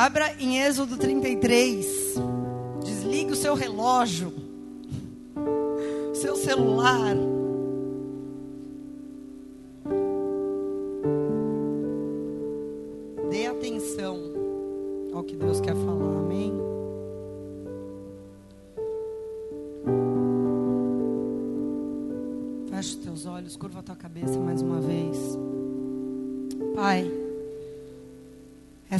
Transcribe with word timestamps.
Abra 0.00 0.32
em 0.38 0.62
Êxodo 0.62 0.96
33. 0.96 2.14
Desligue 2.84 3.32
o 3.32 3.34
seu 3.34 3.56
relógio, 3.56 4.32
seu 6.14 6.36
celular. 6.36 7.16
Dê 13.28 13.48
atenção 13.48 14.16
ao 15.12 15.24
que 15.24 15.34
Deus 15.34 15.60
quer 15.60 15.74
falar, 15.74 16.18
amém? 16.20 16.52
Feche 22.70 22.90
os 22.90 22.96
teus 23.04 23.26
olhos, 23.26 23.56
curva 23.56 23.80
a 23.80 23.82
tua 23.82 23.96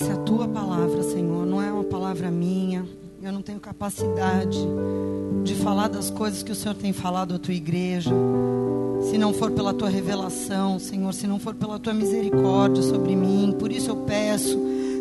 essa 0.01 0.13
é 0.13 0.15
a 0.15 0.19
tua 0.19 0.47
palavra, 0.47 1.03
Senhor, 1.03 1.45
não 1.45 1.61
é 1.61 1.73
uma 1.73 1.83
palavra 1.83 2.31
minha. 2.31 2.87
Eu 3.21 3.33
não 3.33 3.43
tenho 3.43 3.59
capacidade 3.59 4.57
de 5.43 5.57
falar 5.57 5.89
das 5.89 6.09
coisas 6.09 6.41
que 6.41 6.53
o 6.53 6.55
Senhor 6.55 6.77
tem 6.77 6.93
falado 6.93 7.35
à 7.35 7.39
tua 7.39 7.53
igreja. 7.53 8.13
Se 9.11 9.19
não 9.19 9.35
for 9.35 9.51
pela 9.51 9.75
tua 9.75 9.89
revelação, 9.89 10.79
Senhor, 10.79 11.13
se 11.13 11.27
não 11.27 11.41
for 11.41 11.53
pela 11.53 11.81
tua 11.81 11.93
misericórdia 11.93 12.81
sobre 12.81 13.17
mim. 13.17 13.53
Por 13.59 13.73
isso 13.73 13.91
eu 13.91 13.97
peço, 13.97 14.57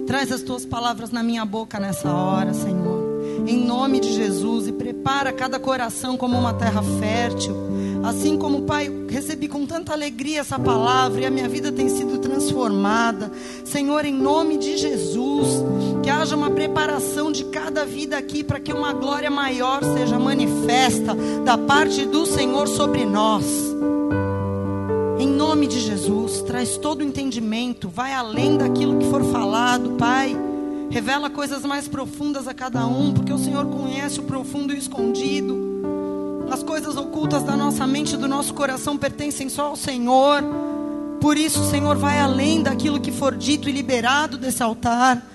traz 0.07 0.31
as 0.31 0.41
tuas 0.41 0.65
palavras 0.65 1.11
na 1.11 1.21
minha 1.21 1.45
boca 1.45 1.79
nessa 1.79 2.11
hora, 2.11 2.51
Senhor. 2.55 3.05
Em 3.47 3.63
nome 3.63 3.99
de 3.99 4.11
Jesus 4.11 4.67
e 4.67 4.71
prepara 4.71 5.31
cada 5.31 5.59
coração 5.59 6.17
como 6.17 6.35
uma 6.39 6.55
terra 6.55 6.81
fértil 6.99 7.55
Assim 8.03 8.37
como, 8.37 8.61
Pai, 8.61 8.89
recebi 9.09 9.47
com 9.49 9.65
tanta 9.65 9.91
alegria 9.91 10.39
essa 10.39 10.57
palavra 10.57 11.21
e 11.21 11.25
a 11.25 11.29
minha 11.29 11.49
vida 11.49 11.71
tem 11.71 11.89
sido 11.89 12.16
transformada. 12.37 13.31
Senhor, 13.65 14.05
em 14.05 14.13
nome 14.13 14.57
de 14.57 14.77
Jesus, 14.77 15.63
que 16.03 16.09
haja 16.09 16.35
uma 16.35 16.51
preparação 16.51 17.31
de 17.31 17.45
cada 17.45 17.85
vida 17.85 18.17
aqui 18.17 18.43
para 18.43 18.59
que 18.59 18.71
uma 18.71 18.93
glória 18.93 19.29
maior 19.29 19.83
seja 19.83 20.19
manifesta 20.19 21.15
da 21.43 21.57
parte 21.57 22.05
do 22.05 22.25
Senhor 22.25 22.67
sobre 22.67 23.05
nós. 23.05 23.45
Em 25.19 25.27
nome 25.27 25.65
de 25.65 25.79
Jesus, 25.79 26.41
traz 26.43 26.77
todo 26.77 27.01
o 27.01 27.03
entendimento, 27.03 27.89
vai 27.89 28.13
além 28.13 28.55
daquilo 28.55 28.99
que 28.99 29.09
for 29.09 29.23
falado, 29.25 29.91
Pai. 29.97 30.37
Revela 30.89 31.29
coisas 31.29 31.63
mais 31.63 31.87
profundas 31.87 32.47
a 32.47 32.53
cada 32.53 32.85
um, 32.85 33.11
porque 33.13 33.33
o 33.33 33.39
Senhor 33.39 33.65
conhece 33.65 34.19
o 34.19 34.23
profundo 34.23 34.73
e 34.73 34.75
o 34.75 34.79
escondido. 34.79 35.67
As 36.51 36.63
coisas 36.63 36.95
ocultas 36.95 37.43
da 37.43 37.57
nossa 37.57 37.85
mente 37.85 38.13
e 38.13 38.17
do 38.17 38.27
nosso 38.27 38.53
coração 38.53 38.95
pertencem 38.95 39.49
só 39.49 39.67
ao 39.67 39.75
Senhor. 39.75 40.43
Por 41.21 41.37
isso, 41.37 41.63
Senhor, 41.69 41.97
vai 41.97 42.19
além 42.19 42.61
daquilo 42.61 42.99
que 42.99 43.11
for 43.11 43.35
dito 43.35 43.67
e 43.69 43.71
liberado 43.71 44.37
desse 44.37 44.61
altar. 44.61 45.25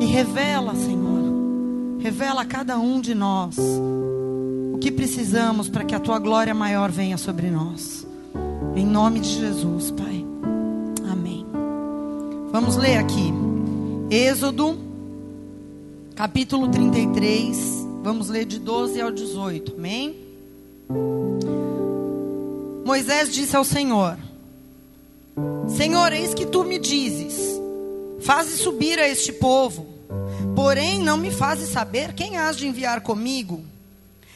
E 0.00 0.04
revela, 0.06 0.74
Senhor, 0.74 1.98
revela 1.98 2.42
a 2.42 2.44
cada 2.44 2.78
um 2.78 3.00
de 3.00 3.14
nós 3.14 3.56
o 3.58 4.78
que 4.78 4.90
precisamos 4.90 5.68
para 5.68 5.84
que 5.84 5.94
a 5.94 6.00
tua 6.00 6.18
glória 6.18 6.54
maior 6.54 6.90
venha 6.90 7.18
sobre 7.18 7.50
nós. 7.50 8.06
Em 8.74 8.86
nome 8.86 9.20
de 9.20 9.28
Jesus, 9.28 9.90
Pai. 9.90 10.24
Amém. 11.10 11.44
Vamos 12.50 12.76
ler 12.76 12.96
aqui. 12.96 13.32
Êxodo, 14.10 14.78
capítulo 16.14 16.68
33 16.68 17.80
Vamos 18.02 18.30
ler 18.30 18.46
de 18.46 18.58
12 18.58 18.98
ao 18.98 19.10
18, 19.12 19.74
amém? 19.76 20.16
Moisés 22.84 23.32
disse 23.32 23.54
ao 23.54 23.62
Senhor: 23.62 24.16
Senhor, 25.76 26.12
eis 26.12 26.34
que 26.34 26.46
tu 26.46 26.64
me 26.64 26.78
dizes: 26.78 27.60
Faze 28.20 28.56
subir 28.58 28.98
a 28.98 29.08
este 29.08 29.32
povo, 29.32 29.86
porém 30.54 30.98
não 30.98 31.16
me 31.16 31.30
fazes 31.30 31.70
saber 31.70 32.12
quem 32.12 32.36
has 32.36 32.56
de 32.56 32.66
enviar 32.66 33.00
comigo. 33.00 33.64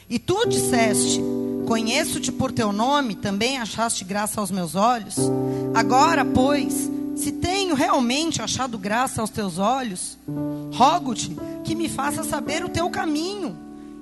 E 0.09 0.19
tu 0.19 0.45
disseste: 0.47 1.21
Conheço-te 1.67 2.31
por 2.31 2.51
teu 2.51 2.71
nome, 2.71 3.15
também 3.15 3.57
achaste 3.57 4.03
graça 4.03 4.39
aos 4.39 4.51
meus 4.51 4.75
olhos. 4.75 5.15
Agora, 5.73 6.23
pois, 6.23 6.89
se 7.15 7.31
tenho 7.31 7.75
realmente 7.75 8.41
achado 8.41 8.77
graça 8.77 9.21
aos 9.21 9.29
teus 9.29 9.57
olhos, 9.57 10.17
rogo-te 10.73 11.35
que 11.63 11.75
me 11.75 11.89
faça 11.89 12.23
saber 12.23 12.63
o 12.63 12.69
teu 12.69 12.89
caminho, 12.89 13.57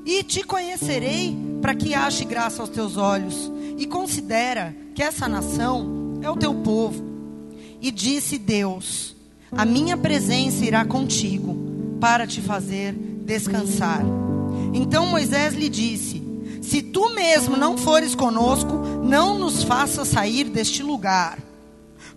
e 0.05 0.23
te 0.23 0.43
conhecerei 0.43 1.37
para 1.61 1.73
que 1.73 1.93
ache 1.93 2.25
graça 2.25 2.61
aos 2.61 2.69
teus 2.69 2.97
olhos. 2.97 3.51
E 3.77 3.85
considera 3.85 4.75
que 4.93 5.01
essa 5.01 5.27
nação 5.27 6.02
é 6.23 6.29
o 6.29 6.37
teu 6.37 6.53
povo. 6.53 7.03
E 7.81 7.91
disse 7.91 8.37
Deus: 8.37 9.15
A 9.51 9.65
minha 9.65 9.97
presença 9.97 10.65
irá 10.65 10.85
contigo, 10.85 11.55
para 11.99 12.25
te 12.25 12.41
fazer 12.41 12.93
descansar. 12.93 14.03
Então 14.73 15.05
Moisés 15.05 15.53
lhe 15.53 15.69
disse: 15.69 16.21
Se 16.61 16.81
tu 16.81 17.13
mesmo 17.13 17.57
não 17.57 17.77
fores 17.77 18.15
conosco, 18.15 18.73
não 19.03 19.37
nos 19.37 19.63
faça 19.63 20.05
sair 20.05 20.45
deste 20.45 20.81
lugar. 20.81 21.39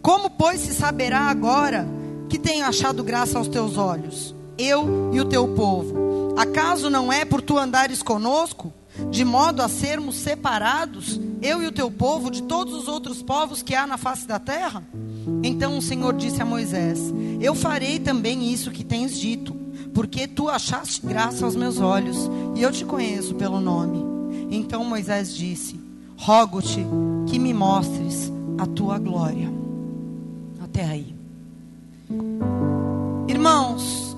Como, 0.00 0.30
pois, 0.30 0.60
se 0.60 0.72
saberá 0.72 1.22
agora 1.22 1.86
que 2.28 2.38
tenho 2.38 2.64
achado 2.64 3.02
graça 3.02 3.38
aos 3.38 3.48
teus 3.48 3.76
olhos? 3.76 4.36
eu 4.58 5.10
e 5.12 5.20
o 5.20 5.24
teu 5.24 5.48
povo. 5.48 6.34
Acaso 6.36 6.90
não 6.90 7.12
é 7.12 7.24
por 7.24 7.40
tu 7.40 7.58
andares 7.58 8.02
conosco, 8.02 8.72
de 9.10 9.24
modo 9.24 9.62
a 9.62 9.68
sermos 9.68 10.16
separados, 10.16 11.20
eu 11.42 11.62
e 11.62 11.66
o 11.66 11.72
teu 11.72 11.90
povo, 11.90 12.30
de 12.30 12.42
todos 12.42 12.74
os 12.74 12.88
outros 12.88 13.22
povos 13.22 13.62
que 13.62 13.74
há 13.74 13.86
na 13.86 13.96
face 13.96 14.26
da 14.26 14.38
terra? 14.38 14.82
Então 15.42 15.78
o 15.78 15.82
Senhor 15.82 16.14
disse 16.14 16.40
a 16.40 16.44
Moisés: 16.44 16.98
Eu 17.40 17.54
farei 17.54 17.98
também 17.98 18.52
isso 18.52 18.70
que 18.70 18.84
tens 18.84 19.18
dito, 19.18 19.54
porque 19.92 20.26
tu 20.26 20.48
achaste 20.48 21.06
graça 21.06 21.44
aos 21.44 21.56
meus 21.56 21.80
olhos, 21.80 22.30
e 22.54 22.62
eu 22.62 22.72
te 22.72 22.84
conheço 22.84 23.34
pelo 23.34 23.60
nome. 23.60 24.04
Então 24.50 24.84
Moisés 24.84 25.34
disse: 25.34 25.80
Rogo-te 26.16 26.84
que 27.26 27.38
me 27.38 27.52
mostres 27.52 28.32
a 28.58 28.66
tua 28.66 28.98
glória. 28.98 29.50
Até 30.62 30.84
aí. 30.84 31.14
Irmãos, 33.28 34.16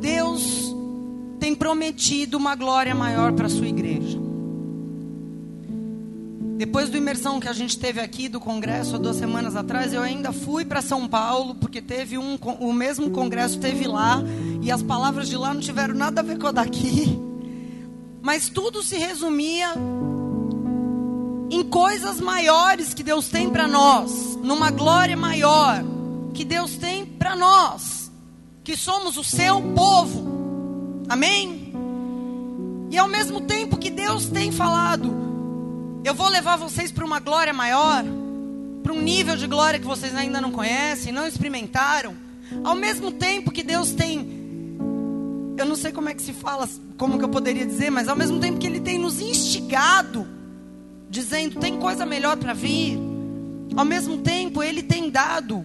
Deus 0.00 0.73
tem 1.44 1.54
prometido 1.54 2.38
uma 2.38 2.54
glória 2.54 2.94
maior 2.94 3.30
para 3.34 3.48
a 3.48 3.50
sua 3.50 3.68
igreja. 3.68 4.18
Depois 6.56 6.88
do 6.88 6.96
imersão 6.96 7.38
que 7.38 7.46
a 7.46 7.52
gente 7.52 7.78
teve 7.78 8.00
aqui 8.00 8.30
do 8.30 8.40
congresso 8.40 8.96
há 8.96 8.98
duas 8.98 9.16
semanas 9.16 9.54
atrás, 9.54 9.92
eu 9.92 10.00
ainda 10.00 10.32
fui 10.32 10.64
para 10.64 10.80
São 10.80 11.06
Paulo, 11.06 11.54
porque 11.56 11.82
teve 11.82 12.16
um, 12.16 12.36
o 12.60 12.72
mesmo 12.72 13.10
congresso 13.10 13.58
teve 13.58 13.86
lá, 13.86 14.22
e 14.62 14.72
as 14.72 14.82
palavras 14.82 15.28
de 15.28 15.36
lá 15.36 15.52
não 15.52 15.60
tiveram 15.60 15.94
nada 15.94 16.22
a 16.22 16.24
ver 16.24 16.38
com 16.38 16.46
a 16.46 16.50
daqui. 16.50 17.14
Mas 18.22 18.48
tudo 18.48 18.82
se 18.82 18.96
resumia 18.96 19.74
em 21.50 21.62
coisas 21.64 22.22
maiores 22.22 22.94
que 22.94 23.02
Deus 23.02 23.28
tem 23.28 23.50
para 23.50 23.68
nós, 23.68 24.38
numa 24.42 24.70
glória 24.70 25.14
maior 25.14 25.84
que 26.32 26.42
Deus 26.42 26.74
tem 26.76 27.04
para 27.04 27.36
nós 27.36 28.10
que 28.64 28.78
somos 28.78 29.18
o 29.18 29.22
seu 29.22 29.60
povo. 29.74 30.33
Amém? 31.08 31.72
E 32.90 32.98
ao 32.98 33.08
mesmo 33.08 33.40
tempo 33.40 33.76
que 33.76 33.90
Deus 33.90 34.26
tem 34.26 34.52
falado, 34.52 35.12
eu 36.04 36.14
vou 36.14 36.28
levar 36.28 36.56
vocês 36.56 36.92
para 36.92 37.04
uma 37.04 37.20
glória 37.20 37.52
maior, 37.52 38.04
para 38.82 38.92
um 38.92 39.00
nível 39.00 39.36
de 39.36 39.46
glória 39.46 39.80
que 39.80 39.86
vocês 39.86 40.14
ainda 40.14 40.40
não 40.40 40.52
conhecem, 40.52 41.12
não 41.12 41.26
experimentaram. 41.26 42.14
Ao 42.62 42.74
mesmo 42.74 43.10
tempo 43.10 43.50
que 43.50 43.62
Deus 43.62 43.92
tem 43.92 44.44
eu 45.56 45.64
não 45.64 45.76
sei 45.76 45.92
como 45.92 46.08
é 46.08 46.14
que 46.14 46.22
se 46.22 46.32
fala, 46.32 46.68
como 46.96 47.18
que 47.18 47.24
eu 47.24 47.28
poderia 47.28 47.64
dizer, 47.64 47.90
mas 47.90 48.08
ao 48.08 48.16
mesmo 48.16 48.40
tempo 48.40 48.58
que 48.58 48.66
ele 48.66 48.80
tem 48.80 48.98
nos 48.98 49.20
instigado, 49.20 50.26
dizendo 51.08 51.60
tem 51.60 51.78
coisa 51.78 52.04
melhor 52.04 52.36
para 52.36 52.52
vir, 52.52 52.98
ao 53.76 53.84
mesmo 53.84 54.18
tempo 54.18 54.62
ele 54.62 54.82
tem 54.82 55.10
dado 55.10 55.64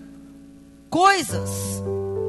coisas 0.90 1.50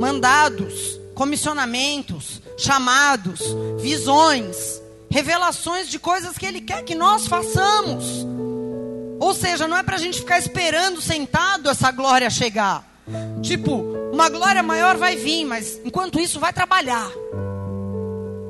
mandados, 0.01 1.00
comissionamentos, 1.21 2.41
chamados, 2.57 3.43
visões, 3.79 4.81
revelações 5.11 5.87
de 5.87 5.99
coisas 5.99 6.39
que 6.39 6.47
Ele 6.47 6.63
quer 6.63 6.83
que 6.83 6.95
nós 6.95 7.27
façamos. 7.27 8.27
Ou 9.21 9.35
seja, 9.35 9.69
não 9.69 9.77
é 9.77 9.83
para 9.83 9.97
a 9.97 9.99
gente 9.99 10.21
ficar 10.21 10.39
esperando 10.39 10.99
sentado 11.03 11.69
essa 11.69 11.93
glória 11.93 12.31
chegar. 12.31 12.91
Tipo, 13.43 13.83
uma 14.11 14.31
glória 14.31 14.63
maior 14.63 14.97
vai 14.97 15.15
vir, 15.15 15.45
mas 15.45 15.79
enquanto 15.85 16.19
isso, 16.19 16.41
vai 16.41 16.55
trabalhar. 16.55 17.11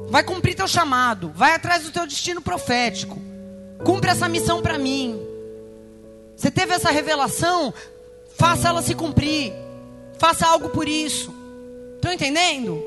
Vai 0.08 0.22
cumprir 0.22 0.54
teu 0.54 0.68
chamado. 0.68 1.32
Vai 1.34 1.56
atrás 1.56 1.82
do 1.82 1.90
teu 1.90 2.06
destino 2.06 2.40
profético. 2.40 3.20
Cumpre 3.84 4.10
essa 4.10 4.28
missão 4.28 4.62
para 4.62 4.78
mim. 4.78 5.20
Você 6.36 6.52
teve 6.52 6.72
essa 6.72 6.92
revelação? 6.92 7.74
Faça 8.38 8.68
ela 8.68 8.80
se 8.80 8.94
cumprir. 8.94 9.52
Faça 10.20 10.46
algo 10.46 10.68
por 10.68 10.86
isso. 10.86 11.39
Estão 12.00 12.14
entendendo? 12.14 12.82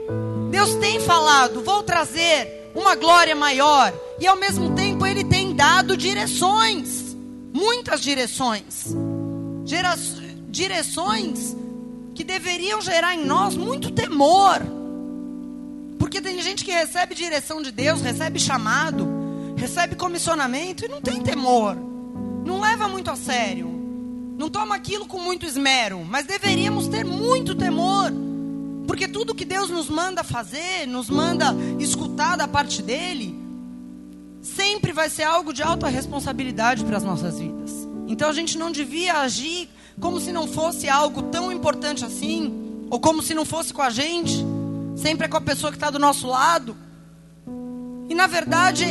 Deus 0.50 0.74
tem 0.78 1.00
falado, 1.00 1.62
vou 1.62 1.84
trazer 1.84 2.72
uma 2.74 2.96
glória 2.96 3.36
maior. 3.36 3.94
E 4.20 4.26
ao 4.26 4.36
mesmo 4.36 4.74
tempo 4.74 5.06
Ele 5.06 5.24
tem 5.24 5.56
dado 5.56 5.96
direções. 5.96 7.16
Muitas 7.54 8.02
direções. 8.02 8.88
Gera 9.66 9.96
direções 10.50 11.56
que 12.16 12.24
deveriam 12.24 12.82
gerar 12.82 13.14
em 13.14 13.24
nós 13.24 13.56
muito 13.56 13.92
temor. 13.92 14.64
Porque 16.00 16.20
tem 16.20 16.42
gente 16.42 16.66
que 16.66 16.72
recebe 16.72 17.14
direção 17.14 17.62
de 17.62 17.72
Deus, 17.72 18.02
recebe 18.02 18.40
chamado, 18.40 19.08
recebe 19.56 19.96
comissionamento 19.96 20.86
e 20.86 20.88
não 20.88 21.00
tem 21.00 21.22
temor. 21.22 21.78
Não 22.44 22.60
leva 22.60 22.88
muito 22.88 23.12
a 23.12 23.16
sério. 23.16 23.68
Não 24.40 24.50
toma 24.50 24.74
aquilo 24.74 25.06
com 25.06 25.20
muito 25.20 25.46
esmero, 25.46 26.04
mas 26.04 26.26
deveríamos 26.26 26.88
ter 26.88 27.06
muito 27.06 27.54
temor. 27.54 28.12
Porque 28.88 29.08
tudo 29.08 29.36
que 29.36 29.46
Deus 29.46 29.70
nos 29.70 29.90
manda 29.90 30.24
fazer, 30.24 30.86
nos 30.88 31.10
manda 31.10 31.56
escutar 31.80 32.36
da 32.36 32.48
parte 32.48 32.82
dele, 32.82 33.36
sempre 34.42 34.92
vai 34.92 35.10
ser 35.10 35.24
algo 35.24 35.54
de 35.54 35.64
alta 35.64 35.88
responsabilidade 35.88 36.84
para 36.84 36.98
as 36.98 37.04
nossas 37.04 37.40
vidas. 37.40 37.88
Então 38.08 38.30
a 38.30 38.34
gente 38.34 38.58
não 38.58 38.72
devia 38.72 39.20
agir 39.20 39.70
como 40.00 40.20
se 40.20 40.32
não 40.32 40.48
fosse 40.48 40.90
algo 40.90 41.24
tão 41.24 41.52
importante 41.52 42.04
assim, 42.04 42.86
ou 42.90 43.00
como 43.00 43.22
se 43.24 43.34
não 43.34 43.46
fosse 43.46 43.74
com 43.74 43.82
a 43.82 43.90
gente, 43.90 44.46
sempre 44.96 45.26
é 45.26 45.30
com 45.30 45.38
a 45.38 45.42
pessoa 45.42 45.72
que 45.72 45.78
está 45.78 45.90
do 45.90 46.00
nosso 46.00 46.28
lado. 46.28 46.76
E 48.10 48.14
na 48.14 48.28
verdade, 48.28 48.86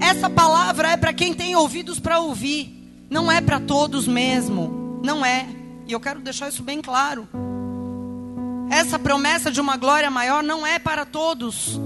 essa 0.00 0.30
palavra 0.30 0.92
é 0.92 0.96
para 0.96 1.12
quem 1.12 1.34
tem 1.34 1.54
ouvidos 1.54 2.00
para 2.00 2.18
ouvir, 2.18 3.06
não 3.10 3.30
é 3.30 3.40
para 3.40 3.60
todos 3.60 4.08
mesmo, 4.08 5.00
não 5.04 5.24
é. 5.24 5.46
E 5.86 5.92
eu 5.92 6.00
quero 6.00 6.20
deixar 6.20 6.48
isso 6.48 6.62
bem 6.62 6.80
claro. 6.80 7.28
Essa 8.70 8.98
promessa 8.98 9.50
de 9.50 9.60
uma 9.60 9.76
glória 9.76 10.10
maior 10.10 10.42
não 10.42 10.66
é 10.66 10.78
para 10.78 11.04
todos. 11.04 11.78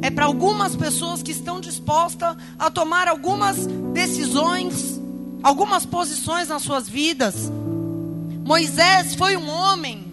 É 0.00 0.10
para 0.10 0.24
algumas 0.26 0.76
pessoas 0.76 1.22
que 1.22 1.32
estão 1.32 1.60
dispostas 1.60 2.36
a 2.58 2.70
tomar 2.70 3.08
algumas 3.08 3.66
decisões, 3.92 5.00
algumas 5.42 5.84
posições 5.84 6.48
nas 6.48 6.62
suas 6.62 6.88
vidas. 6.88 7.50
Moisés 8.44 9.14
foi 9.14 9.36
um 9.36 9.48
homem 9.48 10.12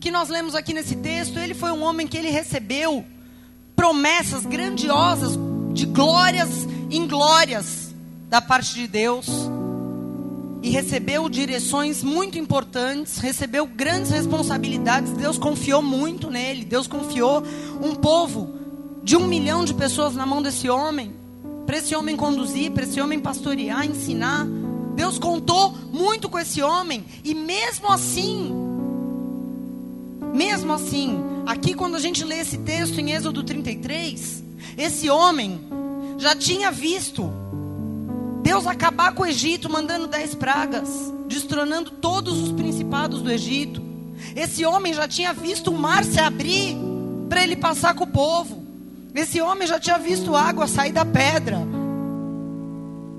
que 0.00 0.10
nós 0.10 0.28
lemos 0.28 0.54
aqui 0.54 0.72
nesse 0.72 0.96
texto, 0.96 1.38
ele 1.38 1.54
foi 1.54 1.70
um 1.70 1.82
homem 1.82 2.08
que 2.08 2.16
ele 2.16 2.30
recebeu 2.30 3.04
promessas 3.76 4.44
grandiosas 4.44 5.38
de 5.72 5.86
glórias 5.86 6.66
em 6.90 7.06
glórias 7.06 7.94
da 8.28 8.40
parte 8.40 8.74
de 8.74 8.88
Deus. 8.88 9.26
E 10.62 10.70
recebeu 10.70 11.28
direções 11.28 12.04
muito 12.04 12.38
importantes, 12.38 13.18
recebeu 13.18 13.66
grandes 13.66 14.10
responsabilidades. 14.10 15.12
Deus 15.12 15.36
confiou 15.36 15.82
muito 15.82 16.30
nele. 16.30 16.64
Deus 16.64 16.86
confiou 16.86 17.42
um 17.82 17.94
povo 17.96 18.54
de 19.02 19.16
um 19.16 19.26
milhão 19.26 19.64
de 19.64 19.74
pessoas 19.74 20.14
na 20.14 20.24
mão 20.24 20.40
desse 20.40 20.68
homem, 20.68 21.12
para 21.66 21.78
esse 21.78 21.94
homem 21.94 22.16
conduzir, 22.16 22.70
para 22.70 22.84
esse 22.84 23.00
homem 23.00 23.18
pastorear, 23.18 23.84
ensinar. 23.84 24.46
Deus 24.94 25.18
contou 25.18 25.74
muito 25.92 26.28
com 26.28 26.38
esse 26.38 26.62
homem, 26.62 27.04
e 27.24 27.34
mesmo 27.34 27.90
assim, 27.90 28.52
mesmo 30.34 30.72
assim, 30.72 31.18
aqui 31.46 31.74
quando 31.74 31.96
a 31.96 31.98
gente 31.98 32.24
lê 32.24 32.38
esse 32.38 32.58
texto 32.58 33.00
em 33.00 33.12
Êxodo 33.12 33.42
33, 33.42 34.44
esse 34.76 35.10
homem 35.10 35.60
já 36.18 36.36
tinha 36.36 36.70
visto 36.70 37.32
Deus 38.52 38.66
acabar 38.66 39.14
com 39.14 39.22
o 39.22 39.26
Egito, 39.26 39.70
mandando 39.70 40.06
dez 40.06 40.34
pragas, 40.34 41.10
destronando 41.26 41.90
todos 41.90 42.38
os 42.38 42.52
principados 42.52 43.22
do 43.22 43.32
Egito. 43.32 43.80
Esse 44.36 44.66
homem 44.66 44.92
já 44.92 45.08
tinha 45.08 45.32
visto 45.32 45.70
o 45.70 45.78
mar 45.78 46.04
se 46.04 46.20
abrir 46.20 46.76
para 47.30 47.42
ele 47.42 47.56
passar 47.56 47.94
com 47.94 48.04
o 48.04 48.08
povo. 48.08 48.62
Esse 49.14 49.40
homem 49.40 49.66
já 49.66 49.80
tinha 49.80 49.98
visto 49.98 50.36
água 50.36 50.66
sair 50.66 50.92
da 50.92 51.02
pedra. 51.02 51.60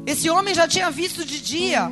Esse 0.06 0.30
homem 0.30 0.53
já 0.53 0.68
tinha 0.68 0.91
visto 0.91 1.25
de 1.25 1.41
dia. 1.41 1.89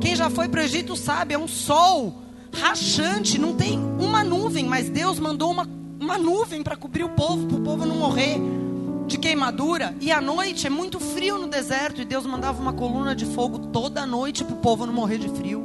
Quem 0.00 0.16
já 0.16 0.30
foi 0.30 0.48
para 0.48 0.62
o 0.62 0.64
Egito 0.64 0.96
sabe, 0.96 1.34
é 1.34 1.38
um 1.38 1.46
sol 1.46 2.22
rachante, 2.50 3.36
não 3.36 3.52
tem 3.52 3.78
uma 3.78 4.24
nuvem, 4.24 4.64
mas 4.64 4.88
Deus 4.88 5.18
mandou 5.18 5.50
uma, 5.50 5.68
uma 6.00 6.16
nuvem 6.16 6.62
para 6.62 6.76
cobrir 6.76 7.04
o 7.04 7.10
povo, 7.10 7.46
para 7.46 7.58
o 7.58 7.60
povo 7.60 7.84
não 7.84 7.96
morrer 7.96 8.40
de 9.06 9.18
queimadura. 9.18 9.94
E 10.00 10.10
à 10.10 10.20
noite 10.20 10.66
é 10.66 10.70
muito 10.70 10.98
frio 10.98 11.38
no 11.38 11.46
deserto, 11.46 12.00
e 12.00 12.04
Deus 12.04 12.26
mandava 12.26 12.60
uma 12.60 12.72
coluna 12.72 13.14
de 13.14 13.26
fogo 13.26 13.58
toda 13.68 14.06
noite 14.06 14.44
para 14.44 14.54
o 14.54 14.58
povo 14.58 14.86
não 14.86 14.92
morrer 14.92 15.18
de 15.18 15.28
frio. 15.28 15.62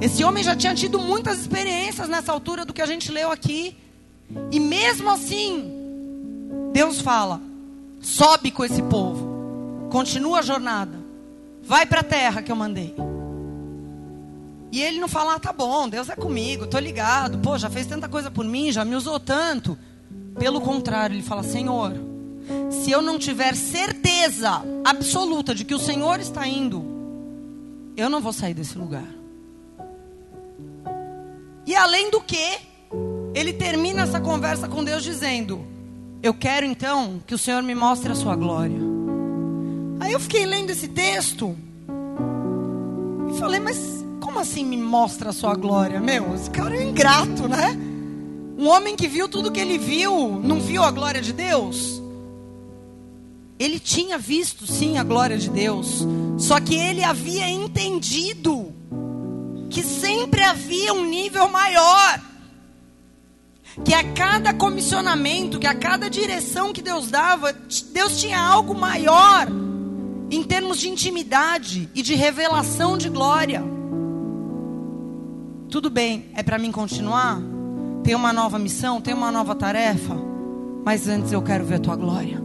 Esse 0.00 0.24
homem 0.24 0.42
já 0.42 0.56
tinha 0.56 0.74
tido 0.74 0.98
muitas 0.98 1.40
experiências 1.40 2.08
nessa 2.08 2.32
altura 2.32 2.64
do 2.64 2.72
que 2.72 2.80
a 2.80 2.86
gente 2.86 3.12
leu 3.12 3.30
aqui. 3.30 3.76
E 4.50 4.58
mesmo 4.58 5.10
assim, 5.10 5.70
Deus 6.72 7.00
fala: 7.00 7.40
sobe 8.00 8.50
com 8.50 8.64
esse 8.64 8.82
povo, 8.82 9.88
continua 9.90 10.38
a 10.38 10.42
jornada, 10.42 10.98
vai 11.62 11.84
para 11.84 12.00
a 12.00 12.04
terra 12.04 12.42
que 12.42 12.50
eu 12.50 12.56
mandei. 12.56 12.94
E 14.72 14.80
ele 14.80 15.00
não 15.00 15.08
fala: 15.08 15.34
ah, 15.34 15.40
tá 15.40 15.52
bom, 15.52 15.88
Deus 15.88 16.08
é 16.08 16.16
comigo, 16.16 16.66
tô 16.66 16.78
ligado, 16.78 17.38
pô, 17.38 17.58
já 17.58 17.68
fez 17.68 17.86
tanta 17.86 18.08
coisa 18.08 18.30
por 18.30 18.44
mim, 18.44 18.72
já 18.72 18.84
me 18.84 18.94
usou 18.94 19.18
tanto. 19.20 19.76
Pelo 20.38 20.60
contrário, 20.60 21.14
ele 21.14 21.22
fala: 21.22 21.42
Senhor, 21.42 21.92
se 22.70 22.90
eu 22.90 23.02
não 23.02 23.18
tiver 23.18 23.54
certeza 23.54 24.62
absoluta 24.84 25.54
de 25.54 25.64
que 25.64 25.74
o 25.74 25.78
Senhor 25.78 26.20
está 26.20 26.46
indo, 26.46 26.84
eu 27.96 28.08
não 28.08 28.20
vou 28.20 28.32
sair 28.32 28.54
desse 28.54 28.76
lugar. 28.78 29.08
E 31.66 31.74
além 31.74 32.10
do 32.10 32.20
que, 32.20 32.58
ele 33.34 33.52
termina 33.52 34.02
essa 34.02 34.20
conversa 34.20 34.68
com 34.68 34.82
Deus 34.82 35.02
dizendo: 35.02 35.64
eu 36.22 36.34
quero 36.34 36.66
então 36.66 37.20
que 37.26 37.34
o 37.34 37.38
Senhor 37.38 37.62
me 37.62 37.74
mostre 37.74 38.12
a 38.12 38.14
sua 38.14 38.36
glória. 38.36 38.78
Aí 40.00 40.12
eu 40.12 40.20
fiquei 40.20 40.44
lendo 40.44 40.70
esse 40.70 40.88
texto 40.88 41.56
e 43.30 43.38
falei, 43.38 43.60
mas 43.60 44.04
como 44.20 44.38
assim 44.38 44.64
me 44.64 44.76
mostra 44.76 45.30
a 45.30 45.32
sua 45.32 45.54
glória? 45.54 46.00
Meu, 46.00 46.34
esse 46.34 46.50
cara 46.50 46.76
é 46.76 46.82
ingrato, 46.82 47.48
né? 47.48 47.78
Um 48.60 48.68
homem 48.68 48.94
que 48.94 49.08
viu 49.08 49.26
tudo 49.26 49.50
que 49.50 49.58
ele 49.58 49.78
viu, 49.78 50.38
não 50.44 50.60
viu 50.60 50.82
a 50.82 50.90
glória 50.90 51.22
de 51.22 51.32
Deus? 51.32 51.98
Ele 53.58 53.80
tinha 53.80 54.18
visto 54.18 54.66
sim 54.66 54.98
a 54.98 55.02
glória 55.02 55.38
de 55.38 55.48
Deus, 55.48 56.06
só 56.36 56.60
que 56.60 56.74
ele 56.74 57.02
havia 57.02 57.48
entendido 57.48 58.70
que 59.70 59.82
sempre 59.82 60.42
havia 60.42 60.92
um 60.92 61.06
nível 61.06 61.48
maior 61.48 62.20
que 63.82 63.94
a 63.94 64.12
cada 64.12 64.52
comissionamento, 64.52 65.58
que 65.58 65.66
a 65.66 65.74
cada 65.74 66.10
direção 66.10 66.70
que 66.70 66.82
Deus 66.82 67.10
dava, 67.10 67.54
Deus 67.94 68.20
tinha 68.20 68.38
algo 68.38 68.74
maior 68.74 69.48
em 70.30 70.42
termos 70.42 70.78
de 70.78 70.90
intimidade 70.90 71.88
e 71.94 72.02
de 72.02 72.14
revelação 72.14 72.98
de 72.98 73.08
glória. 73.08 73.64
Tudo 75.70 75.88
bem, 75.88 76.30
é 76.34 76.42
para 76.42 76.58
mim 76.58 76.70
continuar? 76.70 77.49
Tem 78.02 78.14
uma 78.14 78.32
nova 78.32 78.58
missão, 78.58 79.00
tem 79.00 79.14
uma 79.14 79.30
nova 79.30 79.54
tarefa, 79.54 80.16
mas 80.84 81.06
antes 81.08 81.32
eu 81.32 81.42
quero 81.42 81.64
ver 81.64 81.76
a 81.76 81.80
tua 81.80 81.96
glória. 81.96 82.42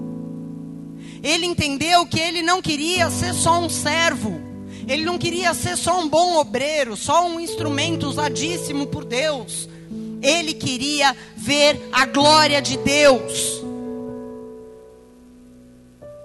Ele 1.23 1.45
entendeu 1.45 2.05
que 2.05 2.19
ele 2.19 2.41
não 2.41 2.61
queria 2.61 3.09
ser 3.09 3.33
só 3.33 3.59
um 3.59 3.69
servo, 3.69 4.39
ele 4.87 5.03
não 5.05 5.17
queria 5.17 5.53
ser 5.53 5.77
só 5.77 5.99
um 5.99 6.07
bom 6.07 6.37
obreiro, 6.37 6.95
só 6.95 7.27
um 7.27 7.39
instrumento 7.39 8.07
usadíssimo 8.07 8.87
por 8.87 9.03
Deus 9.03 9.67
ele 10.25 10.53
queria 10.53 11.15
ver 11.35 11.79
a 11.91 12.05
glória 12.05 12.61
de 12.61 12.77
Deus. 12.77 13.63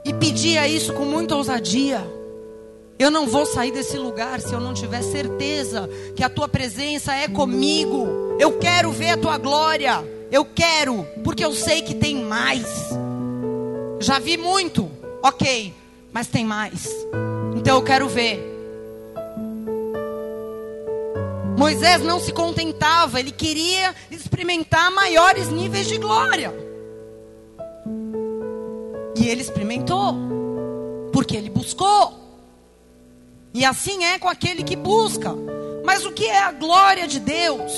E 0.05 0.15
pedia 0.15 0.67
isso 0.67 0.93
com 0.95 1.05
muita 1.05 1.37
ousadia. 1.37 2.01
Eu 3.01 3.11
não 3.11 3.27
vou 3.27 3.47
sair 3.47 3.71
desse 3.71 3.97
lugar 3.97 4.43
se 4.43 4.53
eu 4.53 4.61
não 4.61 4.75
tiver 4.75 5.01
certeza 5.01 5.89
que 6.15 6.23
a 6.23 6.29
tua 6.29 6.47
presença 6.47 7.15
é 7.15 7.27
comigo. 7.27 8.37
Eu 8.39 8.59
quero 8.59 8.93
ver 8.93 9.13
a 9.13 9.17
tua 9.17 9.39
glória. 9.39 10.07
Eu 10.31 10.45
quero, 10.45 11.07
porque 11.25 11.43
eu 11.43 11.55
sei 11.55 11.81
que 11.81 11.95
tem 11.95 12.23
mais. 12.23 12.67
Já 14.01 14.19
vi 14.19 14.37
muito, 14.37 14.91
ok, 15.23 15.73
mas 16.13 16.27
tem 16.27 16.45
mais. 16.45 16.91
Então 17.57 17.79
eu 17.79 17.83
quero 17.83 18.07
ver. 18.07 18.39
Moisés 21.57 22.03
não 22.03 22.21
se 22.21 22.35
contentava, 22.35 23.19
ele 23.19 23.33
queria 23.33 23.95
experimentar 24.11 24.91
maiores 24.91 25.49
níveis 25.49 25.87
de 25.87 25.97
glória. 25.97 26.53
E 29.17 29.27
ele 29.27 29.41
experimentou, 29.41 30.15
porque 31.15 31.35
ele 31.35 31.49
buscou. 31.49 32.20
E 33.53 33.65
assim 33.65 34.05
é 34.05 34.19
com 34.19 34.29
aquele 34.29 34.63
que 34.63 34.77
busca. 34.77 35.35
Mas 35.85 36.05
o 36.05 36.13
que 36.13 36.27
é 36.27 36.39
a 36.39 36.53
glória 36.53 37.07
de 37.07 37.19
Deus? 37.19 37.73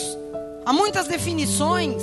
Há 0.64 0.72
muitas 0.72 1.06
definições 1.06 2.02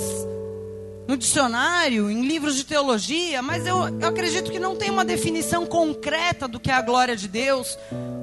no 1.06 1.16
dicionário, 1.16 2.10
em 2.10 2.22
livros 2.22 2.54
de 2.56 2.64
teologia, 2.64 3.42
mas 3.42 3.66
eu, 3.66 3.88
eu 4.00 4.08
acredito 4.08 4.50
que 4.50 4.60
não 4.60 4.76
tem 4.76 4.90
uma 4.90 5.04
definição 5.04 5.66
concreta 5.66 6.46
do 6.46 6.60
que 6.60 6.70
é 6.70 6.74
a 6.74 6.82
glória 6.82 7.16
de 7.16 7.26
Deus, 7.26 7.76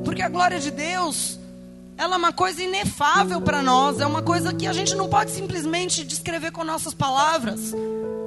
porque 0.05 0.21
a 0.21 0.29
glória 0.29 0.59
de 0.59 0.71
Deus 0.71 1.37
ela 1.97 2.15
é 2.15 2.17
uma 2.17 2.31
coisa 2.31 2.61
inefável 2.61 3.41
para 3.41 3.61
nós, 3.61 3.99
é 3.99 4.05
uma 4.05 4.21
coisa 4.21 4.53
que 4.53 4.67
a 4.67 4.73
gente 4.73 4.95
não 4.95 5.09
pode 5.09 5.31
simplesmente 5.31 6.03
descrever 6.03 6.51
com 6.51 6.63
nossas 6.63 6.93
palavras. 6.93 7.73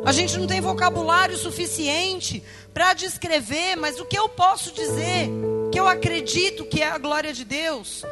A 0.04 0.12
gente 0.12 0.36
não 0.36 0.46
tem 0.46 0.60
vocabulário 0.60 1.38
suficiente 1.38 2.42
para 2.74 2.92
descrever, 2.94 3.76
mas 3.76 4.00
o 4.00 4.04
que 4.04 4.18
eu 4.18 4.28
posso 4.28 4.72
dizer, 4.72 5.30
que 5.70 5.78
eu 5.78 5.86
acredito 5.86 6.64
que 6.64 6.82
é 6.82 6.90
a 6.90 6.98
glória 6.98 7.32
de 7.32 7.44
Deus, 7.44 8.04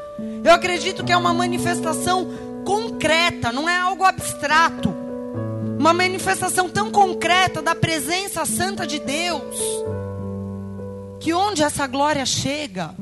eu 0.44 0.52
acredito 0.52 1.04
que 1.04 1.12
é 1.12 1.16
uma 1.16 1.34
manifestação 1.34 2.28
concreta, 2.64 3.52
não 3.52 3.68
é 3.68 3.76
algo 3.78 4.04
abstrato. 4.04 4.94
Uma 5.78 5.92
manifestação 5.92 6.68
tão 6.68 6.90
concreta 6.90 7.62
da 7.62 7.74
presença 7.74 8.44
santa 8.44 8.86
de 8.86 8.98
Deus, 8.98 9.56
que 11.20 11.32
onde 11.32 11.62
essa 11.62 11.86
glória 11.86 12.26
chega, 12.26 12.94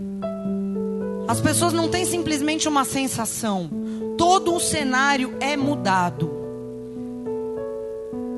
as 1.26 1.40
pessoas 1.40 1.72
não 1.72 1.88
têm 1.88 2.04
simplesmente 2.04 2.68
uma 2.68 2.84
sensação, 2.84 3.70
todo 4.18 4.54
o 4.54 4.60
cenário 4.60 5.36
é 5.40 5.56
mudado. 5.56 6.35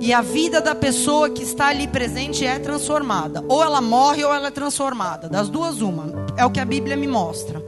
E 0.01 0.13
a 0.13 0.21
vida 0.21 0.61
da 0.61 0.75
pessoa 0.75 1.29
que 1.29 1.43
está 1.43 1.69
ali 1.69 1.89
presente 1.89 2.47
é 2.47 2.59
transformada. 2.59 3.45
Ou 3.49 3.63
ela 3.63 3.81
morre 3.81 4.25
ou 4.25 4.33
ela 4.33 4.49
é 4.49 4.51
transformada. 4.51 5.29
Das 5.29 5.49
duas, 5.49 5.81
uma. 5.81 6.27
É 6.37 6.45
o 6.47 6.51
que 6.51 6.61
a 6.61 6.65
Bíblia 6.65 6.97
me 6.97 7.07
mostra. 7.07 7.63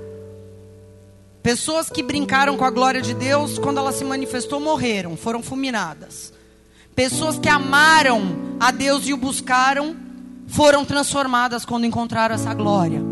Pessoas 1.42 1.90
que 1.90 2.02
brincaram 2.02 2.56
com 2.56 2.64
a 2.64 2.70
glória 2.70 3.00
de 3.00 3.14
Deus, 3.14 3.58
quando 3.58 3.78
ela 3.78 3.92
se 3.92 4.04
manifestou, 4.04 4.60
morreram, 4.60 5.16
foram 5.16 5.42
fulminadas. 5.42 6.32
Pessoas 6.94 7.38
que 7.38 7.48
amaram 7.48 8.56
a 8.60 8.70
Deus 8.70 9.06
e 9.06 9.12
o 9.12 9.16
buscaram, 9.16 9.96
foram 10.46 10.84
transformadas 10.84 11.64
quando 11.64 11.86
encontraram 11.86 12.34
essa 12.34 12.52
glória. 12.52 13.02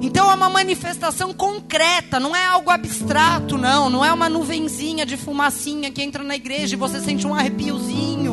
Então 0.00 0.30
é 0.30 0.34
uma 0.34 0.48
manifestação 0.48 1.32
concreta, 1.32 2.18
não 2.18 2.34
é 2.34 2.44
algo 2.44 2.70
abstrato, 2.70 3.56
não. 3.56 3.88
Não 3.88 4.04
é 4.04 4.12
uma 4.12 4.28
nuvenzinha 4.28 5.06
de 5.06 5.16
fumacinha 5.16 5.90
que 5.90 6.02
entra 6.02 6.22
na 6.22 6.34
igreja 6.34 6.74
e 6.74 6.78
você 6.78 7.00
sente 7.00 7.26
um 7.26 7.34
arrepiozinho 7.34 8.31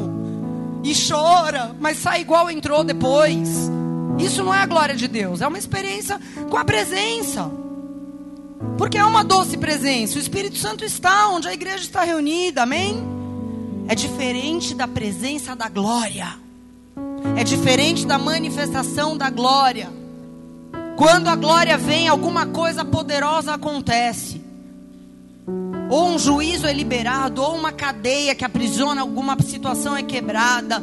e 0.83 0.93
chora, 0.93 1.75
mas 1.79 1.98
sai 1.98 2.21
igual 2.21 2.50
entrou 2.50 2.83
depois. 2.83 3.69
Isso 4.17 4.43
não 4.43 4.53
é 4.53 4.59
a 4.59 4.65
glória 4.65 4.95
de 4.95 5.07
Deus, 5.07 5.41
é 5.41 5.48
uma 5.48 5.57
experiência 5.57 6.19
com 6.50 6.57
a 6.57 6.65
presença. 6.65 7.50
Porque 8.77 8.98
é 8.98 9.05
uma 9.05 9.24
doce 9.24 9.57
presença. 9.57 10.17
O 10.17 10.21
Espírito 10.21 10.57
Santo 10.57 10.83
está 10.83 11.29
onde 11.29 11.48
a 11.48 11.53
igreja 11.53 11.83
está 11.83 12.03
reunida, 12.03 12.63
amém? 12.63 13.01
É 13.88 13.95
diferente 13.95 14.75
da 14.75 14.88
presença 14.88 15.55
da 15.55 15.69
glória. 15.69 16.36
É 17.38 17.43
diferente 17.43 18.05
da 18.05 18.17
manifestação 18.17 19.17
da 19.17 19.29
glória. 19.29 19.89
Quando 20.98 21.29
a 21.29 21.36
glória 21.36 21.77
vem, 21.77 22.07
alguma 22.09 22.45
coisa 22.45 22.83
poderosa 22.83 23.53
acontece. 23.53 24.41
Ou 25.89 26.10
um 26.10 26.19
juízo 26.19 26.67
é 26.67 26.72
liberado, 26.72 27.41
ou 27.41 27.55
uma 27.55 27.72
cadeia 27.72 28.36
que 28.36 28.46
aprisiona 28.46 29.01
alguma 29.01 29.36
situação 29.41 29.98
é 29.98 30.03
quebrada. 30.03 30.79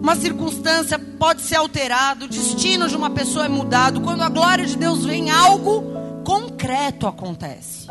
Uma 0.00 0.14
circunstância 0.14 0.96
pode 0.96 1.42
ser 1.42 1.56
alterada, 1.56 2.26
o 2.26 2.28
destino 2.28 2.88
de 2.88 2.96
uma 2.96 3.10
pessoa 3.10 3.46
é 3.46 3.48
mudado. 3.48 4.00
Quando 4.00 4.22
a 4.22 4.28
glória 4.28 4.64
de 4.64 4.76
Deus 4.76 5.04
vem, 5.04 5.28
algo 5.28 5.82
concreto 6.24 7.08
acontece. 7.08 7.88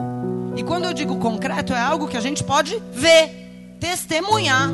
E 0.55 0.63
quando 0.63 0.85
eu 0.85 0.93
digo 0.93 1.17
concreto, 1.17 1.73
é 1.73 1.81
algo 1.81 2.07
que 2.07 2.15
a 2.15 2.21
gente 2.21 2.41
pode 2.45 2.81
ver, 2.93 3.75
testemunhar. 3.77 4.69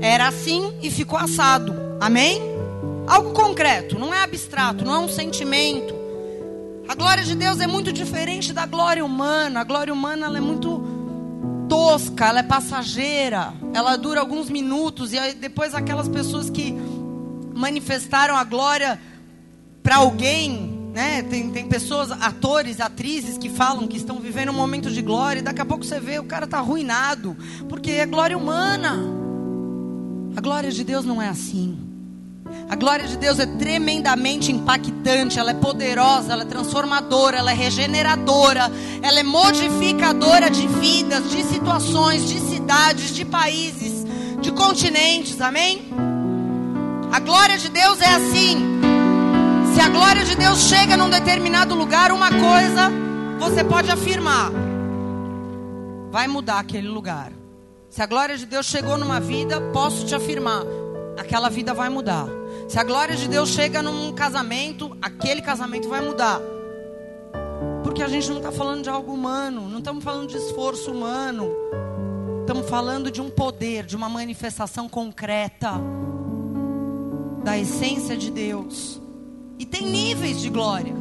Era 0.00 0.28
assim 0.28 0.72
e 0.80 0.88
ficou 0.88 1.18
assado. 1.18 1.74
Amém? 2.00 2.40
Algo 3.08 3.32
concreto, 3.32 3.98
não 3.98 4.14
é 4.14 4.22
abstrato, 4.22 4.84
não 4.84 4.94
é 4.94 4.98
um 5.00 5.08
sentimento. 5.08 5.95
A 6.88 6.94
glória 6.94 7.24
de 7.24 7.34
Deus 7.34 7.60
é 7.60 7.66
muito 7.66 7.92
diferente 7.92 8.52
da 8.52 8.64
glória 8.64 9.04
humana. 9.04 9.60
A 9.60 9.64
glória 9.64 9.92
humana 9.92 10.26
é 10.36 10.40
muito 10.40 10.96
tosca, 11.68 12.26
ela 12.26 12.40
é 12.40 12.42
passageira, 12.44 13.52
ela 13.74 13.96
dura 13.96 14.20
alguns 14.20 14.48
minutos 14.48 15.12
e 15.12 15.34
depois 15.34 15.74
aquelas 15.74 16.08
pessoas 16.08 16.48
que 16.48 16.72
manifestaram 17.54 18.36
a 18.36 18.44
glória 18.44 19.00
para 19.82 19.96
alguém, 19.96 20.90
né? 20.94 21.22
Tem, 21.22 21.50
tem 21.50 21.66
pessoas, 21.66 22.12
atores, 22.12 22.80
atrizes 22.80 23.36
que 23.36 23.48
falam 23.48 23.88
que 23.88 23.96
estão 23.96 24.20
vivendo 24.20 24.50
um 24.50 24.54
momento 24.54 24.90
de 24.90 25.02
glória 25.02 25.40
e 25.40 25.42
daqui 25.42 25.60
a 25.60 25.64
pouco 25.64 25.84
você 25.84 25.98
vê 25.98 26.18
o 26.20 26.24
cara 26.24 26.46
tá 26.46 26.58
arruinado, 26.58 27.36
porque 27.68 27.90
é 27.90 28.06
glória 28.06 28.38
humana. 28.38 28.96
A 30.36 30.40
glória 30.40 30.70
de 30.70 30.84
Deus 30.84 31.04
não 31.04 31.20
é 31.20 31.28
assim. 31.28 31.85
A 32.68 32.74
glória 32.74 33.06
de 33.06 33.16
Deus 33.16 33.38
é 33.38 33.46
tremendamente 33.46 34.50
impactante, 34.50 35.38
ela 35.38 35.52
é 35.52 35.54
poderosa, 35.54 36.32
ela 36.32 36.42
é 36.42 36.46
transformadora, 36.46 37.38
ela 37.38 37.52
é 37.52 37.54
regeneradora, 37.54 38.70
ela 39.00 39.20
é 39.20 39.22
modificadora 39.22 40.50
de 40.50 40.66
vidas, 40.66 41.30
de 41.30 41.44
situações, 41.44 42.28
de 42.28 42.40
cidades, 42.40 43.14
de 43.14 43.24
países, 43.24 44.04
de 44.40 44.50
continentes, 44.50 45.40
amém? 45.40 45.88
A 47.12 47.20
glória 47.20 47.56
de 47.56 47.68
Deus 47.68 48.00
é 48.00 48.14
assim. 48.14 48.56
Se 49.74 49.80
a 49.80 49.88
glória 49.88 50.24
de 50.24 50.34
Deus 50.34 50.58
chega 50.62 50.96
num 50.96 51.08
determinado 51.08 51.74
lugar, 51.74 52.10
uma 52.10 52.30
coisa 52.30 52.90
você 53.38 53.62
pode 53.62 53.90
afirmar: 53.90 54.50
vai 56.10 56.26
mudar 56.26 56.58
aquele 56.58 56.88
lugar. 56.88 57.30
Se 57.88 58.02
a 58.02 58.06
glória 58.06 58.36
de 58.36 58.44
Deus 58.44 58.66
chegou 58.66 58.98
numa 58.98 59.20
vida, 59.20 59.60
posso 59.72 60.04
te 60.04 60.14
afirmar: 60.14 60.62
aquela 61.16 61.48
vida 61.48 61.72
vai 61.72 61.88
mudar. 61.88 62.26
Se 62.68 62.80
a 62.80 62.82
glória 62.82 63.14
de 63.14 63.28
Deus 63.28 63.50
chega 63.50 63.80
num 63.80 64.12
casamento, 64.12 64.96
aquele 65.00 65.40
casamento 65.40 65.88
vai 65.88 66.00
mudar. 66.00 66.40
Porque 67.84 68.02
a 68.02 68.08
gente 68.08 68.28
não 68.28 68.38
está 68.38 68.50
falando 68.50 68.82
de 68.82 68.90
algo 68.90 69.12
humano, 69.12 69.68
não 69.68 69.78
estamos 69.78 70.02
falando 70.02 70.28
de 70.28 70.36
esforço 70.36 70.90
humano. 70.90 71.48
Estamos 72.40 72.68
falando 72.68 73.10
de 73.10 73.20
um 73.20 73.30
poder, 73.30 73.86
de 73.86 73.94
uma 73.94 74.08
manifestação 74.08 74.88
concreta 74.88 75.72
da 77.44 77.56
essência 77.56 78.16
de 78.16 78.30
Deus. 78.32 79.00
E 79.58 79.64
tem 79.64 79.86
níveis 79.86 80.40
de 80.40 80.50
glória. 80.50 80.94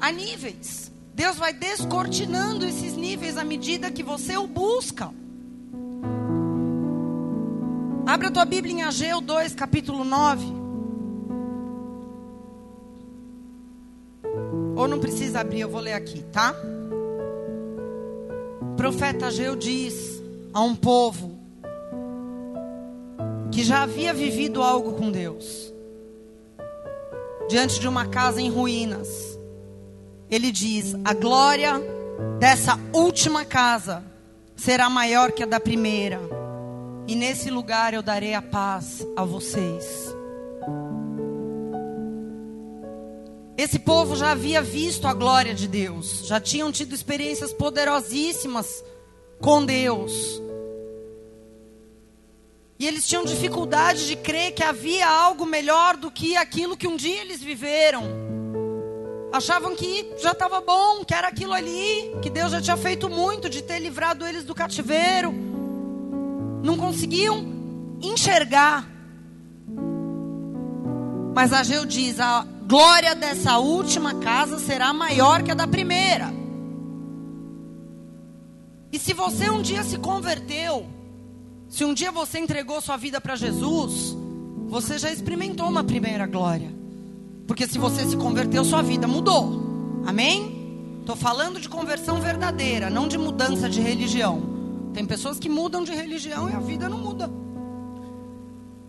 Há 0.00 0.12
níveis. 0.12 0.92
Deus 1.12 1.36
vai 1.36 1.52
descortinando 1.52 2.64
esses 2.64 2.96
níveis 2.96 3.36
à 3.36 3.44
medida 3.44 3.90
que 3.90 4.02
você 4.02 4.36
o 4.36 4.46
busca. 4.46 5.12
Abra 8.06 8.28
a 8.28 8.30
tua 8.30 8.44
Bíblia 8.44 8.74
em 8.74 8.82
Ageu 8.82 9.18
2, 9.18 9.54
capítulo 9.54 10.04
9. 10.04 10.44
Ou 14.76 14.86
não 14.86 15.00
precisa 15.00 15.40
abrir, 15.40 15.60
eu 15.60 15.70
vou 15.70 15.80
ler 15.80 15.94
aqui, 15.94 16.22
tá? 16.24 16.54
O 18.60 18.76
profeta 18.76 19.28
Ageu 19.28 19.56
diz 19.56 20.22
a 20.52 20.60
um 20.60 20.76
povo 20.76 21.38
que 23.50 23.64
já 23.64 23.84
havia 23.84 24.12
vivido 24.12 24.62
algo 24.62 24.92
com 24.92 25.10
Deus, 25.10 25.72
diante 27.48 27.80
de 27.80 27.88
uma 27.88 28.06
casa 28.06 28.38
em 28.38 28.50
ruínas. 28.50 29.08
Ele 30.30 30.52
diz: 30.52 30.94
A 31.06 31.14
glória 31.14 31.80
dessa 32.38 32.78
última 32.92 33.46
casa 33.46 34.04
será 34.54 34.90
maior 34.90 35.32
que 35.32 35.42
a 35.42 35.46
da 35.46 35.58
primeira 35.58 36.43
e 37.06 37.14
nesse 37.14 37.50
lugar 37.50 37.92
eu 37.94 38.02
darei 38.02 38.34
a 38.34 38.42
paz 38.42 39.06
a 39.16 39.24
vocês. 39.24 39.84
Esse 43.56 43.78
povo 43.78 44.16
já 44.16 44.32
havia 44.32 44.60
visto 44.60 45.06
a 45.06 45.14
glória 45.14 45.54
de 45.54 45.68
Deus, 45.68 46.26
já 46.26 46.40
tinham 46.40 46.72
tido 46.72 46.94
experiências 46.94 47.52
poderosíssimas 47.52 48.82
com 49.40 49.64
Deus. 49.64 50.42
E 52.78 52.86
eles 52.86 53.06
tinham 53.06 53.24
dificuldade 53.24 54.06
de 54.06 54.16
crer 54.16 54.52
que 54.52 54.62
havia 54.62 55.06
algo 55.08 55.46
melhor 55.46 55.96
do 55.96 56.10
que 56.10 56.36
aquilo 56.36 56.76
que 56.76 56.88
um 56.88 56.96
dia 56.96 57.20
eles 57.20 57.40
viveram. 57.40 58.02
Achavam 59.32 59.76
que 59.76 60.12
já 60.18 60.32
estava 60.32 60.60
bom, 60.60 61.04
que 61.04 61.14
era 61.14 61.28
aquilo 61.28 61.52
ali, 61.52 62.12
que 62.22 62.30
Deus 62.30 62.50
já 62.50 62.60
tinha 62.60 62.76
feito 62.76 63.08
muito 63.08 63.48
de 63.48 63.62
ter 63.62 63.78
livrado 63.78 64.26
eles 64.26 64.44
do 64.44 64.54
cativeiro 64.54 65.53
não 66.64 66.78
conseguiam 66.78 67.44
enxergar. 68.00 68.88
Mas 71.34 71.52
Ageu 71.52 71.84
diz: 71.84 72.18
a 72.18 72.46
glória 72.66 73.14
dessa 73.14 73.58
última 73.58 74.14
casa 74.14 74.58
será 74.58 74.92
maior 74.92 75.42
que 75.42 75.50
a 75.50 75.54
da 75.54 75.66
primeira. 75.68 76.32
E 78.90 78.98
se 78.98 79.12
você 79.12 79.50
um 79.50 79.60
dia 79.60 79.84
se 79.84 79.98
converteu, 79.98 80.86
se 81.68 81.84
um 81.84 81.92
dia 81.92 82.10
você 82.10 82.38
entregou 82.38 82.80
sua 82.80 82.96
vida 82.96 83.20
para 83.20 83.36
Jesus, 83.36 84.16
você 84.66 84.96
já 84.98 85.12
experimentou 85.12 85.68
uma 85.68 85.84
primeira 85.84 86.26
glória. 86.26 86.72
Porque 87.46 87.66
se 87.66 87.76
você 87.76 88.06
se 88.06 88.16
converteu, 88.16 88.64
sua 88.64 88.80
vida 88.80 89.06
mudou. 89.06 90.02
Amém? 90.06 90.96
Estou 91.00 91.16
falando 91.16 91.60
de 91.60 91.68
conversão 91.68 92.20
verdadeira, 92.20 92.88
não 92.88 93.06
de 93.06 93.18
mudança 93.18 93.68
de 93.68 93.80
religião. 93.80 94.53
Tem 94.94 95.04
pessoas 95.04 95.40
que 95.40 95.48
mudam 95.48 95.82
de 95.82 95.92
religião 95.92 96.48
e 96.48 96.54
a 96.54 96.60
vida 96.60 96.88
não 96.88 96.98
muda. 96.98 97.28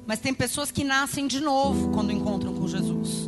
Mas 0.06 0.20
tem 0.20 0.36
pessoas 0.36 0.72
que 0.72 0.84
nascem 0.84 1.26
de 1.26 1.42
novo 1.42 1.90
quando 1.90 2.12
encontram 2.12 2.54
com 2.54 2.68
Jesus. 2.68 3.28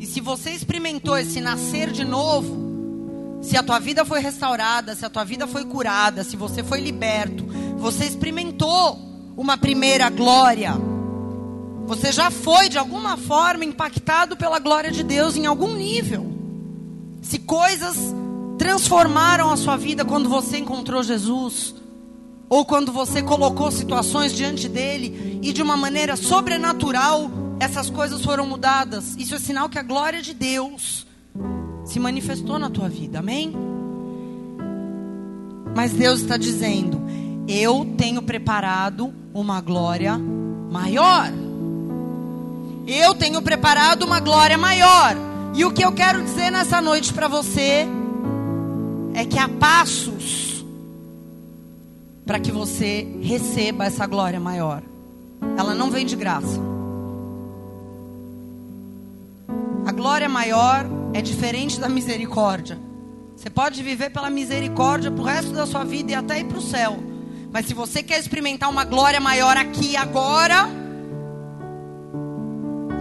E 0.00 0.04
se 0.04 0.20
você 0.20 0.50
experimentou 0.50 1.16
esse 1.16 1.40
nascer 1.40 1.92
de 1.92 2.04
novo, 2.04 3.40
se 3.40 3.56
a 3.56 3.62
tua 3.62 3.78
vida 3.78 4.04
foi 4.04 4.18
restaurada, 4.18 4.96
se 4.96 5.06
a 5.06 5.10
tua 5.10 5.24
vida 5.24 5.46
foi 5.46 5.64
curada, 5.64 6.24
se 6.24 6.36
você 6.36 6.64
foi 6.64 6.80
liberto, 6.80 7.46
você 7.78 8.04
experimentou 8.04 8.98
uma 9.36 9.56
primeira 9.56 10.10
glória. 10.10 10.72
Você 11.86 12.10
já 12.10 12.32
foi 12.32 12.68
de 12.68 12.78
alguma 12.78 13.16
forma 13.16 13.64
impactado 13.64 14.36
pela 14.36 14.58
glória 14.58 14.90
de 14.90 15.04
Deus 15.04 15.36
em 15.36 15.46
algum 15.46 15.74
nível. 15.74 16.32
Se 17.20 17.38
coisas 17.38 17.96
transformaram 18.58 19.52
a 19.52 19.56
sua 19.56 19.76
vida 19.76 20.04
quando 20.04 20.28
você 20.28 20.58
encontrou 20.58 21.02
Jesus, 21.04 21.76
ou 22.52 22.66
quando 22.66 22.92
você 22.92 23.22
colocou 23.22 23.70
situações 23.70 24.30
diante 24.30 24.68
dele 24.68 25.40
e 25.40 25.54
de 25.54 25.62
uma 25.62 25.74
maneira 25.74 26.16
sobrenatural 26.16 27.30
essas 27.58 27.88
coisas 27.88 28.22
foram 28.22 28.46
mudadas. 28.46 29.16
Isso 29.16 29.34
é 29.34 29.38
sinal 29.38 29.70
que 29.70 29.78
a 29.78 29.82
glória 29.82 30.20
de 30.20 30.34
Deus 30.34 31.06
se 31.82 31.98
manifestou 31.98 32.58
na 32.58 32.68
tua 32.68 32.90
vida. 32.90 33.20
Amém? 33.20 33.54
Mas 35.74 35.94
Deus 35.94 36.20
está 36.20 36.36
dizendo: 36.36 37.00
Eu 37.48 37.86
tenho 37.96 38.20
preparado 38.20 39.14
uma 39.32 39.58
glória 39.62 40.18
maior. 40.18 41.32
Eu 42.86 43.14
tenho 43.14 43.40
preparado 43.40 44.02
uma 44.02 44.20
glória 44.20 44.58
maior. 44.58 45.16
E 45.54 45.64
o 45.64 45.72
que 45.72 45.82
eu 45.82 45.92
quero 45.92 46.22
dizer 46.22 46.50
nessa 46.50 46.82
noite 46.82 47.14
para 47.14 47.28
você 47.28 47.86
é 49.14 49.24
que 49.24 49.38
há 49.38 49.48
passos 49.48 50.41
para 52.24 52.38
que 52.38 52.52
você 52.52 53.06
receba 53.20 53.84
essa 53.84 54.06
glória 54.06 54.38
maior. 54.38 54.82
Ela 55.56 55.74
não 55.74 55.90
vem 55.90 56.06
de 56.06 56.16
graça. 56.16 56.60
A 59.84 59.92
glória 59.92 60.28
maior 60.28 60.86
é 61.12 61.20
diferente 61.20 61.80
da 61.80 61.88
misericórdia. 61.88 62.78
Você 63.36 63.50
pode 63.50 63.82
viver 63.82 64.10
pela 64.10 64.30
misericórdia 64.30 65.10
pro 65.10 65.24
resto 65.24 65.52
da 65.52 65.66
sua 65.66 65.84
vida 65.84 66.12
e 66.12 66.14
até 66.14 66.38
ir 66.38 66.44
para 66.44 66.58
o 66.58 66.62
céu. 66.62 66.98
Mas 67.52 67.66
se 67.66 67.74
você 67.74 68.02
quer 68.02 68.18
experimentar 68.18 68.70
uma 68.70 68.84
glória 68.84 69.20
maior 69.20 69.56
aqui 69.56 69.96
agora, 69.96 70.68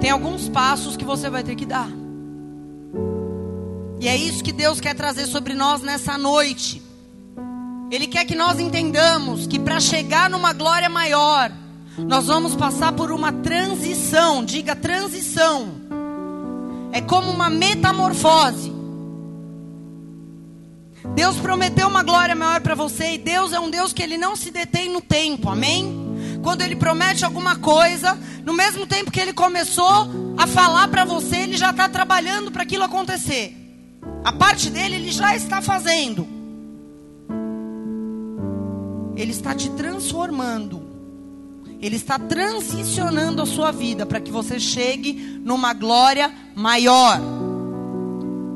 tem 0.01 0.09
alguns 0.09 0.49
passos 0.49 0.97
que 0.97 1.05
você 1.05 1.29
vai 1.29 1.43
ter 1.43 1.55
que 1.55 1.65
dar. 1.65 1.89
E 3.99 4.07
é 4.07 4.15
isso 4.17 4.43
que 4.43 4.51
Deus 4.51 4.81
quer 4.81 4.95
trazer 4.95 5.27
sobre 5.27 5.53
nós 5.53 5.83
nessa 5.83 6.17
noite. 6.17 6.80
Ele 7.91 8.07
quer 8.07 8.23
que 8.23 8.35
nós 8.35 8.57
entendamos 8.57 9.45
que 9.45 9.59
para 9.59 9.81
chegar 9.81 10.29
numa 10.29 10.53
glória 10.53 10.87
maior, 10.87 11.51
nós 11.97 12.27
vamos 12.27 12.55
passar 12.55 12.93
por 12.93 13.11
uma 13.11 13.33
transição. 13.33 14.45
Diga 14.45 14.73
transição. 14.77 15.73
É 16.93 17.01
como 17.01 17.29
uma 17.29 17.49
metamorfose. 17.49 18.71
Deus 21.13 21.35
prometeu 21.37 21.89
uma 21.89 22.01
glória 22.01 22.33
maior 22.33 22.61
para 22.61 22.75
você 22.75 23.15
e 23.15 23.17
Deus 23.17 23.51
é 23.51 23.59
um 23.59 23.69
Deus 23.69 23.91
que 23.91 24.01
ele 24.01 24.17
não 24.17 24.37
se 24.37 24.51
detém 24.51 24.87
no 24.89 25.01
tempo. 25.01 25.49
Amém? 25.49 26.39
Quando 26.41 26.61
ele 26.61 26.77
promete 26.77 27.25
alguma 27.25 27.57
coisa, 27.57 28.17
no 28.45 28.53
mesmo 28.53 28.87
tempo 28.87 29.11
que 29.11 29.19
ele 29.19 29.33
começou 29.33 30.07
a 30.37 30.47
falar 30.47 30.87
para 30.87 31.03
você, 31.03 31.39
ele 31.39 31.57
já 31.57 31.71
está 31.71 31.89
trabalhando 31.89 32.51
para 32.51 32.63
aquilo 32.63 32.85
acontecer. 32.85 33.53
A 34.23 34.31
parte 34.31 34.69
dele 34.69 34.95
ele 34.95 35.11
já 35.11 35.35
está 35.35 35.61
fazendo. 35.61 36.40
Ele 39.15 39.31
está 39.31 39.53
te 39.53 39.69
transformando. 39.71 40.81
Ele 41.81 41.95
está 41.95 42.19
transicionando 42.19 43.41
a 43.41 43.45
sua 43.45 43.71
vida 43.71 44.05
para 44.05 44.19
que 44.19 44.31
você 44.31 44.59
chegue 44.59 45.13
numa 45.43 45.73
glória 45.73 46.31
maior. 46.55 47.19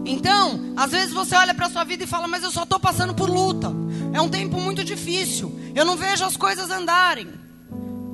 Então, 0.05 0.74
às 0.77 0.91
vezes 0.91 1.12
você 1.12 1.35
olha 1.35 1.53
para 1.53 1.65
a 1.65 1.69
sua 1.69 1.83
vida 1.83 2.03
e 2.03 2.07
fala: 2.07 2.27
Mas 2.27 2.43
eu 2.43 2.51
só 2.51 2.63
estou 2.63 2.79
passando 2.79 3.15
por 3.15 3.29
luta. 3.29 3.74
É 4.13 4.21
um 4.21 4.29
tempo 4.29 4.62
muito 4.62 4.83
difícil. 4.83 5.59
Eu 5.74 5.83
não 5.83 5.97
vejo 5.97 6.24
as 6.24 6.38
coisas 6.38 6.69
andarem. 6.69 7.27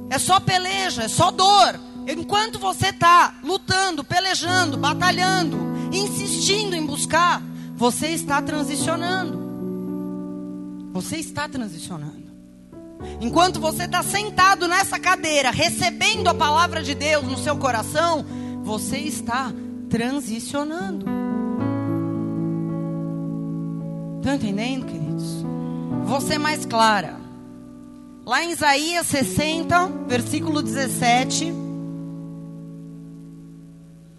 É 0.10 0.17
só 0.17 0.39
peleja, 0.39 1.03
é 1.03 1.07
só 1.10 1.29
dor. 1.29 1.79
Enquanto 2.07 2.57
você 2.57 2.88
está 2.88 3.36
lutando, 3.43 4.03
pelejando, 4.03 4.77
batalhando, 4.77 5.57
insistindo 5.91 6.75
em 6.75 6.86
buscar, 6.86 7.41
você 7.75 8.07
está 8.07 8.41
transicionando. 8.41 9.39
Você 10.93 11.17
está 11.17 11.48
transicionando. 11.48 12.30
Enquanto 13.20 13.60
você 13.60 13.84
está 13.84 14.01
sentado 14.01 14.67
nessa 14.67 15.00
cadeira, 15.00 15.51
recebendo 15.51 16.27
a 16.27 16.34
palavra 16.34 16.81
de 16.81 16.96
Deus 16.96 17.24
no 17.24 17.37
seu 17.37 17.57
coração, 17.57 18.25
você 18.64 18.98
está 18.98 19.51
transicionando. 19.90 21.05
Estão 24.18 24.35
entendendo, 24.35 24.85
queridos? 24.85 25.44
Vou 26.05 26.22
ser 26.22 26.37
mais 26.37 26.66
clara. 26.66 27.20
Lá 28.25 28.44
em 28.44 28.51
Isaías 28.51 29.07
60, 29.07 29.87
versículo 30.07 30.61
17, 30.61 31.53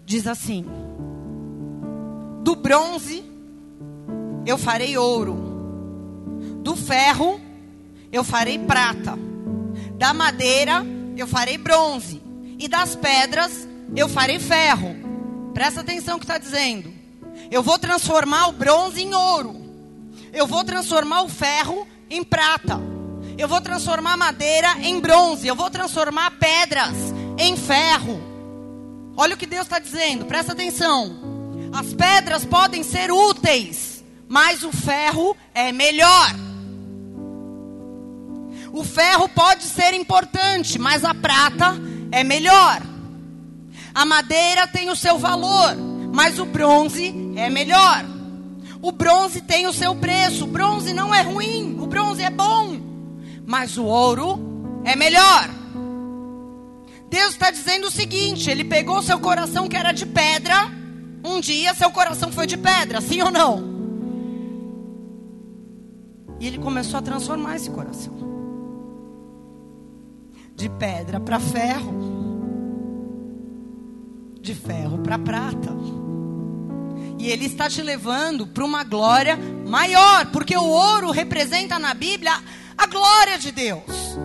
diz 0.05 0.27
assim: 0.27 0.65
Do 2.43 2.55
bronze 2.55 3.23
eu 4.45 4.57
farei 4.57 4.97
ouro, 4.97 5.35
do 6.61 6.75
ferro 6.75 7.39
eu 8.13 8.23
farei 8.23 8.57
prata, 8.59 9.17
da 9.97 10.13
madeira 10.13 10.85
eu 11.17 11.27
farei 11.27 11.57
bronze, 11.57 12.21
e 12.57 12.67
das 12.67 12.95
pedras 12.95 13.67
eu 13.95 14.07
farei 14.07 14.39
ferro. 14.39 14.95
Presta 15.53 15.81
atenção 15.81 16.17
que 16.17 16.23
está 16.23 16.37
dizendo. 16.37 16.93
Eu 17.51 17.61
vou 17.61 17.77
transformar 17.77 18.47
o 18.47 18.53
bronze 18.53 19.01
em 19.01 19.13
ouro, 19.13 19.55
eu 20.31 20.47
vou 20.47 20.63
transformar 20.63 21.23
o 21.23 21.29
ferro 21.29 21.87
em 22.09 22.23
prata, 22.23 22.79
eu 23.37 23.47
vou 23.47 23.59
transformar 23.59 24.15
madeira 24.15 24.77
em 24.81 24.99
bronze, 24.99 25.47
eu 25.47 25.55
vou 25.55 25.69
transformar 25.69 26.31
pedras 26.39 26.95
em 27.37 27.57
ferro. 27.57 28.21
Olha 29.17 29.35
o 29.35 29.37
que 29.37 29.45
Deus 29.45 29.63
está 29.63 29.79
dizendo, 29.79 30.25
presta 30.25 30.53
atenção. 30.53 31.33
As 31.73 31.93
pedras 31.93 32.45
podem 32.45 32.83
ser 32.83 33.11
úteis 33.11 33.93
mas 34.33 34.63
o 34.63 34.71
ferro 34.71 35.37
é 35.53 35.71
melhor. 35.71 36.52
O 38.73 38.83
ferro 38.83 39.29
pode 39.29 39.65
ser 39.65 39.93
importante, 39.93 40.79
mas 40.79 41.05
a 41.05 41.13
prata 41.13 41.75
é 42.11 42.23
melhor. 42.23 42.81
A 43.93 44.03
madeira 44.03 44.67
tem 44.67 44.89
o 44.89 44.95
seu 44.95 45.19
valor, 45.19 45.75
mas 46.11 46.39
o 46.39 46.45
bronze 46.45 47.13
é 47.35 47.51
melhor. 47.51 48.03
O 48.81 48.91
bronze 48.91 49.41
tem 49.41 49.67
o 49.67 49.73
seu 49.73 49.95
preço. 49.95 50.45
O 50.45 50.47
bronze 50.47 50.91
não 50.91 51.13
é 51.13 51.21
ruim, 51.21 51.77
o 51.79 51.85
bronze 51.85 52.23
é 52.23 52.31
bom, 52.31 52.81
mas 53.45 53.77
o 53.77 53.83
ouro 53.83 54.81
é 54.83 54.95
melhor. 54.95 55.47
Deus 57.11 57.33
está 57.33 57.51
dizendo 57.51 57.85
o 57.85 57.91
seguinte: 57.91 58.49
Ele 58.49 58.63
pegou 58.63 59.03
seu 59.03 59.19
coração 59.19 59.67
que 59.67 59.77
era 59.77 59.91
de 59.91 60.07
pedra. 60.07 60.71
Um 61.23 61.39
dia 61.39 61.75
seu 61.75 61.91
coração 61.91 62.31
foi 62.31 62.47
de 62.47 62.57
pedra, 62.57 62.99
sim 63.01 63.21
ou 63.21 63.29
não? 63.29 63.71
E 66.39 66.47
ele 66.47 66.57
começou 66.57 66.97
a 66.97 67.01
transformar 67.03 67.55
esse 67.55 67.69
coração. 67.69 68.32
De 70.55 70.69
pedra 70.69 71.19
para 71.19 71.39
ferro. 71.39 71.93
De 74.41 74.53
ferro 74.53 74.99
para 74.99 75.17
prata. 75.17 75.73
E 77.17 77.27
ele 77.27 77.45
está 77.45 77.69
te 77.69 77.81
levando 77.81 78.47
para 78.47 78.65
uma 78.65 78.83
glória 78.83 79.37
maior, 79.65 80.25
porque 80.31 80.57
o 80.57 80.67
ouro 80.67 81.11
representa 81.11 81.79
na 81.79 81.93
Bíblia 81.93 82.33
a 82.77 82.85
glória 82.85 83.37
de 83.37 83.51
Deus. 83.51 84.17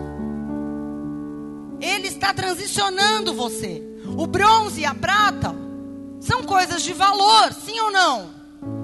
Ele 1.79 2.07
está 2.07 2.33
transicionando 2.33 3.33
você. 3.33 3.81
O 4.17 4.27
bronze 4.27 4.81
e 4.81 4.85
a 4.85 4.93
prata 4.93 5.55
são 6.19 6.43
coisas 6.43 6.83
de 6.83 6.91
valor, 6.91 7.53
sim 7.53 7.79
ou 7.79 7.91
não? 7.91 8.31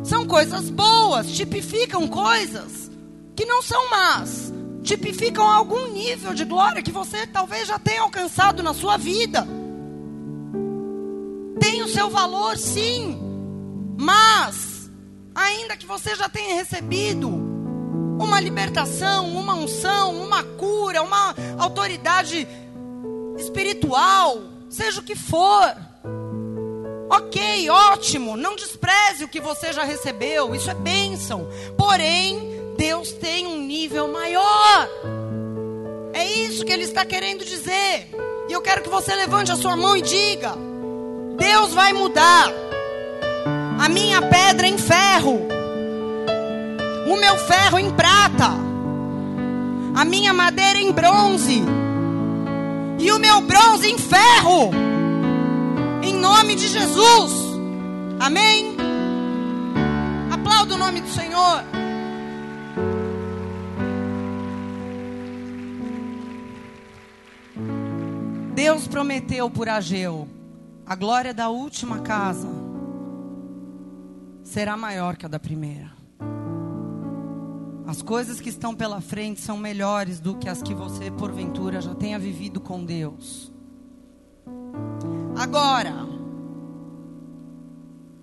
São 0.03 0.25
coisas 0.25 0.69
boas, 0.69 1.31
tipificam 1.31 2.07
coisas 2.07 2.89
que 3.35 3.45
não 3.45 3.61
são 3.61 3.89
más, 3.89 4.53
tipificam 4.85 5.49
algum 5.49 5.87
nível 5.87 6.33
de 6.33 6.45
glória 6.45 6.81
que 6.81 6.91
você 6.91 7.25
talvez 7.25 7.67
já 7.67 7.79
tenha 7.79 8.01
alcançado 8.01 8.61
na 8.61 8.73
sua 8.73 8.97
vida. 8.97 9.45
Tem 11.59 11.81
o 11.81 11.87
seu 11.87 12.09
valor, 12.09 12.57
sim, 12.57 13.19
mas, 13.97 14.89
ainda 15.33 15.75
que 15.75 15.87
você 15.87 16.15
já 16.15 16.29
tenha 16.29 16.55
recebido 16.55 17.27
uma 17.27 18.39
libertação, 18.39 19.27
uma 19.35 19.55
unção, 19.55 20.21
uma 20.21 20.43
cura, 20.43 21.01
uma 21.01 21.35
autoridade 21.57 22.47
espiritual, 23.37 24.37
seja 24.69 24.99
o 24.99 25.03
que 25.03 25.15
for. 25.15 25.75
Ok, 27.09 27.69
ótimo, 27.69 28.37
não 28.37 28.55
despreze 28.55 29.23
o 29.23 29.27
que 29.27 29.39
você 29.39 29.73
já 29.73 29.83
recebeu, 29.83 30.53
isso 30.53 30.69
é 30.69 30.75
bênção. 30.75 31.47
Porém, 31.77 32.54
Deus 32.77 33.13
tem 33.13 33.47
um 33.47 33.61
nível 33.61 34.07
maior. 34.07 34.89
É 36.13 36.25
isso 36.25 36.65
que 36.65 36.71
Ele 36.71 36.83
está 36.83 37.05
querendo 37.05 37.45
dizer. 37.45 38.09
E 38.49 38.53
eu 38.53 38.61
quero 38.61 38.81
que 38.81 38.89
você 38.89 39.15
levante 39.15 39.51
a 39.51 39.55
sua 39.55 39.75
mão 39.75 39.95
e 39.95 40.01
diga: 40.01 40.53
Deus 41.37 41.73
vai 41.73 41.93
mudar 41.93 42.51
a 43.79 43.89
minha 43.89 44.21
pedra 44.21 44.67
em 44.67 44.77
ferro, 44.77 45.47
o 47.07 47.17
meu 47.17 47.37
ferro 47.37 47.79
em 47.79 47.91
prata, 47.91 48.51
a 49.95 50.05
minha 50.05 50.33
madeira 50.33 50.79
em 50.79 50.91
bronze 50.91 51.63
e 52.99 53.11
o 53.11 53.19
meu 53.19 53.41
bronze 53.41 53.89
em 53.89 53.97
ferro, 53.97 54.71
em 56.01 56.13
nome 56.13 56.55
de 56.55 56.67
Jesus. 56.67 57.33
Amém? 58.19 58.75
Aplaudo 60.31 60.77
nome 60.77 61.01
do 61.01 61.09
Senhor. 61.09 61.84
Deus 68.65 68.87
prometeu 68.87 69.47
por 69.47 69.69
Ageu: 69.69 70.27
a 70.87 70.95
glória 70.95 71.35
da 71.35 71.49
última 71.49 71.99
casa 71.99 72.47
será 74.43 74.75
maior 74.75 75.15
que 75.15 75.23
a 75.23 75.29
da 75.29 75.39
primeira. 75.39 75.91
As 77.85 78.01
coisas 78.01 78.41
que 78.41 78.49
estão 78.49 78.73
pela 78.73 78.99
frente 79.01 79.39
são 79.39 79.55
melhores 79.55 80.19
do 80.19 80.33
que 80.33 80.49
as 80.49 80.63
que 80.63 80.73
você, 80.73 81.11
porventura, 81.11 81.79
já 81.79 81.93
tenha 81.93 82.17
vivido 82.17 82.59
com 82.59 82.83
Deus. 82.83 83.53
Agora, 85.37 85.93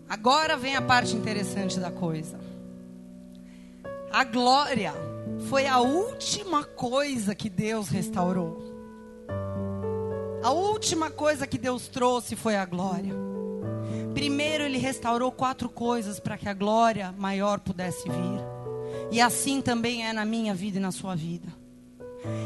agora 0.09 0.57
vem 0.57 0.75
a 0.75 0.83
parte 0.83 1.15
interessante 1.15 1.79
da 1.79 1.93
coisa. 1.93 2.41
A 4.13 4.25
glória 4.25 4.93
foi 5.49 5.69
a 5.69 5.79
última 5.79 6.65
coisa 6.65 7.33
que 7.33 7.49
Deus 7.49 7.89
restaurou. 7.89 8.73
A 10.43 10.51
última 10.51 11.09
coisa 11.09 11.47
que 11.47 11.57
Deus 11.57 11.87
trouxe 11.87 12.35
foi 12.35 12.57
a 12.57 12.65
glória. 12.65 13.15
Primeiro, 14.13 14.65
Ele 14.65 14.79
restaurou 14.79 15.31
quatro 15.31 15.69
coisas 15.69 16.19
para 16.19 16.37
que 16.37 16.49
a 16.49 16.55
glória 16.55 17.15
maior 17.17 17.61
pudesse 17.61 18.09
vir. 18.09 18.41
E 19.11 19.21
assim 19.21 19.61
também 19.61 20.07
é 20.07 20.13
na 20.13 20.25
minha 20.25 20.53
vida 20.53 20.79
e 20.79 20.81
na 20.81 20.91
sua 20.91 21.15
vida. 21.15 21.49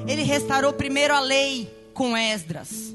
Ele 0.06 0.22
restaurou 0.22 0.72
primeiro 0.72 1.14
a 1.14 1.20
lei 1.20 1.72
com 1.94 2.16
Esdras. 2.16 2.94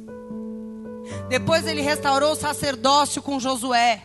Depois 1.29 1.65
ele 1.65 1.81
restaurou 1.81 2.33
o 2.33 2.35
sacerdócio 2.35 3.21
com 3.21 3.39
Josué. 3.39 4.01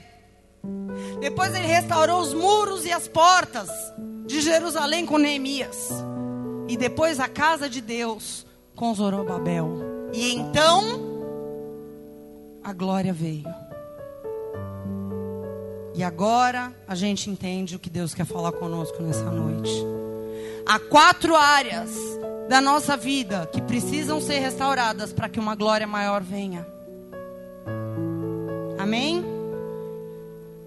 Depois 1.20 1.54
ele 1.54 1.66
restaurou 1.66 2.20
os 2.20 2.32
muros 2.32 2.84
e 2.86 2.92
as 2.92 3.06
portas 3.06 3.68
de 4.26 4.40
Jerusalém 4.40 5.04
com 5.04 5.18
Neemias. 5.18 5.90
E 6.68 6.76
depois 6.76 7.20
a 7.20 7.28
casa 7.28 7.68
de 7.68 7.80
Deus 7.80 8.46
com 8.74 8.94
Zorobabel. 8.94 9.95
E 10.12 10.34
então 10.34 10.82
a 12.62 12.72
glória 12.72 13.12
veio. 13.12 13.46
E 15.94 16.02
agora 16.02 16.74
a 16.86 16.94
gente 16.94 17.30
entende 17.30 17.76
o 17.76 17.78
que 17.78 17.88
Deus 17.88 18.12
quer 18.12 18.26
falar 18.26 18.52
conosco 18.52 19.02
nessa 19.02 19.30
noite. 19.30 19.72
Há 20.66 20.78
quatro 20.78 21.34
áreas 21.34 21.90
da 22.48 22.60
nossa 22.60 22.96
vida 22.96 23.48
que 23.52 23.62
precisam 23.62 24.20
ser 24.20 24.38
restauradas 24.38 25.12
para 25.12 25.28
que 25.28 25.40
uma 25.40 25.54
glória 25.54 25.86
maior 25.86 26.22
venha. 26.22 26.66
Amém? 28.78 29.24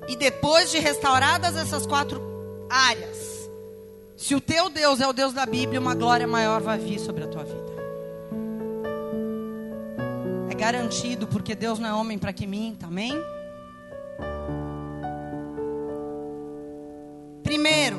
E 0.08 0.16
depois 0.16 0.72
de 0.72 0.80
restauradas 0.80 1.56
essas 1.56 1.86
quatro 1.86 2.20
áreas, 2.70 3.50
se 4.18 4.34
o 4.34 4.42
teu 4.42 4.70
Deus 4.70 5.00
é 5.00 5.08
o 5.08 5.14
Deus 5.14 5.34
da 5.34 5.46
Bíblia, 5.46 5.80
uma 5.80 5.94
glória 5.94 6.28
maior 6.28 6.60
vai 6.60 6.80
vir 6.80 7.00
sobre 7.00 7.24
a 7.24 7.28
tua 7.28 7.44
vida. 7.44 7.69
Garantido, 10.60 11.26
porque 11.26 11.56
Deus 11.56 11.80
não 11.80 11.88
é 11.88 11.94
homem 11.94 12.20
para 12.20 12.34
que 12.34 12.46
minta, 12.46 12.88
amém? 12.88 13.14
Primeiro, 17.42 17.98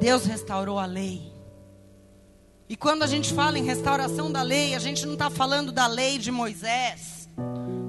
Deus 0.00 0.26
restaurou 0.26 0.76
a 0.76 0.86
lei. 0.86 1.32
E 2.68 2.76
quando 2.76 3.04
a 3.04 3.06
gente 3.06 3.32
fala 3.32 3.58
em 3.58 3.64
restauração 3.64 4.30
da 4.30 4.42
lei, 4.42 4.74
a 4.74 4.80
gente 4.80 5.06
não 5.06 5.12
está 5.12 5.30
falando 5.30 5.70
da 5.70 5.86
lei 5.86 6.18
de 6.18 6.32
Moisés, 6.32 7.28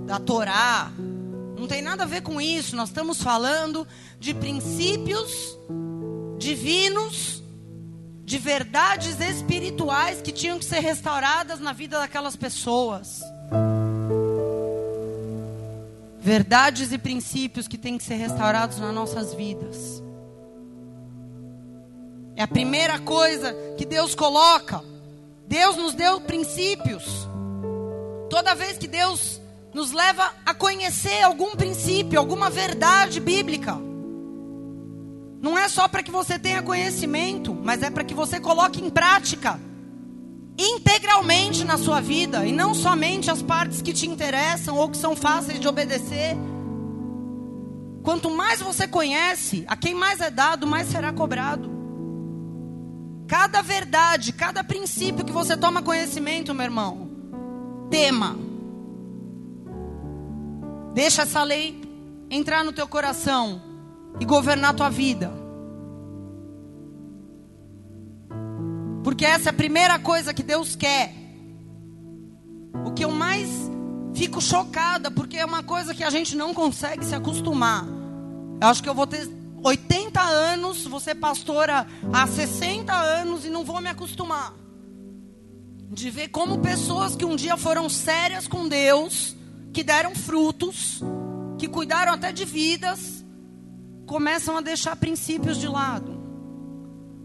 da 0.05 0.19
Torá. 0.19 0.91
Não 1.57 1.67
tem 1.67 1.81
nada 1.81 2.03
a 2.03 2.07
ver 2.07 2.21
com 2.21 2.39
isso. 2.39 2.75
Nós 2.75 2.89
estamos 2.89 3.23
falando 3.23 3.87
de 4.19 4.35
princípios 4.35 5.57
divinos, 6.37 7.43
de 8.29 8.37
verdades 8.37 9.19
espirituais 9.19 10.21
que 10.21 10.31
tinham 10.31 10.59
que 10.59 10.65
ser 10.65 10.81
restauradas 10.81 11.59
na 11.59 11.73
vida 11.73 11.97
daquelas 11.97 12.35
pessoas. 12.35 13.23
Verdades 16.19 16.91
e 16.91 16.99
princípios 16.99 17.67
que 17.67 17.75
têm 17.75 17.97
que 17.97 18.03
ser 18.03 18.17
restaurados 18.17 18.77
nas 18.77 18.93
nossas 18.93 19.33
vidas. 19.33 20.03
É 22.35 22.43
a 22.43 22.47
primeira 22.47 22.99
coisa 22.99 23.51
que 23.75 23.83
Deus 23.83 24.13
coloca. 24.13 24.83
Deus 25.47 25.75
nos 25.75 25.95
deu 25.95 26.21
princípios. 26.21 27.27
Toda 28.29 28.53
vez 28.53 28.77
que 28.77 28.87
Deus 28.87 29.41
nos 29.73 29.91
leva 29.91 30.35
a 30.45 30.53
conhecer 30.53 31.23
algum 31.23 31.55
princípio, 31.55 32.19
alguma 32.19 32.51
verdade 32.51 33.19
bíblica, 33.19 33.88
não 35.41 35.57
é 35.57 35.67
só 35.69 35.87
para 35.87 36.03
que 36.03 36.11
você 36.11 36.37
tenha 36.37 36.61
conhecimento, 36.61 37.53
mas 37.53 37.81
é 37.81 37.89
para 37.89 38.03
que 38.03 38.13
você 38.13 38.39
coloque 38.39 38.83
em 38.83 38.89
prática 38.89 39.59
integralmente 40.57 41.63
na 41.63 41.77
sua 41.77 42.01
vida 42.01 42.45
e 42.45 42.51
não 42.51 42.73
somente 42.73 43.31
as 43.31 43.41
partes 43.41 43.81
que 43.81 43.93
te 43.93 44.05
interessam 44.05 44.75
ou 44.75 44.89
que 44.89 44.97
são 44.97 45.15
fáceis 45.15 45.57
de 45.57 45.67
obedecer. 45.67 46.35
Quanto 48.03 48.29
mais 48.29 48.61
você 48.61 48.85
conhece, 48.85 49.63
a 49.67 49.77
quem 49.77 49.93
mais 49.93 50.19
é 50.19 50.29
dado, 50.29 50.67
mais 50.67 50.89
será 50.89 51.13
cobrado. 51.13 51.69
Cada 53.25 53.61
verdade, 53.61 54.33
cada 54.33 54.63
princípio 54.63 55.23
que 55.23 55.31
você 55.31 55.55
toma 55.55 55.81
conhecimento, 55.81 56.53
meu 56.53 56.65
irmão, 56.65 57.09
tema. 57.89 58.35
Deixa 60.93 61.21
essa 61.21 61.43
lei 61.43 61.79
entrar 62.29 62.65
no 62.65 62.73
teu 62.73 62.87
coração 62.87 63.68
e 64.19 64.25
governar 64.25 64.71
a 64.71 64.73
tua 64.73 64.89
vida. 64.89 65.31
Porque 69.03 69.25
essa 69.25 69.49
é 69.49 69.51
a 69.51 69.53
primeira 69.53 69.97
coisa 69.99 70.33
que 70.33 70.43
Deus 70.43 70.75
quer. 70.75 71.13
O 72.85 72.91
que 72.91 73.03
eu 73.03 73.11
mais 73.11 73.49
fico 74.13 74.41
chocada, 74.41 75.09
porque 75.09 75.37
é 75.37 75.45
uma 75.45 75.63
coisa 75.63 75.93
que 75.93 76.03
a 76.03 76.09
gente 76.09 76.35
não 76.35 76.53
consegue 76.53 77.05
se 77.05 77.15
acostumar. 77.15 77.85
Eu 78.61 78.67
acho 78.67 78.83
que 78.83 78.89
eu 78.89 78.93
vou 78.93 79.07
ter 79.07 79.27
80 79.63 80.21
anos, 80.21 80.87
ser 81.01 81.15
pastora 81.15 81.87
há 82.11 82.27
60 82.27 82.93
anos 82.93 83.45
e 83.45 83.49
não 83.49 83.63
vou 83.63 83.81
me 83.81 83.89
acostumar. 83.89 84.53
De 85.91 86.09
ver 86.09 86.27
como 86.27 86.59
pessoas 86.59 87.15
que 87.15 87.25
um 87.25 87.35
dia 87.35 87.57
foram 87.57 87.89
sérias 87.89 88.47
com 88.47 88.67
Deus, 88.67 89.35
que 89.73 89.83
deram 89.83 90.13
frutos, 90.13 91.01
que 91.57 91.67
cuidaram 91.67 92.13
até 92.13 92.31
de 92.31 92.45
vidas, 92.45 93.18
começam 94.09 94.57
a 94.57 94.61
deixar 94.61 94.95
princípios 94.95 95.57
de 95.57 95.67
lado 95.67 96.19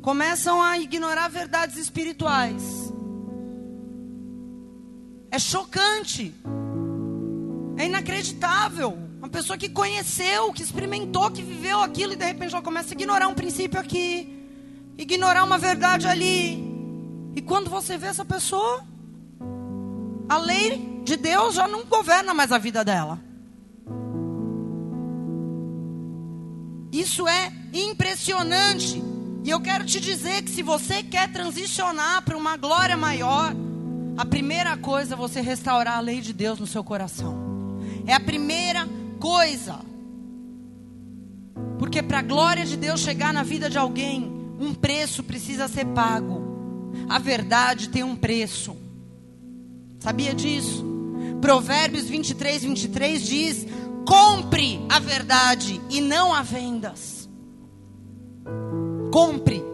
começam 0.05 0.63
a 0.63 0.79
ignorar 0.79 1.29
verdades 1.29 1.79
espirituais. 1.79 2.63
É 5.31 5.39
chocante. 5.39 6.35
É 7.79 7.87
inacreditável. 7.87 8.99
Uma 9.19 9.31
pessoa 9.31 9.57
que 9.57 9.71
conheceu, 9.71 10.53
que 10.53 10.63
experimentou, 10.63 11.31
que 11.31 11.41
viveu 11.41 11.81
aquilo 11.81 12.13
e 12.13 12.17
de 12.17 12.25
repente 12.27 12.53
já 12.53 12.61
começa 12.61 12.91
a 12.91 12.97
ignorar 12.97 13.29
um 13.29 13.35
princípio 13.35 13.81
aqui, 13.81 14.47
ignorar 14.99 15.43
uma 15.43 15.57
verdade 15.57 16.07
ali. 16.07 16.63
E 17.35 17.41
quando 17.41 17.71
você 17.71 17.97
vê 17.97 18.09
essa 18.09 18.27
pessoa, 18.27 18.85
a 20.29 20.37
lei 20.37 21.01
de 21.03 21.17
Deus 21.17 21.55
já 21.55 21.67
não 21.67 21.87
governa 21.87 22.35
mais 22.35 22.53
a 22.53 22.59
vida 22.59 22.85
dela. 22.85 23.19
Isso 26.95 27.27
é 27.27 27.53
impressionante. 27.73 29.03
E 29.43 29.51
eu 29.51 29.61
quero 29.61 29.85
te 29.85 29.99
dizer 29.99 30.43
que 30.43 30.51
se 30.51 30.63
você 30.63 31.03
quer 31.03 31.29
transicionar 31.33 32.23
para 32.23 32.37
uma 32.37 32.57
glória 32.57 32.97
maior, 32.97 33.53
a 34.17 34.25
primeira 34.25 34.77
coisa 34.77 35.15
é 35.15 35.17
você 35.17 35.41
restaurar 35.41 35.99
a 35.99 36.01
lei 36.01 36.21
de 36.21 36.33
Deus 36.33 36.61
no 36.61 36.69
seu 36.69 36.85
coração. 36.85 37.81
É 38.07 38.15
a 38.15 38.21
primeira 38.21 38.89
coisa. 39.19 39.81
Porque 41.81 42.01
para 42.01 42.21
a 42.21 42.23
glória 42.23 42.65
de 42.65 42.77
Deus 42.77 43.01
chegar 43.01 43.33
na 43.33 43.43
vida 43.43 43.69
de 43.69 43.77
alguém, 43.77 44.31
um 44.61 44.73
preço 44.73 45.25
precisa 45.25 45.67
ser 45.67 45.87
pago. 45.87 46.95
A 47.09 47.19
verdade 47.19 47.89
tem 47.89 48.05
um 48.05 48.15
preço. 48.15 48.77
Sabia 49.99 50.33
disso? 50.33 50.85
Provérbios 51.41 52.05
23, 52.05 52.63
23 52.63 53.27
diz: 53.27 53.67
compre 54.05 54.85
a 54.89 54.99
verdade 54.99 55.81
e 55.91 56.01
não 56.01 56.35
a 56.35 56.43
vendas. 56.43 57.29
Compre 59.11 59.65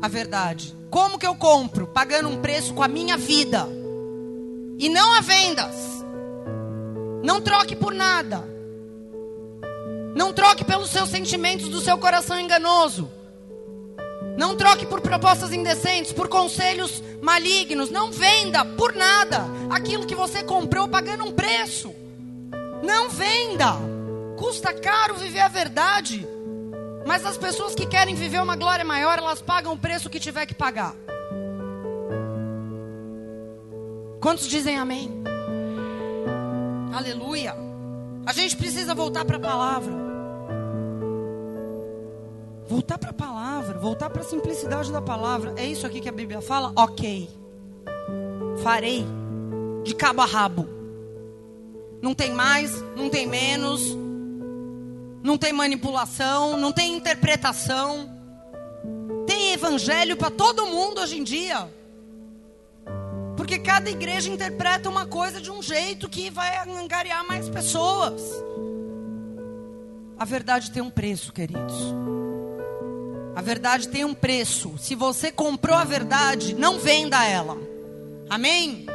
a 0.00 0.08
verdade. 0.08 0.76
Como 0.90 1.18
que 1.18 1.26
eu 1.26 1.34
compro? 1.34 1.86
Pagando 1.86 2.28
um 2.28 2.40
preço 2.40 2.74
com 2.74 2.82
a 2.82 2.88
minha 2.88 3.16
vida. 3.16 3.66
E 4.78 4.88
não 4.88 5.12
a 5.12 5.20
vendas. 5.20 6.04
Não 7.22 7.40
troque 7.40 7.74
por 7.74 7.92
nada. 7.92 8.44
Não 10.14 10.32
troque 10.32 10.64
pelos 10.64 10.90
seus 10.90 11.10
sentimentos 11.10 11.68
do 11.68 11.80
seu 11.80 11.98
coração 11.98 12.38
enganoso. 12.38 13.10
Não 14.38 14.56
troque 14.56 14.86
por 14.86 15.00
propostas 15.00 15.52
indecentes, 15.52 16.12
por 16.12 16.28
conselhos 16.28 17.02
malignos. 17.20 17.90
Não 17.90 18.12
venda 18.12 18.64
por 18.64 18.94
nada 18.94 19.44
aquilo 19.70 20.06
que 20.06 20.14
você 20.14 20.42
comprou 20.42 20.88
pagando 20.88 21.24
um 21.24 21.32
preço. 21.32 22.05
Não 22.82 23.08
venda. 23.10 23.74
Custa 24.38 24.72
caro 24.72 25.14
viver 25.14 25.40
a 25.40 25.48
verdade. 25.48 26.26
Mas 27.06 27.24
as 27.24 27.36
pessoas 27.36 27.74
que 27.74 27.86
querem 27.86 28.14
viver 28.14 28.42
uma 28.42 28.56
glória 28.56 28.84
maior, 28.84 29.18
elas 29.18 29.40
pagam 29.40 29.72
o 29.72 29.78
preço 29.78 30.10
que 30.10 30.18
tiver 30.18 30.44
que 30.46 30.54
pagar. 30.54 30.94
Quantos 34.20 34.46
dizem 34.48 34.76
amém? 34.76 35.22
Aleluia. 36.92 37.54
A 38.26 38.32
gente 38.32 38.56
precisa 38.56 38.94
voltar 38.94 39.24
para 39.24 39.36
a 39.36 39.40
palavra. 39.40 39.94
Voltar 42.68 42.98
para 42.98 43.10
a 43.10 43.14
palavra, 43.14 43.78
voltar 43.78 44.10
para 44.10 44.22
a 44.22 44.24
simplicidade 44.24 44.90
da 44.90 45.00
palavra. 45.00 45.54
É 45.56 45.64
isso 45.64 45.86
aqui 45.86 46.00
que 46.00 46.08
a 46.08 46.12
Bíblia 46.12 46.40
fala? 46.40 46.72
Ok. 46.74 47.30
Farei 48.64 49.06
de 49.84 49.94
cabo 49.94 50.22
a 50.22 50.26
rabo. 50.26 50.68
Não 52.02 52.14
tem 52.14 52.32
mais, 52.32 52.72
não 52.94 53.08
tem 53.08 53.26
menos, 53.26 53.96
não 55.22 55.36
tem 55.36 55.52
manipulação, 55.52 56.56
não 56.56 56.72
tem 56.72 56.94
interpretação. 56.94 58.14
Tem 59.26 59.52
evangelho 59.52 60.16
para 60.16 60.30
todo 60.30 60.66
mundo 60.66 61.00
hoje 61.00 61.18
em 61.18 61.24
dia. 61.24 61.68
Porque 63.36 63.58
cada 63.58 63.90
igreja 63.90 64.30
interpreta 64.30 64.88
uma 64.88 65.06
coisa 65.06 65.40
de 65.40 65.50
um 65.50 65.62
jeito 65.62 66.08
que 66.08 66.30
vai 66.30 66.68
angariar 66.68 67.26
mais 67.26 67.48
pessoas. 67.48 68.22
A 70.18 70.24
verdade 70.24 70.70
tem 70.70 70.82
um 70.82 70.90
preço, 70.90 71.32
queridos. 71.32 71.74
A 73.34 73.42
verdade 73.42 73.88
tem 73.88 74.04
um 74.04 74.14
preço. 74.14 74.78
Se 74.78 74.94
você 74.94 75.30
comprou 75.30 75.76
a 75.76 75.84
verdade, 75.84 76.54
não 76.54 76.78
venda 76.78 77.22
ela. 77.26 77.58
Amém? 78.30 78.86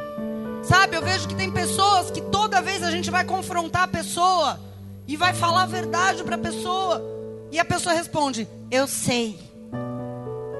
Sabe, 0.62 0.96
eu 0.96 1.02
vejo 1.02 1.28
que 1.28 1.34
tem 1.34 1.50
pessoas 1.50 2.10
que 2.10 2.20
toda 2.20 2.62
vez 2.62 2.82
a 2.82 2.90
gente 2.90 3.10
vai 3.10 3.24
confrontar 3.24 3.82
a 3.82 3.88
pessoa 3.88 4.60
e 5.06 5.16
vai 5.16 5.34
falar 5.34 5.64
a 5.64 5.66
verdade 5.66 6.22
para 6.22 6.36
a 6.36 6.38
pessoa. 6.38 7.02
E 7.50 7.58
a 7.58 7.64
pessoa 7.64 7.94
responde: 7.94 8.48
Eu 8.70 8.86
sei. 8.86 9.38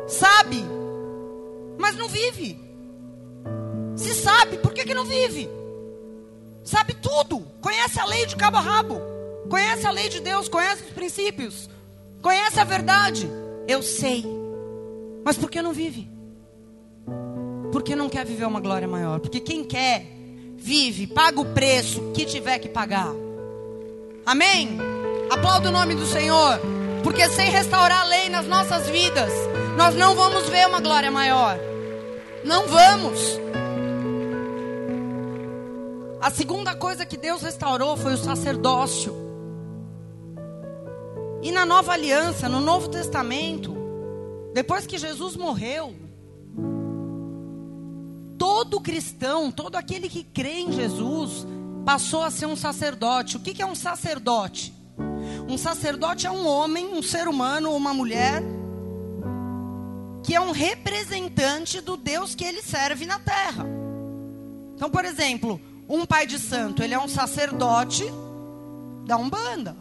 Sabe, 0.09 0.65
mas 1.79 1.97
não 1.97 2.09
vive. 2.09 2.61
Se 3.97 4.15
sabe, 4.15 4.59
por 4.59 4.73
que, 4.73 4.85
que 4.85 4.95
não 4.95 5.05
vive? 5.05 5.49
Sabe 6.65 6.95
tudo. 6.95 7.47
Conhece 7.61 8.01
a 8.01 8.05
lei 8.05 8.27
de 8.27 8.37
cabo 8.37 8.57
a 8.57 8.61
rabo. 8.61 9.01
Conhece 9.49 9.87
a 9.87 9.91
lei 9.91 10.09
de 10.09 10.21
Deus, 10.21 10.49
conhece 10.49 10.85
os 10.85 10.91
princípios. 10.91 11.69
Conhece 12.21 12.59
a 12.59 12.65
verdade. 12.65 13.29
Eu 13.69 13.83
sei. 13.83 14.25
Mas 15.25 15.37
por 15.37 15.51
que 15.51 15.63
não 15.63 15.73
vive? 15.73 16.12
Porque 17.83 17.97
não 17.97 18.09
quer 18.09 18.25
viver 18.25 18.45
uma 18.45 18.61
glória 18.61 18.87
maior. 18.87 19.19
Porque 19.19 19.41
quem 19.41 19.65
quer, 19.65 20.07
vive, 20.57 21.09
paga 21.09 21.41
o 21.41 21.47
preço 21.47 22.13
que 22.15 22.25
tiver 22.25 22.61
que 22.61 22.69
pagar. 22.69 23.13
Amém? 24.25 24.79
Aplauda 25.29 25.69
o 25.69 25.73
nome 25.73 25.97
do 25.97 26.07
Senhor. 26.07 26.61
Porque 27.03 27.29
sem 27.31 27.51
restaurar 27.51 28.03
a 28.03 28.05
lei 28.05 28.29
nas 28.29 28.47
nossas 28.47 28.89
vidas, 28.89 29.33
nós 29.77 29.97
não 29.97 30.15
vamos 30.15 30.49
ver 30.49 30.69
uma 30.69 30.79
glória 30.79 31.11
maior. 31.11 31.59
Não 32.45 32.69
vamos. 32.69 33.19
A 36.21 36.31
segunda 36.31 36.77
coisa 36.77 37.05
que 37.05 37.17
Deus 37.17 37.43
restaurou 37.43 37.97
foi 37.97 38.15
o 38.15 38.17
sacerdócio. 38.17 39.13
E 41.43 41.51
na 41.51 41.67
nova 41.67 41.95
aliança, 41.95 42.49
no 42.49 42.61
Novo 42.61 42.87
Testamento, 42.87 43.75
depois 44.55 44.87
que 44.87 44.99
Jesus 44.99 45.35
morreu, 45.35 45.97
todo 48.63 48.81
cristão, 48.81 49.51
todo 49.51 49.77
aquele 49.77 50.09
que 50.09 50.23
crê 50.23 50.61
em 50.61 50.73
Jesus, 50.73 51.47
passou 51.85 52.23
a 52.23 52.31
ser 52.31 52.47
um 52.47 52.55
sacerdote. 52.55 53.37
O 53.37 53.41
que 53.41 53.61
é 53.61 53.67
um 53.67 53.75
sacerdote? 53.75 54.73
Um 55.49 55.59
sacerdote 55.59 56.27
é 56.27 56.31
um 56.31 56.47
homem, 56.47 56.87
um 56.87 57.03
ser 57.03 57.27
humano 57.27 57.71
ou 57.71 57.77
uma 57.77 57.93
mulher 57.93 58.43
que 60.23 60.37
é 60.37 60.41
um 60.41 60.53
representante 60.53 61.81
do 61.81 61.97
Deus 61.97 62.37
que 62.37 62.45
ele 62.45 62.63
serve 62.63 63.05
na 63.05 63.19
terra. 63.19 63.67
Então, 64.77 64.89
por 64.89 65.05
exemplo, 65.05 65.61
um 65.89 66.07
pai 66.07 66.27
de 66.29 66.39
santo, 66.39 66.83
ele 66.85 66.95
é 66.95 66.99
um 66.99 67.09
sacerdote 67.09 68.05
da 69.05 69.17
Umbanda. 69.17 69.77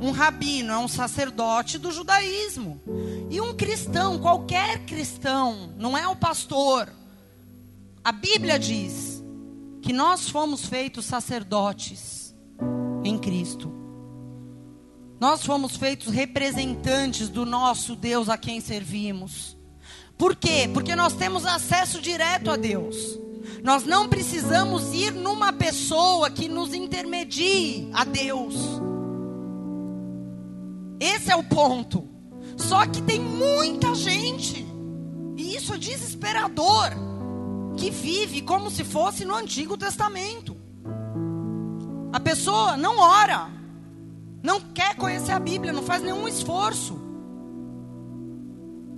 Um 0.00 0.10
rabino 0.10 0.72
é 0.72 0.78
um 0.78 0.88
sacerdote 0.88 1.78
do 1.78 1.90
judaísmo. 1.90 2.80
E 3.30 3.40
um 3.40 3.54
cristão, 3.54 4.18
qualquer 4.18 4.84
cristão, 4.84 5.72
não 5.76 5.96
é 5.96 6.06
o 6.06 6.16
pastor. 6.16 6.92
A 8.04 8.12
Bíblia 8.12 8.58
diz 8.58 9.24
que 9.82 9.92
nós 9.92 10.28
fomos 10.28 10.66
feitos 10.66 11.06
sacerdotes 11.06 12.34
em 13.04 13.18
Cristo. 13.18 13.72
Nós 15.18 15.44
fomos 15.44 15.76
feitos 15.76 16.12
representantes 16.12 17.28
do 17.28 17.46
nosso 17.46 17.96
Deus 17.96 18.28
a 18.28 18.36
quem 18.36 18.60
servimos. 18.60 19.56
Por 20.18 20.36
quê? 20.36 20.68
Porque 20.72 20.94
nós 20.94 21.14
temos 21.14 21.46
acesso 21.46 22.00
direto 22.00 22.50
a 22.50 22.56
Deus. 22.56 23.18
Nós 23.62 23.84
não 23.84 24.08
precisamos 24.08 24.92
ir 24.92 25.12
numa 25.12 25.52
pessoa 25.52 26.30
que 26.30 26.48
nos 26.48 26.74
intermedie 26.74 27.88
a 27.92 28.04
Deus. 28.04 28.54
Esse 31.00 31.30
é 31.30 31.36
o 31.36 31.42
ponto. 31.42 32.08
Só 32.56 32.86
que 32.86 33.02
tem 33.02 33.20
muita 33.20 33.94
gente, 33.94 34.66
e 35.36 35.54
isso 35.54 35.74
é 35.74 35.78
desesperador, 35.78 36.90
que 37.76 37.90
vive 37.90 38.40
como 38.40 38.70
se 38.70 38.82
fosse 38.82 39.24
no 39.24 39.34
Antigo 39.34 39.76
Testamento. 39.76 40.56
A 42.12 42.20
pessoa 42.20 42.76
não 42.76 42.98
ora, 42.98 43.50
não 44.42 44.60
quer 44.60 44.94
conhecer 44.94 45.32
a 45.32 45.38
Bíblia, 45.38 45.72
não 45.72 45.82
faz 45.82 46.02
nenhum 46.02 46.26
esforço. 46.26 46.98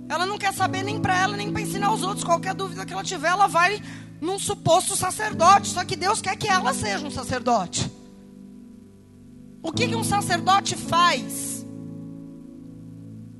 Ela 0.07 0.25
não 0.25 0.37
quer 0.37 0.53
saber 0.53 0.83
nem 0.83 0.99
para 0.99 1.17
ela, 1.17 1.35
nem 1.35 1.51
para 1.51 1.61
ensinar 1.61 1.93
os 1.93 2.01
outros. 2.01 2.23
Qualquer 2.23 2.53
dúvida 2.53 2.85
que 2.85 2.93
ela 2.93 3.03
tiver, 3.03 3.27
ela 3.29 3.47
vai 3.47 3.81
num 4.21 4.39
suposto 4.39 4.95
sacerdote, 4.95 5.67
só 5.67 5.83
que 5.83 5.95
Deus 5.95 6.21
quer 6.21 6.35
que 6.35 6.47
ela 6.47 6.73
seja 6.73 7.05
um 7.05 7.11
sacerdote. 7.11 7.91
O 9.61 9.71
que, 9.71 9.87
que 9.87 9.95
um 9.95 10.03
sacerdote 10.03 10.75
faz? 10.75 11.48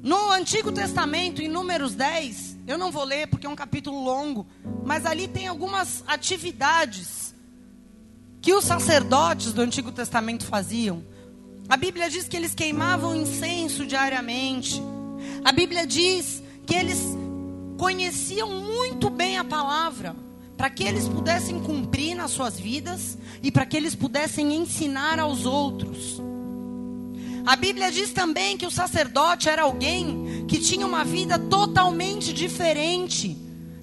No 0.02 0.32
Antigo 0.32 0.72
Testamento, 0.72 1.42
em 1.42 1.50
Números 1.50 1.94
10, 1.94 2.58
eu 2.66 2.78
não 2.78 2.92
vou 2.92 3.04
ler 3.04 3.28
porque 3.28 3.46
é 3.46 3.50
um 3.50 3.56
capítulo 3.56 4.02
longo, 4.02 4.48
mas 4.86 5.06
ali 5.06 5.28
tem 5.28 5.48
algumas 5.48 6.04
atividades 6.08 7.36
que 8.42 8.54
os 8.54 8.64
sacerdotes 8.64 9.52
do 9.52 9.62
Antigo 9.62 9.92
Testamento 9.92 10.46
faziam. 10.46 11.04
A 11.68 11.76
Bíblia 11.76 12.10
diz 12.10 12.28
que 12.30 12.38
eles 12.38 12.56
queimavam 12.56 13.14
incenso 13.14 13.86
diariamente. 13.86 14.82
A 15.44 15.52
Bíblia 15.52 15.86
diz 15.86 16.42
que 16.66 16.76
eles 16.76 17.00
conheciam 17.78 18.50
muito 18.50 19.10
bem 19.10 19.38
a 19.38 19.44
palavra 19.44 20.16
para 20.56 20.70
que 20.70 20.84
eles 20.84 21.08
pudessem 21.08 21.60
cumprir 21.60 22.16
nas 22.16 22.32
suas 22.32 22.58
vidas 22.58 23.18
e 23.44 23.52
para 23.52 23.66
que 23.66 23.76
eles 23.76 23.96
pudessem 23.96 24.56
ensinar 24.56 25.20
aos 25.20 25.46
outros. 25.46 26.22
A 27.46 27.56
Bíblia 27.56 27.92
diz 27.92 28.12
também 28.12 28.58
que 28.58 28.66
o 28.66 28.72
sacerdote 28.72 29.50
era 29.50 29.64
alguém 29.64 30.46
que 30.48 30.60
tinha 30.60 30.86
uma 30.86 31.04
vida 31.04 31.38
totalmente 31.38 32.34
diferente 32.34 33.38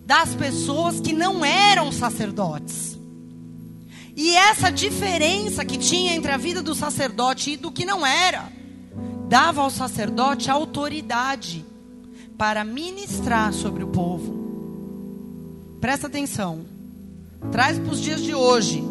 das 0.05 0.35
pessoas 0.35 1.01
que 1.01 1.13
não 1.13 1.45
eram 1.45 1.91
sacerdotes. 1.91 2.97
E 4.17 4.35
essa 4.35 4.71
diferença 4.71 5.65
que 5.65 5.77
tinha 5.77 6.15
entre 6.15 6.33
a 6.33 6.37
vida 6.37 6.63
do 6.63 6.75
sacerdote 6.75 7.51
e 7.51 7.57
do 7.57 7.71
que 7.71 7.85
não 7.85 8.07
era, 8.07 8.51
dava 9.29 9.61
ao 9.61 9.71
sacerdote 9.71 10.51
autoridade 10.51 11.65
para 12.39 12.65
ministrar 12.65 13.53
sobre 13.53 13.83
o 13.85 13.89
povo. 13.89 15.77
Presta 15.81 16.07
atenção. 16.07 16.65
Traz 17.51 17.79
para 17.79 17.93
os 17.93 18.01
dias 18.01 18.23
de 18.23 18.35
hoje 18.35 18.83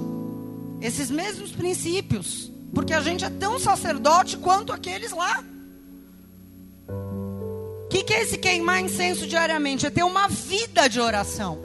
esses 0.82 1.10
mesmos 1.10 1.51
princípios, 1.51 2.51
porque 2.76 2.94
a 2.94 3.00
gente 3.00 3.24
é 3.24 3.30
tão 3.30 3.58
sacerdote 3.58 4.36
quanto 4.38 4.74
aqueles 4.74 5.12
lá. 5.12 5.42
O 6.90 7.88
que, 7.88 8.04
que 8.04 8.14
é 8.14 8.22
esse 8.22 8.38
queimar 8.38 8.82
incenso 8.82 9.26
diariamente? 9.26 9.86
É 9.86 9.90
ter 9.90 10.04
uma 10.04 10.28
vida 10.28 10.90
de 10.90 11.00
oração. 11.00 11.58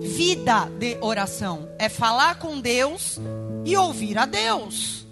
Vida 0.00 0.70
de 0.78 0.96
oração. 1.00 1.68
É 1.76 1.88
falar 1.88 2.38
com 2.38 2.60
Deus 2.60 3.18
e 3.64 3.76
ouvir 3.76 4.16
a 4.16 4.26
Deus. 4.26 5.04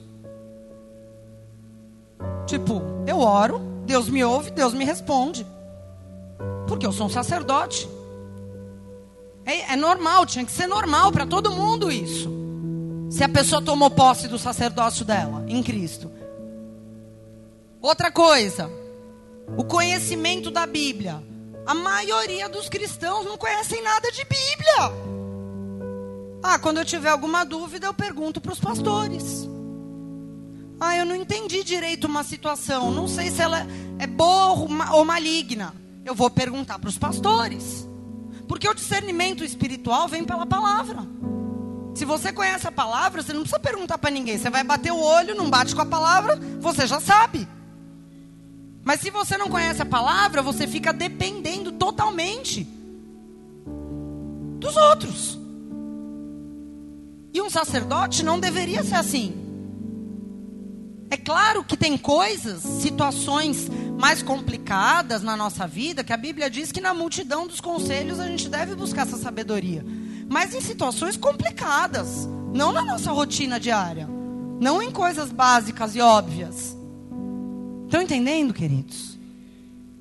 Tipo, 2.46 2.80
eu 3.06 3.18
oro, 3.18 3.58
Deus 3.84 4.08
me 4.08 4.24
ouve, 4.24 4.52
Deus 4.52 4.72
me 4.72 4.84
responde. 4.84 5.44
Porque 6.68 6.86
eu 6.86 6.92
sou 6.92 7.08
um 7.08 7.10
sacerdote. 7.10 7.88
É, 9.44 9.72
é 9.72 9.76
normal, 9.76 10.24
tinha 10.24 10.44
que 10.44 10.52
ser 10.52 10.68
normal 10.68 11.10
para 11.10 11.26
todo 11.26 11.50
mundo 11.50 11.90
isso. 11.90 12.37
Se 13.10 13.24
a 13.24 13.28
pessoa 13.28 13.62
tomou 13.62 13.90
posse 13.90 14.28
do 14.28 14.38
sacerdócio 14.38 15.04
dela 15.04 15.44
em 15.48 15.62
Cristo. 15.62 16.10
Outra 17.80 18.10
coisa, 18.10 18.70
o 19.56 19.64
conhecimento 19.64 20.50
da 20.50 20.66
Bíblia. 20.66 21.22
A 21.64 21.74
maioria 21.74 22.48
dos 22.48 22.68
cristãos 22.68 23.24
não 23.26 23.36
conhecem 23.36 23.82
nada 23.82 24.10
de 24.10 24.24
Bíblia. 24.24 25.08
Ah, 26.42 26.58
quando 26.58 26.78
eu 26.78 26.84
tiver 26.84 27.10
alguma 27.10 27.44
dúvida, 27.44 27.86
eu 27.86 27.94
pergunto 27.94 28.40
para 28.40 28.52
os 28.52 28.60
pastores. 28.60 29.48
Ah, 30.80 30.96
eu 30.96 31.04
não 31.04 31.14
entendi 31.14 31.64
direito 31.64 32.06
uma 32.06 32.22
situação. 32.22 32.90
Não 32.90 33.08
sei 33.08 33.30
se 33.30 33.42
ela 33.42 33.66
é 33.98 34.06
boa 34.06 34.66
ou 34.92 35.04
maligna. 35.04 35.74
Eu 36.04 36.14
vou 36.14 36.30
perguntar 36.30 36.78
para 36.78 36.88
os 36.88 36.98
pastores. 36.98 37.86
Porque 38.46 38.68
o 38.68 38.74
discernimento 38.74 39.44
espiritual 39.44 40.08
vem 40.08 40.24
pela 40.24 40.46
palavra. 40.46 41.06
Se 41.98 42.04
você 42.04 42.32
conhece 42.32 42.64
a 42.64 42.70
palavra, 42.70 43.20
você 43.20 43.32
não 43.32 43.40
precisa 43.40 43.58
perguntar 43.58 43.98
para 43.98 44.08
ninguém. 44.08 44.38
Você 44.38 44.48
vai 44.48 44.62
bater 44.62 44.92
o 44.92 45.00
olho, 45.00 45.34
não 45.34 45.50
bate 45.50 45.74
com 45.74 45.82
a 45.82 45.86
palavra, 45.86 46.38
você 46.60 46.86
já 46.86 47.00
sabe. 47.00 47.48
Mas 48.84 49.00
se 49.00 49.10
você 49.10 49.36
não 49.36 49.48
conhece 49.48 49.82
a 49.82 49.84
palavra, 49.84 50.40
você 50.40 50.68
fica 50.68 50.92
dependendo 50.92 51.72
totalmente 51.72 52.64
dos 54.60 54.76
outros. 54.76 55.36
E 57.34 57.42
um 57.42 57.50
sacerdote 57.50 58.22
não 58.22 58.38
deveria 58.38 58.84
ser 58.84 58.94
assim. 58.94 59.34
É 61.10 61.16
claro 61.16 61.64
que 61.64 61.76
tem 61.76 61.98
coisas, 61.98 62.62
situações 62.62 63.68
mais 63.98 64.22
complicadas 64.22 65.20
na 65.20 65.36
nossa 65.36 65.66
vida, 65.66 66.04
que 66.04 66.12
a 66.12 66.16
Bíblia 66.16 66.48
diz 66.48 66.70
que 66.70 66.80
na 66.80 66.94
multidão 66.94 67.44
dos 67.44 67.60
conselhos 67.60 68.20
a 68.20 68.28
gente 68.28 68.48
deve 68.48 68.76
buscar 68.76 69.04
essa 69.04 69.16
sabedoria. 69.16 69.84
Mas 70.28 70.54
em 70.54 70.60
situações 70.60 71.16
complicadas, 71.16 72.28
não 72.52 72.72
na 72.72 72.84
nossa 72.84 73.10
rotina 73.10 73.58
diária, 73.58 74.08
não 74.60 74.82
em 74.82 74.90
coisas 74.90 75.30
básicas 75.30 75.94
e 75.94 76.00
óbvias. 76.00 76.76
Estão 77.86 78.02
entendendo, 78.02 78.52
queridos? 78.52 79.18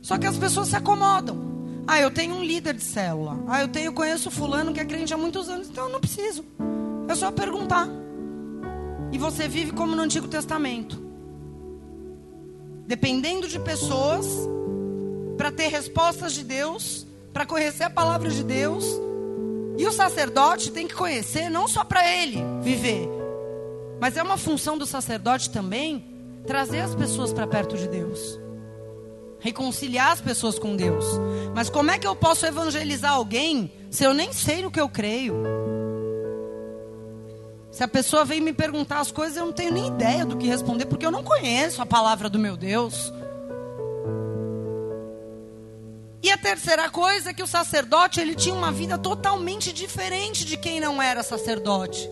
Só 0.01 0.17
que 0.17 0.27
as 0.27 0.37
pessoas 0.37 0.69
se 0.69 0.75
acomodam. 0.75 1.37
Ah, 1.87 2.01
eu 2.01 2.11
tenho 2.11 2.35
um 2.35 2.43
líder 2.43 2.73
de 2.73 2.83
célula. 2.83 3.39
Ah, 3.47 3.61
eu 3.61 3.69
tenho, 3.69 3.93
conheço 3.93 4.29
fulano 4.29 4.73
que 4.73 4.79
é 4.79 4.85
crente 4.85 5.13
há 5.13 5.17
muitos 5.17 5.47
anos, 5.47 5.69
então 5.69 5.85
eu 5.85 5.91
não 5.91 5.99
preciso. 5.99 6.43
É 7.07 7.15
só 7.15 7.31
perguntar. 7.31 7.87
E 9.11 9.17
você 9.17 9.47
vive 9.47 9.71
como 9.71 9.95
no 9.95 10.01
Antigo 10.01 10.27
Testamento. 10.27 11.01
Dependendo 12.85 13.47
de 13.47 13.57
pessoas 13.59 14.27
para 15.37 15.51
ter 15.51 15.67
respostas 15.67 16.33
de 16.33 16.43
Deus, 16.43 17.07
para 17.31 17.45
conhecer 17.45 17.83
a 17.83 17.89
palavra 17.89 18.29
de 18.29 18.43
Deus. 18.43 18.85
E 19.77 19.85
o 19.85 19.91
sacerdote 19.91 20.71
tem 20.71 20.87
que 20.87 20.95
conhecer 20.95 21.49
não 21.49 21.67
só 21.67 21.83
para 21.83 22.09
ele 22.11 22.43
viver, 22.61 23.07
mas 23.99 24.17
é 24.17 24.23
uma 24.23 24.37
função 24.37 24.77
do 24.77 24.85
sacerdote 24.85 25.49
também 25.49 26.03
trazer 26.45 26.79
as 26.79 26.95
pessoas 26.95 27.31
para 27.31 27.45
perto 27.45 27.77
de 27.77 27.87
Deus. 27.87 28.39
Reconciliar 29.39 30.11
as 30.11 30.21
pessoas 30.21 30.57
com 30.57 30.75
Deus. 30.75 31.05
Mas 31.53 31.69
como 31.69 31.91
é 31.91 31.99
que 31.99 32.07
eu 32.07 32.15
posso 32.15 32.45
evangelizar 32.45 33.11
alguém 33.11 33.71
se 33.91 34.03
eu 34.03 34.13
nem 34.13 34.33
sei 34.33 34.61
no 34.61 34.71
que 34.71 34.81
eu 34.81 34.89
creio? 34.89 35.35
Se 37.69 37.83
a 37.83 37.87
pessoa 37.87 38.25
vem 38.25 38.41
me 38.41 38.53
perguntar 38.53 38.99
as 38.99 39.11
coisas, 39.11 39.37
eu 39.37 39.45
não 39.45 39.53
tenho 39.53 39.71
nem 39.71 39.87
ideia 39.87 40.25
do 40.25 40.37
que 40.37 40.47
responder, 40.47 40.87
porque 40.87 41.05
eu 41.05 41.11
não 41.11 41.23
conheço 41.23 41.79
a 41.79 41.85
palavra 41.85 42.27
do 42.27 42.39
meu 42.39 42.57
Deus. 42.57 43.13
E 46.21 46.31
a 46.31 46.37
terceira 46.37 46.89
coisa 46.89 47.29
é 47.29 47.33
que 47.33 47.43
o 47.43 47.47
sacerdote, 47.47 48.19
ele 48.19 48.35
tinha 48.35 48.55
uma 48.55 48.71
vida 48.71 48.97
totalmente 48.97 49.71
diferente 49.71 50.45
de 50.45 50.57
quem 50.57 50.79
não 50.79 51.01
era 51.01 51.23
sacerdote. 51.23 52.09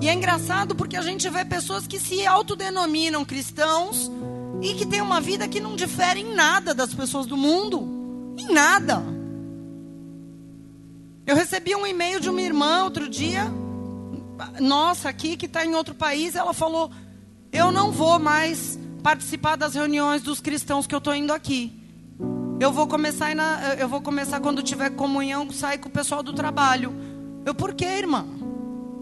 E 0.00 0.08
é 0.08 0.12
engraçado 0.12 0.74
porque 0.74 0.96
a 0.96 1.02
gente 1.02 1.28
vê 1.28 1.44
pessoas 1.44 1.86
que 1.86 1.98
se 1.98 2.26
autodenominam 2.26 3.24
cristãos 3.24 4.10
e 4.62 4.74
que 4.74 4.86
têm 4.86 5.00
uma 5.00 5.20
vida 5.20 5.48
que 5.48 5.60
não 5.60 5.76
difere 5.76 6.20
em 6.20 6.34
nada 6.34 6.74
das 6.74 6.94
pessoas 6.94 7.26
do 7.26 7.36
mundo. 7.36 8.34
Em 8.38 8.52
nada. 8.52 9.02
Eu 11.26 11.36
recebi 11.36 11.74
um 11.74 11.86
e-mail 11.86 12.20
de 12.20 12.28
uma 12.28 12.40
irmã 12.40 12.84
outro 12.84 13.08
dia 13.08 13.50
nossa 14.60 15.08
aqui 15.08 15.36
que 15.36 15.46
está 15.46 15.64
em 15.64 15.74
outro 15.74 15.94
país, 15.94 16.34
ela 16.34 16.52
falou: 16.52 16.90
Eu 17.52 17.70
não 17.70 17.90
vou 17.90 18.18
mais 18.18 18.78
participar 19.02 19.56
das 19.56 19.74
reuniões 19.74 20.22
dos 20.22 20.40
cristãos 20.40 20.86
que 20.86 20.94
eu 20.94 20.98
estou 20.98 21.14
indo 21.14 21.32
aqui. 21.32 21.72
Eu 22.60 22.72
vou 22.72 22.86
começar 22.86 23.34
na, 23.34 23.74
eu 23.74 23.88
vou 23.88 24.00
começar 24.00 24.40
quando 24.40 24.62
tiver 24.62 24.90
comunhão, 24.90 25.50
sair 25.50 25.78
com 25.78 25.88
o 25.88 25.92
pessoal 25.92 26.22
do 26.22 26.32
trabalho. 26.32 26.94
Eu, 27.44 27.54
por 27.54 27.74
quê, 27.74 27.84
irmã? 27.84 28.26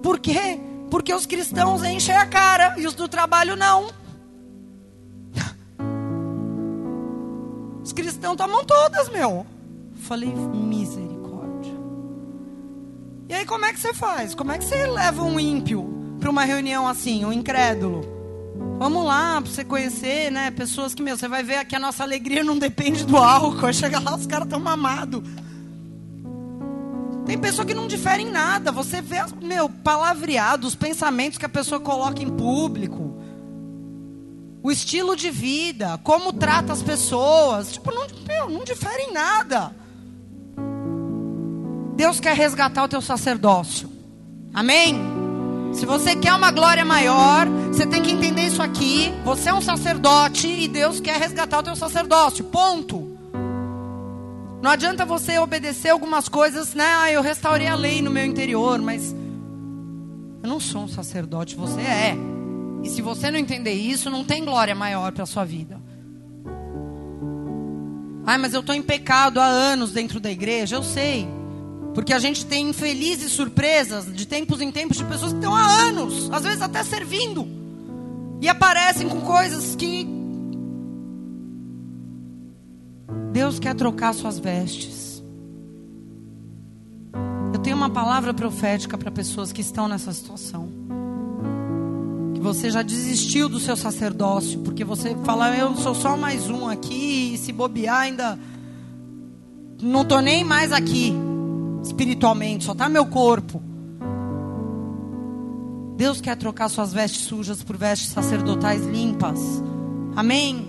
Por 0.02 0.18
quê? 0.18 0.58
Porque 0.90 1.12
os 1.14 1.26
cristãos 1.26 1.82
enchem 1.84 2.16
a 2.16 2.26
cara 2.26 2.74
e 2.78 2.86
os 2.86 2.94
do 2.94 3.08
trabalho 3.08 3.54
não. 3.56 3.88
Os 7.84 7.92
cristãos 7.92 8.36
tomam 8.36 8.64
todas, 8.64 9.08
meu. 9.10 9.46
Falei, 9.96 10.32
misericórdia. 10.32 11.74
E 13.28 13.34
aí 13.34 13.44
como 13.46 13.64
é 13.64 13.72
que 13.72 13.80
você 13.80 13.92
faz? 13.92 14.34
Como 14.34 14.50
é 14.52 14.58
que 14.58 14.64
você 14.64 14.86
leva 14.86 15.22
um 15.22 15.38
ímpio 15.38 16.16
para 16.18 16.30
uma 16.30 16.44
reunião 16.44 16.86
assim, 16.88 17.24
um 17.24 17.32
incrédulo? 17.32 18.11
Vamos 18.82 19.04
lá, 19.04 19.40
para 19.40 19.48
você 19.48 19.64
conhecer, 19.64 20.32
né, 20.32 20.50
pessoas 20.50 20.92
que, 20.92 21.04
meu, 21.04 21.16
você 21.16 21.28
vai 21.28 21.44
ver 21.44 21.64
que 21.66 21.76
a 21.76 21.78
nossa 21.78 22.02
alegria 22.02 22.42
não 22.42 22.58
depende 22.58 23.06
do 23.06 23.16
álcool. 23.16 23.70
Chega 23.72 24.00
lá, 24.00 24.16
os 24.16 24.26
caras 24.26 24.46
estão 24.46 24.58
mamados. 24.58 25.22
Tem 27.24 27.38
pessoa 27.38 27.64
que 27.64 27.74
não 27.74 27.86
difere 27.86 28.24
em 28.24 28.30
nada. 28.32 28.72
Você 28.72 29.00
vê, 29.00 29.18
meu, 29.40 29.68
palavreado, 29.68 30.66
os 30.66 30.74
pensamentos 30.74 31.38
que 31.38 31.46
a 31.46 31.48
pessoa 31.48 31.80
coloca 31.80 32.20
em 32.24 32.28
público. 32.28 33.22
O 34.64 34.72
estilo 34.72 35.14
de 35.14 35.30
vida, 35.30 36.00
como 36.02 36.32
trata 36.32 36.72
as 36.72 36.82
pessoas. 36.82 37.74
Tipo, 37.74 37.94
não, 37.94 38.04
meu, 38.26 38.50
não 38.50 38.64
difere 38.64 39.04
em 39.04 39.12
nada. 39.12 39.72
Deus 41.94 42.18
quer 42.18 42.34
resgatar 42.34 42.82
o 42.82 42.88
teu 42.88 43.00
sacerdócio. 43.00 43.88
Amém? 44.52 45.21
Se 45.72 45.86
você 45.86 46.14
quer 46.14 46.34
uma 46.34 46.50
glória 46.50 46.84
maior, 46.84 47.46
você 47.68 47.86
tem 47.86 48.02
que 48.02 48.10
entender 48.10 48.42
isso 48.42 48.62
aqui. 48.62 49.12
Você 49.24 49.48
é 49.48 49.54
um 49.54 49.60
sacerdote 49.62 50.46
e 50.46 50.68
Deus 50.68 51.00
quer 51.00 51.18
resgatar 51.18 51.58
o 51.58 51.62
teu 51.62 51.74
sacerdócio. 51.74 52.44
Ponto. 52.44 53.16
Não 54.62 54.70
adianta 54.70 55.04
você 55.04 55.38
obedecer 55.38 55.88
algumas 55.88 56.28
coisas, 56.28 56.74
né? 56.74 56.84
Ah, 56.84 57.10
eu 57.10 57.22
restaurei 57.22 57.66
a 57.66 57.74
lei 57.74 58.00
no 58.00 58.10
meu 58.10 58.24
interior, 58.24 58.80
mas 58.80 59.14
eu 60.42 60.48
não 60.48 60.60
sou 60.60 60.84
um 60.84 60.88
sacerdote, 60.88 61.56
você 61.56 61.80
é. 61.80 62.16
E 62.84 62.88
se 62.88 63.02
você 63.02 63.30
não 63.30 63.38
entender 63.38 63.72
isso, 63.72 64.10
não 64.10 64.24
tem 64.24 64.44
glória 64.44 64.74
maior 64.74 65.10
para 65.10 65.26
sua 65.26 65.44
vida. 65.44 65.80
Ah, 68.24 68.38
mas 68.38 68.54
eu 68.54 68.60
estou 68.60 68.74
em 68.74 68.82
pecado 68.82 69.40
há 69.40 69.46
anos 69.46 69.92
dentro 69.92 70.20
da 70.20 70.30
igreja, 70.30 70.76
eu 70.76 70.82
sei. 70.82 71.26
Porque 71.94 72.12
a 72.12 72.18
gente 72.18 72.46
tem 72.46 72.70
infelizes 72.70 73.32
surpresas 73.32 74.06
de 74.12 74.26
tempos 74.26 74.60
em 74.60 74.70
tempos 74.70 74.96
de 74.96 75.04
pessoas 75.04 75.32
que 75.32 75.38
estão 75.38 75.54
há 75.54 75.66
anos, 75.82 76.30
às 76.32 76.42
vezes 76.42 76.62
até 76.62 76.82
servindo, 76.82 77.46
e 78.40 78.48
aparecem 78.48 79.08
com 79.08 79.20
coisas 79.20 79.76
que 79.76 80.08
Deus 83.32 83.58
quer 83.58 83.74
trocar 83.74 84.14
suas 84.14 84.38
vestes. 84.38 85.22
Eu 87.52 87.58
tenho 87.60 87.76
uma 87.76 87.90
palavra 87.90 88.32
profética 88.32 88.96
para 88.96 89.10
pessoas 89.10 89.52
que 89.52 89.60
estão 89.60 89.86
nessa 89.86 90.12
situação. 90.12 90.70
Que 92.34 92.40
você 92.40 92.70
já 92.70 92.80
desistiu 92.80 93.50
do 93.50 93.60
seu 93.60 93.76
sacerdócio, 93.76 94.60
porque 94.60 94.82
você 94.82 95.14
fala, 95.24 95.54
eu 95.54 95.76
sou 95.76 95.94
só 95.94 96.16
mais 96.16 96.48
um 96.48 96.66
aqui, 96.66 97.34
e 97.34 97.38
se 97.38 97.52
bobear 97.52 98.00
ainda 98.00 98.38
não 99.82 100.02
estou 100.02 100.22
nem 100.22 100.42
mais 100.42 100.72
aqui 100.72 101.14
espiritualmente, 101.82 102.64
só 102.64 102.72
está 102.72 102.88
meu 102.88 103.06
corpo. 103.06 103.62
Deus 105.96 106.20
quer 106.20 106.36
trocar 106.36 106.68
suas 106.68 106.92
vestes 106.92 107.22
sujas 107.22 107.62
por 107.62 107.76
vestes 107.76 108.10
sacerdotais 108.10 108.84
limpas. 108.86 109.38
Amém? 110.16 110.66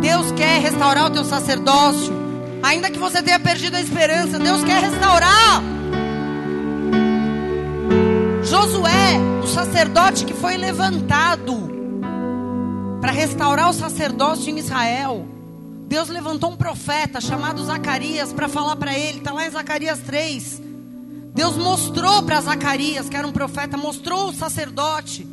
Deus 0.00 0.30
quer 0.32 0.60
restaurar 0.60 1.06
o 1.06 1.10
teu 1.10 1.24
sacerdócio. 1.24 2.12
Ainda 2.62 2.90
que 2.90 2.98
você 2.98 3.22
tenha 3.22 3.38
perdido 3.38 3.76
a 3.76 3.80
esperança, 3.80 4.38
Deus 4.38 4.62
quer 4.64 4.82
restaurar. 4.82 5.62
Josué, 8.42 9.18
o 9.42 9.46
sacerdote 9.46 10.24
que 10.24 10.34
foi 10.34 10.56
levantado 10.56 11.66
para 13.00 13.12
restaurar 13.12 13.70
o 13.70 13.72
sacerdócio 13.72 14.50
em 14.50 14.58
Israel. 14.58 15.26
Deus 15.86 16.08
levantou 16.08 16.50
um 16.50 16.56
profeta 16.56 17.20
chamado 17.20 17.64
Zacarias 17.64 18.32
para 18.32 18.48
falar 18.48 18.76
para 18.76 18.96
ele, 18.96 19.18
está 19.18 19.32
lá 19.32 19.46
em 19.46 19.50
Zacarias 19.50 20.00
3. 20.00 20.62
Deus 21.32 21.56
mostrou 21.56 22.22
para 22.24 22.40
Zacarias, 22.40 23.08
que 23.08 23.16
era 23.16 23.26
um 23.26 23.32
profeta, 23.32 23.76
mostrou 23.76 24.30
o 24.30 24.32
sacerdote 24.32 25.28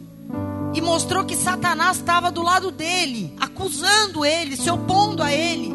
e 0.73 0.81
mostrou 0.81 1.25
que 1.25 1.35
Satanás 1.35 1.97
estava 1.97 2.29
do 2.29 2.43
lado 2.43 2.71
dele, 2.71 3.33
acusando 3.39 4.23
ele, 4.25 4.55
se 4.55 4.69
opondo 4.69 5.23
a 5.23 5.31
ele. 5.31 5.73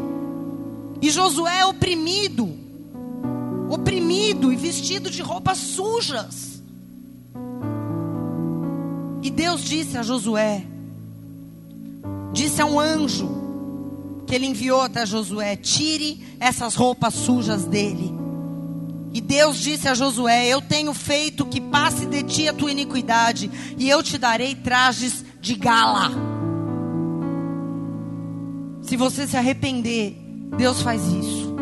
E 1.01 1.11
Josué 1.11 1.65
oprimido, 1.65 2.57
oprimido 3.69 4.53
e 4.53 4.57
vestido 4.57 5.11
de 5.11 5.23
roupas 5.23 5.59
sujas. 5.59 6.63
E 9.23 9.31
Deus 9.31 9.63
disse 9.63 9.97
a 9.99 10.03
Josué, 10.03 10.65
disse 12.33 12.63
a 12.63 12.67
um 12.67 12.79
anjo, 12.79 13.48
que 14.29 14.35
ele 14.35 14.47
enviou 14.47 14.83
até 14.83 15.07
Josué: 15.07 15.57
tire 15.57 16.23
essas 16.39 16.75
roupas 16.75 17.15
sujas 17.15 17.65
dele. 17.65 18.13
E 19.13 19.21
Deus 19.21 19.59
disse 19.59 19.89
a 19.89 19.95
Josué: 19.95 20.47
Eu 20.47 20.61
tenho 20.61 20.93
feito 20.93 21.47
que 21.47 21.61
passe 21.61 22.05
de 22.07 22.23
ti 22.23 22.47
a 22.47 22.53
tua 22.53 22.71
iniquidade, 22.71 23.51
e 23.79 23.89
eu 23.89 24.03
te 24.03 24.19
darei 24.19 24.55
trajes 24.55 25.25
de 25.41 25.55
gala. 25.55 26.11
Se 28.83 28.97
você 28.97 29.27
se 29.27 29.37
arrepender, 29.37 30.15
Deus 30.57 30.83
faz 30.83 31.03
isso. 31.07 31.57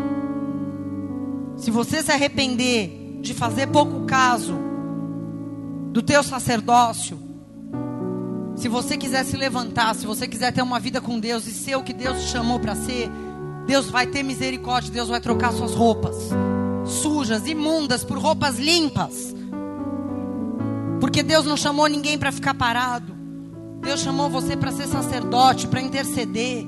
Se 1.55 1.71
você 1.71 2.03
se 2.03 2.11
arrepender 2.11 3.19
de 3.21 3.33
fazer 3.33 3.67
pouco 3.67 4.05
caso 4.05 4.55
do 5.91 6.01
teu 6.01 6.21
sacerdócio, 6.21 7.26
se 8.57 8.67
você 8.67 8.97
quiser 8.97 9.23
se 9.23 9.37
levantar, 9.37 9.95
se 9.95 10.05
você 10.05 10.27
quiser 10.27 10.51
ter 10.51 10.61
uma 10.61 10.79
vida 10.79 10.99
com 10.99 11.17
Deus 11.17 11.47
e 11.47 11.51
ser 11.51 11.77
o 11.77 11.83
que 11.83 11.93
Deus 11.93 12.19
te 12.19 12.27
chamou 12.27 12.59
para 12.59 12.75
ser, 12.75 13.09
Deus 13.65 13.89
vai 13.89 14.05
ter 14.05 14.23
misericórdia, 14.23 14.91
Deus 14.91 15.07
vai 15.07 15.21
trocar 15.21 15.53
suas 15.53 15.73
roupas 15.73 16.15
sujas, 16.87 17.45
imundas, 17.45 18.03
por 18.03 18.17
roupas 18.17 18.57
limpas. 18.57 19.35
Porque 20.99 21.21
Deus 21.21 21.45
não 21.45 21.57
chamou 21.57 21.87
ninguém 21.87 22.17
para 22.17 22.31
ficar 22.31 22.53
parado. 22.53 23.15
Deus 23.81 23.99
chamou 23.99 24.29
você 24.29 24.55
para 24.55 24.71
ser 24.71 24.87
sacerdote, 24.87 25.67
para 25.67 25.81
interceder, 25.81 26.65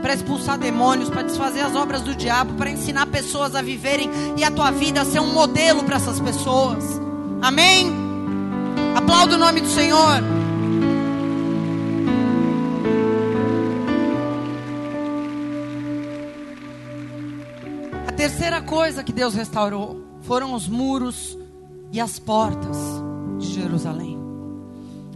para 0.00 0.14
expulsar 0.14 0.58
demônios, 0.58 1.10
para 1.10 1.22
desfazer 1.22 1.60
as 1.60 1.74
obras 1.74 2.02
do 2.02 2.14
diabo, 2.14 2.54
para 2.54 2.70
ensinar 2.70 3.06
pessoas 3.06 3.54
a 3.54 3.62
viverem 3.62 4.08
e 4.36 4.44
a 4.44 4.50
tua 4.50 4.70
vida 4.70 5.00
a 5.00 5.04
ser 5.04 5.20
um 5.20 5.32
modelo 5.32 5.82
para 5.82 5.96
essas 5.96 6.20
pessoas. 6.20 7.00
Amém? 7.40 7.92
Aplauda 8.94 9.34
o 9.34 9.38
nome 9.38 9.60
do 9.60 9.68
Senhor. 9.68 10.41
Terceira 18.32 18.62
coisa 18.62 19.04
que 19.04 19.12
Deus 19.12 19.34
restaurou 19.34 20.02
foram 20.22 20.54
os 20.54 20.66
muros 20.66 21.36
e 21.92 22.00
as 22.00 22.18
portas 22.18 22.78
de 23.38 23.46
Jerusalém. 23.46 24.18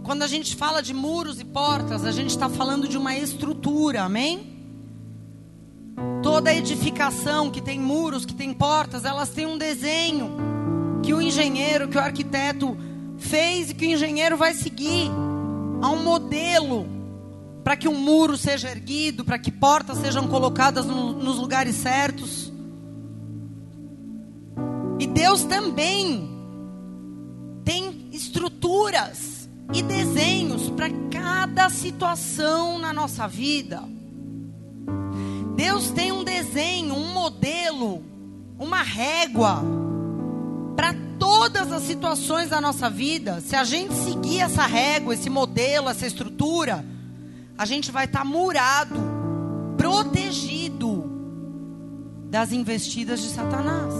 Quando 0.03 0.21
a 0.21 0.27
gente 0.27 0.55
fala 0.55 0.83
de 0.83 0.93
muros 0.93 1.39
e 1.39 1.43
portas, 1.43 2.05
a 2.05 2.11
gente 2.11 2.29
está 2.29 2.47
falando 2.47 2.87
de 2.87 2.95
uma 2.95 3.17
estrutura, 3.17 4.03
amém? 4.03 4.55
Toda 6.21 6.53
edificação 6.53 7.49
que 7.49 7.59
tem 7.59 7.79
muros, 7.79 8.23
que 8.23 8.35
tem 8.35 8.53
portas, 8.53 9.03
elas 9.03 9.29
têm 9.29 9.47
um 9.47 9.57
desenho 9.57 10.37
que 11.01 11.11
o 11.11 11.19
engenheiro, 11.19 11.87
que 11.87 11.97
o 11.97 12.01
arquiteto 12.01 12.77
fez 13.17 13.71
e 13.71 13.73
que 13.73 13.87
o 13.87 13.89
engenheiro 13.89 14.37
vai 14.37 14.53
seguir. 14.53 15.09
Há 15.81 15.89
um 15.89 16.03
modelo 16.03 16.85
para 17.63 17.75
que 17.75 17.87
um 17.87 17.95
muro 17.95 18.37
seja 18.37 18.69
erguido, 18.69 19.25
para 19.25 19.39
que 19.39 19.51
portas 19.51 19.97
sejam 19.97 20.27
colocadas 20.27 20.85
no, 20.85 21.13
nos 21.13 21.37
lugares 21.37 21.75
certos. 21.77 22.46
E 24.99 25.05
Deus 25.05 25.43
também 25.43 26.29
tem 27.63 28.09
estruturas 28.11 29.49
e 29.73 29.81
desenhos 29.81 30.69
para 30.69 30.89
cada 31.11 31.69
situação 31.69 32.79
na 32.79 32.91
nossa 32.93 33.27
vida. 33.27 33.83
Deus 35.55 35.91
tem 35.91 36.11
um 36.11 36.23
desenho, 36.23 36.95
um 36.95 37.13
modelo, 37.13 38.03
uma 38.57 38.81
régua 38.81 39.63
para 40.75 40.95
todas 41.19 41.71
as 41.71 41.83
situações 41.83 42.49
da 42.49 42.61
nossa 42.61 42.89
vida. 42.89 43.41
Se 43.41 43.55
a 43.55 43.63
gente 43.63 43.93
seguir 43.93 44.39
essa 44.39 44.65
régua, 44.65 45.13
esse 45.13 45.29
modelo, 45.29 45.89
essa 45.89 46.07
estrutura, 46.07 46.85
a 47.57 47.65
gente 47.65 47.91
vai 47.91 48.05
estar 48.05 48.19
tá 48.19 48.25
murado, 48.25 48.99
protegido 49.77 51.11
das 52.29 52.51
investidas 52.51 53.19
de 53.21 53.29
Satanás. 53.29 53.93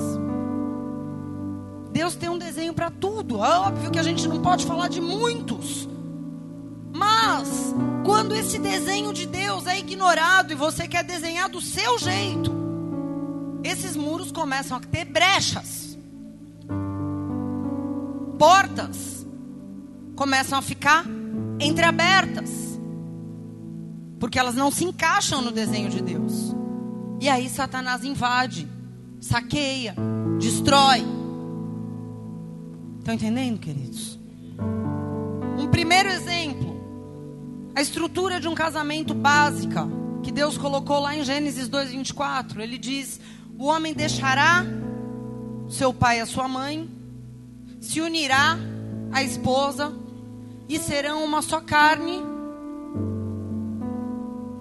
Deus 1.97 2.13
tem 2.13 2.29
um 2.29 2.37
desenho 2.37 2.75
para 2.75 2.91
tudo. 2.91 3.43
É 3.43 3.57
óbvio 3.57 3.89
que 3.89 3.97
a 3.97 4.03
gente 4.03 4.27
não 4.27 4.39
pode 4.39 4.67
falar 4.67 4.87
de 4.87 5.01
muitos. 5.01 5.89
Mas, 6.93 7.73
quando 8.05 8.35
esse 8.35 8.59
desenho 8.59 9.11
de 9.11 9.25
Deus 9.25 9.65
é 9.65 9.79
ignorado 9.79 10.51
e 10.51 10.55
você 10.55 10.87
quer 10.87 11.03
desenhar 11.03 11.49
do 11.49 11.59
seu 11.59 11.97
jeito, 11.97 12.51
esses 13.63 13.95
muros 13.95 14.31
começam 14.31 14.77
a 14.77 14.79
ter 14.79 15.05
brechas. 15.05 15.97
Portas 18.37 19.25
começam 20.15 20.59
a 20.59 20.61
ficar 20.61 21.03
entreabertas. 21.59 22.79
Porque 24.19 24.37
elas 24.37 24.53
não 24.53 24.69
se 24.69 24.83
encaixam 24.83 25.41
no 25.41 25.51
desenho 25.51 25.89
de 25.89 26.03
Deus. 26.03 26.55
E 27.19 27.27
aí 27.27 27.49
Satanás 27.49 28.03
invade, 28.03 28.67
saqueia, 29.19 29.95
destrói. 30.37 31.16
Estão 33.07 33.15
entendendo, 33.15 33.57
queridos? 33.57 34.19
Um 35.57 35.65
primeiro 35.67 36.09
exemplo, 36.09 36.75
a 37.73 37.81
estrutura 37.81 38.37
de 38.37 38.49
um 38.49 38.53
casamento 38.53 39.13
básica 39.13 39.87
que 40.21 40.29
Deus 40.29 40.57
colocou 40.57 40.99
lá 40.99 41.15
em 41.15 41.23
Gênesis 41.23 41.69
2:24. 41.69 42.59
Ele 42.59 42.77
diz: 42.77 43.17
"O 43.57 43.67
homem 43.67 43.93
deixará 43.93 44.65
seu 45.69 45.93
pai 45.93 46.17
e 46.17 46.19
a 46.19 46.25
sua 46.25 46.49
mãe, 46.49 46.89
se 47.79 48.01
unirá 48.01 48.57
à 49.13 49.23
esposa 49.23 49.93
e 50.67 50.77
serão 50.77 51.23
uma 51.23 51.41
só 51.41 51.61
carne." 51.61 52.21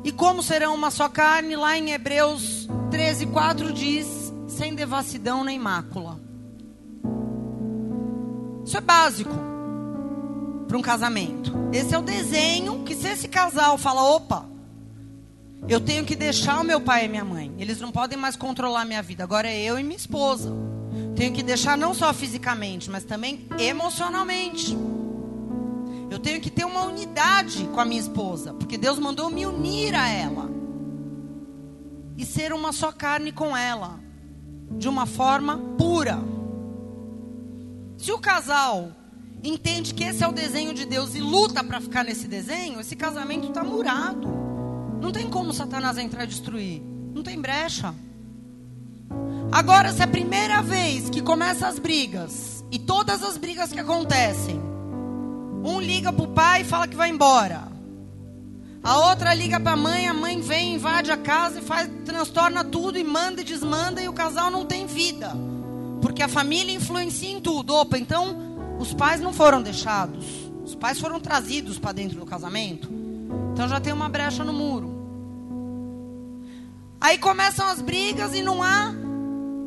E 0.05 0.13
como 0.13 0.41
serão 0.41 0.73
uma 0.73 0.93
só 0.93 1.09
carne, 1.09 1.57
lá 1.57 1.77
em 1.77 1.91
Hebreus 1.91 2.69
13:4 2.93 3.73
diz: 3.73 4.33
sem 4.47 4.73
devassidão 4.73 5.43
nem 5.43 5.59
mácula. 5.59 6.26
Isso 8.67 8.77
é 8.77 8.81
básico 8.81 9.31
para 10.67 10.77
um 10.77 10.83
casamento. 10.83 11.55
Esse 11.73 11.95
é 11.95 11.99
o 11.99 12.03
desenho 12.03 12.83
que 12.83 12.97
se 12.97 13.07
esse 13.07 13.29
casal 13.29 13.79
fala, 13.79 14.03
opa, 14.03 14.45
eu 15.69 15.81
tenho 15.81 16.05
que 16.05 16.17
deixar 16.17 16.61
o 16.61 16.65
meu 16.65 16.81
pai 16.81 17.05
e 17.05 17.09
minha 17.09 17.25
mãe. 17.25 17.55
Eles 17.59 17.81
não 17.81 17.93
podem 17.93 18.19
mais 18.19 18.35
controlar 18.35 18.85
minha 18.85 19.03
vida. 19.03 19.23
Agora 19.23 19.49
é 19.49 19.63
eu 19.63 19.79
e 19.79 19.85
minha 19.85 19.97
esposa. 19.97 20.53
Tenho 21.15 21.33
que 21.33 21.45
deixar 21.45 21.79
não 21.79 21.95
só 21.95 22.13
fisicamente, 22.13 22.91
mas 22.91 23.05
também 23.05 23.47
emocionalmente. 23.57 24.77
Eu 26.11 26.19
tenho 26.19 26.41
que 26.41 26.51
ter 26.51 26.65
uma 26.65 26.83
unidade 26.83 27.69
com 27.73 27.81
a 27.81 27.85
minha 27.85 28.01
esposa, 28.01 28.53
porque 28.53 28.77
Deus 28.77 28.99
mandou 28.99 29.31
me 29.31 29.47
unir 29.47 29.95
a 29.95 30.09
ela 30.09 30.51
e 32.17 32.25
ser 32.25 32.53
uma 32.53 32.73
só 32.73 32.91
carne 32.91 33.31
com 33.31 33.57
ela, 33.57 34.01
de 34.73 34.89
uma 34.89 35.07
forma 35.07 35.57
pura. 35.79 36.19
Se 37.97 38.13
o 38.13 38.19
casal 38.19 38.93
entende 39.43 39.95
que 39.95 40.05
esse 40.05 40.23
é 40.23 40.29
o 40.29 40.33
desenho 40.33 40.75
de 40.75 40.85
Deus 40.85 41.15
e 41.15 41.21
luta 41.21 41.63
para 41.65 41.81
ficar 41.81 42.05
nesse 42.05 42.29
desenho, 42.29 42.81
esse 42.81 42.95
casamento 42.95 43.49
está 43.49 43.65
murado. 43.65 44.29
Não 45.01 45.13
tem 45.13 45.29
como 45.29 45.53
Satanás 45.53 45.99
entrar 45.99 46.25
e 46.25 46.27
destruir. 46.27 46.83
Não 47.15 47.23
tem 47.23 47.41
brecha. 47.41 47.95
Agora, 49.53 49.93
se 49.93 50.01
é 50.01 50.05
a 50.05 50.09
primeira 50.09 50.63
vez 50.63 51.09
que 51.09 51.23
começam 51.23 51.69
as 51.69 51.79
brigas, 51.79 52.65
e 52.71 52.79
todas 52.79 53.23
as 53.23 53.39
brigas 53.39 53.73
que 53.73 53.79
acontecem, 53.79 54.61
um 55.65 55.81
liga 55.81 56.13
para 56.13 56.25
o 56.25 56.29
pai 56.29 56.61
e 56.63 56.65
fala 56.65 56.89
que 56.89 56.97
vai 56.97 57.09
embora. 57.09 57.69
A 58.83 58.99
outra 59.09 59.35
liga 59.35 59.59
para 59.59 59.73
a 59.73 59.77
mãe, 59.77 60.07
a 60.07 60.15
mãe 60.15 60.41
vem, 60.41 60.75
invade 60.75 61.11
a 61.11 61.17
casa 61.17 61.59
e 61.59 61.63
faz, 61.63 61.91
transtorna 62.05 62.63
tudo 62.63 62.99
e 62.99 63.05
manda 63.05 63.41
e 63.41 63.45
desmanda 63.45 64.01
e 64.03 64.09
o 64.09 64.13
casal 64.13 64.51
não 64.51 64.65
tem 64.65 64.87
vida. 64.87 65.33
Porque 66.01 66.23
a 66.23 66.29
família 66.29 66.75
influencia 66.75 67.31
em 67.31 67.41
tudo. 67.41 67.75
Opa, 67.75 67.99
então 67.99 68.77
os 68.79 68.93
pais 68.93 69.21
não 69.21 69.33
foram 69.33 69.63
deixados. 69.63 70.25
Os 70.65 70.75
pais 70.75 70.99
foram 70.99 71.21
trazidos 71.21 71.79
para 71.79 71.93
dentro 71.93 72.19
do 72.19 72.27
casamento. 72.27 72.89
Então 73.53 73.69
já 73.69 73.81
tem 73.81 73.93
uma 73.93 74.09
brecha 74.09 74.45
no 74.45 74.53
muro. 74.53 74.95
Aí 77.01 77.19
começam 77.19 77.67
as 77.67 77.81
brigas 77.81 78.35
e 78.35 78.43
não 78.43 78.63
há 78.63 78.93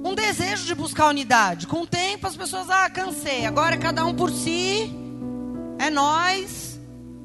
um 0.03 0.13
desejo 0.15 0.65
de 0.65 0.75
buscar 0.75 1.07
unidade. 1.07 1.67
Com 1.67 1.81
o 1.81 1.87
tempo 1.87 2.27
as 2.27 2.35
pessoas, 2.35 2.69
ah, 2.69 2.89
cansei. 2.89 3.45
Agora 3.45 3.75
é 3.75 3.77
cada 3.77 4.05
um 4.05 4.13
por 4.13 4.31
si. 4.31 4.91
É 5.77 5.89
nós. 5.89 6.79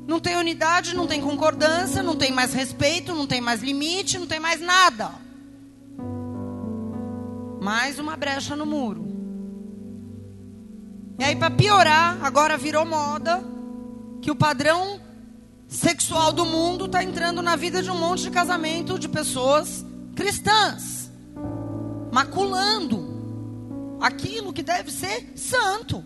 Não 0.06 0.20
tem 0.20 0.36
unidade, 0.36 0.94
não 0.94 1.06
tem 1.06 1.20
concordância, 1.20 2.02
não 2.02 2.14
tem 2.14 2.30
mais 2.30 2.52
respeito, 2.52 3.14
não 3.14 3.26
tem 3.26 3.40
mais 3.40 3.62
limite, 3.62 4.18
não 4.18 4.26
tem 4.26 4.38
mais 4.38 4.60
nada. 4.60 5.23
Mais 7.64 7.98
uma 7.98 8.14
brecha 8.14 8.54
no 8.54 8.66
muro. 8.66 9.06
E 11.18 11.24
aí, 11.24 11.34
para 11.34 11.50
piorar, 11.50 12.22
agora 12.22 12.58
virou 12.58 12.84
moda 12.84 13.42
que 14.20 14.30
o 14.30 14.36
padrão 14.36 15.00
sexual 15.66 16.30
do 16.30 16.44
mundo 16.44 16.84
está 16.84 17.02
entrando 17.02 17.40
na 17.40 17.56
vida 17.56 17.82
de 17.82 17.90
um 17.90 17.98
monte 17.98 18.24
de 18.24 18.30
casamento 18.30 18.98
de 18.98 19.08
pessoas 19.08 19.82
cristãs, 20.14 21.10
maculando 22.12 23.96
aquilo 23.98 24.52
que 24.52 24.62
deve 24.62 24.92
ser 24.92 25.32
santo. 25.34 26.04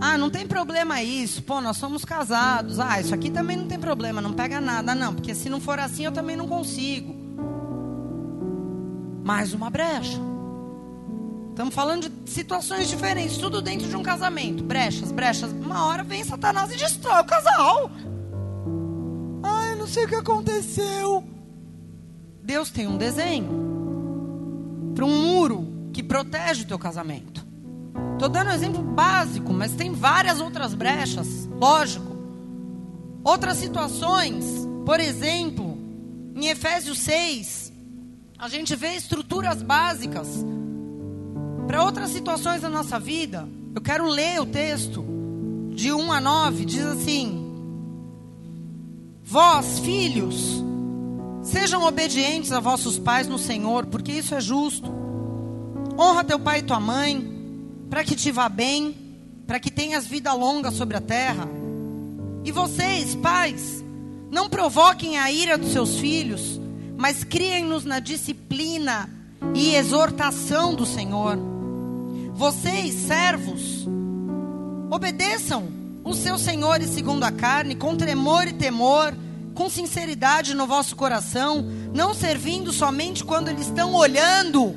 Ah, 0.00 0.18
não 0.18 0.28
tem 0.28 0.44
problema 0.44 1.00
isso. 1.00 1.40
Pô, 1.44 1.60
nós 1.60 1.76
somos 1.76 2.04
casados. 2.04 2.80
Ah, 2.80 3.00
isso 3.00 3.14
aqui 3.14 3.30
também 3.30 3.56
não 3.56 3.68
tem 3.68 3.78
problema, 3.78 4.20
não 4.20 4.32
pega 4.32 4.60
nada. 4.60 4.92
Não, 4.92 5.14
porque 5.14 5.36
se 5.36 5.48
não 5.48 5.60
for 5.60 5.78
assim, 5.78 6.04
eu 6.04 6.10
também 6.10 6.34
não 6.34 6.48
consigo 6.48 7.21
mais 9.22 9.54
uma 9.54 9.70
brecha. 9.70 10.18
Estamos 11.50 11.74
falando 11.74 12.08
de 12.08 12.30
situações 12.30 12.88
diferentes, 12.88 13.36
tudo 13.36 13.60
dentro 13.60 13.88
de 13.88 13.94
um 13.94 14.02
casamento. 14.02 14.64
Brechas, 14.64 15.12
brechas. 15.12 15.52
Uma 15.52 15.86
hora 15.86 16.02
vem 16.02 16.24
Satanás 16.24 16.72
e 16.72 16.76
destrói 16.76 17.20
o 17.20 17.24
casal. 17.24 17.90
Ai, 19.42 19.74
não 19.76 19.86
sei 19.86 20.06
o 20.06 20.08
que 20.08 20.14
aconteceu. 20.14 21.22
Deus 22.42 22.70
tem 22.70 22.86
um 22.86 22.96
desenho 22.96 23.50
para 24.94 25.04
um 25.04 25.22
muro 25.22 25.68
que 25.92 26.02
protege 26.02 26.64
o 26.64 26.66
teu 26.66 26.78
casamento. 26.78 27.46
Estou 28.14 28.28
dando 28.28 28.50
um 28.50 28.54
exemplo 28.54 28.82
básico, 28.82 29.52
mas 29.52 29.72
tem 29.72 29.92
várias 29.92 30.40
outras 30.40 30.74
brechas, 30.74 31.46
lógico. 31.60 32.16
Outras 33.22 33.58
situações, 33.58 34.44
por 34.86 34.98
exemplo, 34.98 35.78
em 36.34 36.46
Efésios 36.46 36.98
6, 36.98 37.61
a 38.42 38.48
gente 38.48 38.74
vê 38.74 38.96
estruturas 38.96 39.62
básicas 39.62 40.44
para 41.64 41.84
outras 41.84 42.10
situações 42.10 42.60
da 42.60 42.68
nossa 42.68 42.98
vida. 42.98 43.48
Eu 43.72 43.80
quero 43.80 44.04
ler 44.08 44.40
o 44.40 44.46
texto 44.46 45.04
de 45.72 45.92
1 45.92 46.10
a 46.10 46.20
9, 46.20 46.64
diz 46.64 46.84
assim: 46.84 47.54
Vós, 49.22 49.78
filhos, 49.78 50.60
sejam 51.40 51.84
obedientes 51.84 52.50
a 52.50 52.58
vossos 52.58 52.98
pais 52.98 53.28
no 53.28 53.38
Senhor, 53.38 53.86
porque 53.86 54.10
isso 54.10 54.34
é 54.34 54.40
justo. 54.40 54.92
Honra 55.96 56.24
teu 56.24 56.40
pai 56.40 56.58
e 56.58 56.64
tua 56.64 56.80
mãe, 56.80 57.24
para 57.88 58.02
que 58.02 58.16
te 58.16 58.32
vá 58.32 58.48
bem, 58.48 58.92
para 59.46 59.60
que 59.60 59.70
tenhas 59.70 60.04
vida 60.04 60.32
longa 60.32 60.72
sobre 60.72 60.96
a 60.96 61.00
terra. 61.00 61.48
E 62.44 62.50
vocês, 62.50 63.14
pais, 63.14 63.84
não 64.32 64.50
provoquem 64.50 65.16
a 65.16 65.30
ira 65.30 65.56
dos 65.56 65.70
seus 65.70 65.96
filhos, 65.98 66.60
mas 66.96 67.24
criem-nos 67.24 67.84
na 67.84 67.98
disciplina 67.98 69.08
e 69.54 69.74
exortação 69.74 70.74
do 70.74 70.86
Senhor. 70.86 71.38
Vocês, 72.34 72.94
servos, 72.94 73.86
obedeçam 74.90 75.68
os 76.04 76.18
seus 76.18 76.40
senhores 76.40 76.90
segundo 76.90 77.24
a 77.24 77.30
carne, 77.30 77.74
com 77.74 77.96
tremor 77.96 78.46
e 78.46 78.52
temor, 78.52 79.14
com 79.54 79.68
sinceridade 79.68 80.54
no 80.54 80.66
vosso 80.66 80.96
coração, 80.96 81.64
não 81.94 82.14
servindo 82.14 82.72
somente 82.72 83.24
quando 83.24 83.48
eles 83.48 83.66
estão 83.66 83.94
olhando, 83.94 84.74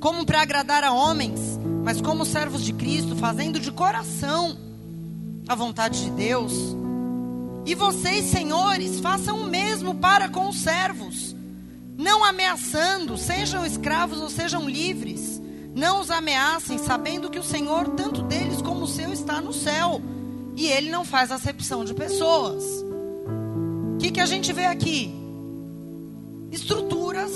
como 0.00 0.26
para 0.26 0.42
agradar 0.42 0.82
a 0.84 0.92
homens, 0.92 1.58
mas 1.84 2.00
como 2.00 2.24
servos 2.24 2.64
de 2.64 2.72
Cristo, 2.72 3.16
fazendo 3.16 3.60
de 3.60 3.70
coração 3.70 4.56
a 5.48 5.54
vontade 5.54 6.04
de 6.04 6.10
Deus. 6.10 6.52
E 7.64 7.74
vocês, 7.74 8.26
senhores, 8.26 9.00
façam 9.00 9.40
o 9.40 9.44
mesmo 9.44 9.94
para 9.94 10.28
com 10.28 10.48
os 10.48 10.60
servos, 10.60 11.31
não 11.96 12.24
ameaçando, 12.24 13.16
sejam 13.16 13.64
escravos 13.64 14.20
ou 14.20 14.28
sejam 14.28 14.68
livres. 14.68 15.40
Não 15.74 16.00
os 16.00 16.10
ameacem, 16.10 16.78
sabendo 16.78 17.30
que 17.30 17.38
o 17.38 17.42
Senhor, 17.44 17.88
tanto 17.90 18.22
deles 18.22 18.60
como 18.60 18.82
o 18.82 18.88
seu, 18.88 19.12
está 19.12 19.40
no 19.40 19.52
céu. 19.52 20.00
E 20.56 20.66
ele 20.66 20.90
não 20.90 21.04
faz 21.04 21.30
acepção 21.30 21.84
de 21.84 21.94
pessoas. 21.94 22.64
O 23.94 23.98
que, 23.98 24.10
que 24.10 24.20
a 24.20 24.26
gente 24.26 24.52
vê 24.52 24.66
aqui? 24.66 25.14
Estruturas 26.50 27.32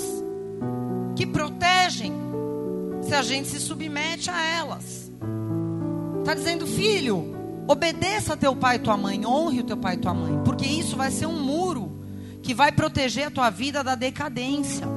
que 1.15 1.25
protegem 1.25 2.13
se 3.01 3.13
a 3.15 3.21
gente 3.21 3.47
se 3.47 3.59
submete 3.59 4.29
a 4.29 4.39
elas. 4.39 5.11
Está 6.19 6.33
dizendo, 6.33 6.67
filho, 6.67 7.37
Obedeça 7.69 8.33
a 8.33 8.37
teu 8.37 8.55
pai 8.55 8.77
e 8.77 8.79
tua 8.79 8.95
mãe, 8.95 9.25
honre 9.25 9.59
o 9.59 9.63
teu 9.63 9.75
pai 9.75 9.95
e 9.95 9.97
tua 9.97 10.13
mãe, 10.13 10.41
porque 10.45 10.65
isso 10.65 10.95
vai 10.95 11.11
ser 11.11 11.25
um 11.25 11.37
muro 11.37 11.66
que 12.47 12.53
vai 12.53 12.71
proteger 12.71 13.27
a 13.27 13.29
tua 13.29 13.49
vida 13.49 13.83
da 13.83 13.93
decadência. 13.93 14.87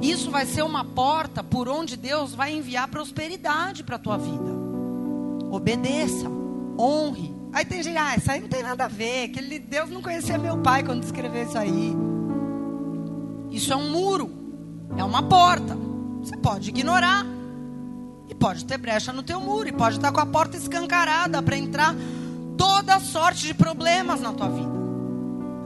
Isso 0.00 0.30
vai 0.30 0.46
ser 0.46 0.62
uma 0.62 0.84
porta 0.84 1.42
por 1.42 1.68
onde 1.68 1.96
Deus 1.96 2.36
vai 2.36 2.54
enviar 2.54 2.86
prosperidade 2.86 3.82
para 3.82 3.96
a 3.96 3.98
tua 3.98 4.16
vida. 4.16 4.52
Obedeça, 5.50 6.28
honre. 6.78 7.34
Aí 7.52 7.64
tem 7.64 7.82
gente, 7.82 7.96
ah, 7.96 8.14
isso 8.16 8.30
aí 8.30 8.40
não 8.40 8.48
tem 8.48 8.62
nada 8.62 8.84
a 8.84 8.88
ver. 8.88 9.30
Que 9.30 9.58
Deus 9.58 9.90
não 9.90 10.00
conhecia 10.00 10.38
meu 10.38 10.56
pai 10.58 10.84
quando 10.84 11.02
escreveu 11.02 11.42
isso 11.42 11.58
aí. 11.58 11.96
Isso 13.50 13.72
é 13.72 13.76
um 13.76 13.90
muro, 13.90 14.30
é 14.96 15.02
uma 15.02 15.24
porta. 15.24 15.76
Você 16.20 16.36
pode 16.36 16.68
ignorar. 16.68 17.26
E 18.28 18.36
pode 18.36 18.64
ter 18.64 18.78
brecha 18.78 19.12
no 19.12 19.24
teu 19.24 19.40
muro, 19.40 19.68
e 19.68 19.72
pode 19.72 19.96
estar 19.96 20.12
com 20.12 20.20
a 20.20 20.26
porta 20.26 20.56
escancarada 20.56 21.42
para 21.42 21.56
entrar 21.56 21.92
toda 22.56 23.00
sorte 23.00 23.48
de 23.48 23.52
problemas 23.52 24.20
na 24.20 24.32
tua 24.32 24.48
vida. 24.48 24.81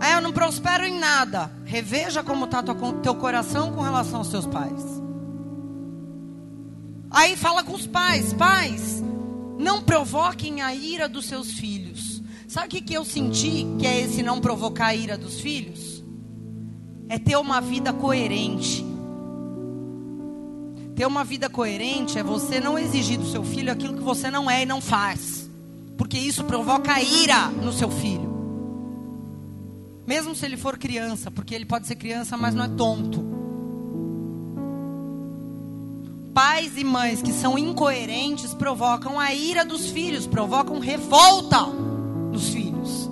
Aí 0.00 0.12
eu 0.12 0.20
não 0.20 0.32
prospero 0.32 0.84
em 0.84 0.98
nada. 0.98 1.50
Reveja 1.64 2.22
como 2.22 2.44
está 2.44 2.62
teu 2.62 3.14
coração 3.14 3.72
com 3.72 3.80
relação 3.80 4.18
aos 4.18 4.28
seus 4.28 4.46
pais. 4.46 4.82
Aí 7.10 7.36
fala 7.36 7.64
com 7.64 7.72
os 7.72 7.86
pais: 7.86 8.32
pais, 8.34 9.02
não 9.58 9.82
provoquem 9.82 10.60
a 10.62 10.74
ira 10.74 11.08
dos 11.08 11.26
seus 11.26 11.52
filhos. 11.52 12.22
Sabe 12.46 12.66
o 12.66 12.70
que, 12.70 12.80
que 12.80 12.94
eu 12.94 13.04
senti 13.04 13.66
que 13.78 13.86
é 13.86 14.00
esse 14.00 14.22
não 14.22 14.40
provocar 14.40 14.86
a 14.86 14.94
ira 14.94 15.18
dos 15.18 15.40
filhos? 15.40 16.02
É 17.08 17.18
ter 17.18 17.36
uma 17.36 17.60
vida 17.60 17.92
coerente. 17.92 18.84
Ter 20.94 21.06
uma 21.06 21.24
vida 21.24 21.50
coerente 21.50 22.18
é 22.18 22.22
você 22.22 22.58
não 22.60 22.78
exigir 22.78 23.18
do 23.18 23.26
seu 23.26 23.44
filho 23.44 23.72
aquilo 23.72 23.94
que 23.94 24.02
você 24.02 24.30
não 24.30 24.50
é 24.50 24.62
e 24.62 24.66
não 24.66 24.80
faz. 24.80 25.50
Porque 25.96 26.18
isso 26.18 26.44
provoca 26.44 27.00
ira 27.00 27.48
no 27.48 27.72
seu 27.72 27.90
filho. 27.90 28.35
Mesmo 30.06 30.34
se 30.36 30.46
ele 30.46 30.56
for 30.56 30.78
criança, 30.78 31.30
porque 31.30 31.54
ele 31.54 31.66
pode 31.66 31.86
ser 31.86 31.96
criança, 31.96 32.36
mas 32.36 32.54
não 32.54 32.64
é 32.64 32.68
tonto. 32.68 33.24
Pais 36.32 36.76
e 36.76 36.84
mães 36.84 37.20
que 37.20 37.32
são 37.32 37.58
incoerentes 37.58 38.54
provocam 38.54 39.18
a 39.18 39.34
ira 39.34 39.64
dos 39.64 39.90
filhos, 39.90 40.26
provocam 40.26 40.78
revolta 40.78 41.66
nos 42.30 42.50
filhos. 42.50 43.10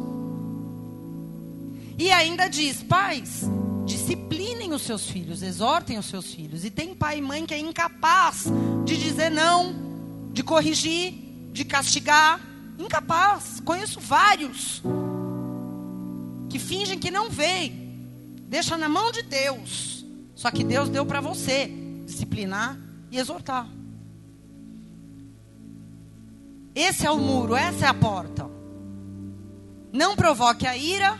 E 1.98 2.12
ainda 2.12 2.48
diz: 2.48 2.82
pais, 2.82 3.50
disciplinem 3.84 4.72
os 4.72 4.82
seus 4.82 5.08
filhos, 5.08 5.42
exortem 5.42 5.98
os 5.98 6.06
seus 6.06 6.32
filhos. 6.32 6.64
E 6.64 6.70
tem 6.70 6.94
pai 6.94 7.18
e 7.18 7.22
mãe 7.22 7.44
que 7.44 7.54
é 7.54 7.58
incapaz 7.58 8.44
de 8.84 8.96
dizer 8.96 9.30
não, 9.30 9.74
de 10.32 10.44
corrigir, 10.44 11.14
de 11.52 11.64
castigar. 11.64 12.40
Incapaz. 12.78 13.60
Conheço 13.64 14.00
vários 14.00 14.82
que 16.54 16.58
fingem 16.60 16.96
que 16.96 17.10
não 17.10 17.28
veem. 17.28 18.06
Deixa 18.46 18.78
na 18.78 18.88
mão 18.88 19.10
de 19.10 19.22
Deus. 19.22 20.06
Só 20.36 20.52
que 20.52 20.62
Deus 20.62 20.88
deu 20.88 21.04
para 21.04 21.20
você 21.20 21.68
disciplinar 22.06 22.78
e 23.10 23.18
exortar. 23.18 23.68
Esse 26.72 27.04
é 27.04 27.10
o 27.10 27.18
muro, 27.18 27.56
essa 27.56 27.86
é 27.86 27.88
a 27.88 27.94
porta. 27.94 28.48
Não 29.92 30.14
provoque 30.14 30.64
a 30.64 30.76
ira 30.76 31.18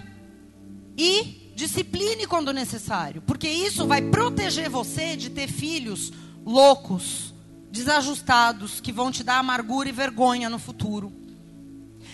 e 0.97 1.53
Discipline 1.57 2.29
quando 2.29 2.53
necessário, 2.53 3.21
porque 3.23 3.49
isso 3.49 3.89
vai 3.89 4.03
proteger 4.03 4.71
você 4.71 5.17
de 5.17 5.31
ter 5.31 5.49
filhos 5.49 6.13
loucos, 6.47 7.35
desajustados, 7.73 8.81
que 8.81 8.93
vão 8.93 9.11
te 9.11 9.25
dar 9.25 9.39
amargura 9.39 9.89
e 9.89 9.93
vergonha 9.93 10.49
no 10.49 10.61
futuro. 10.61 11.13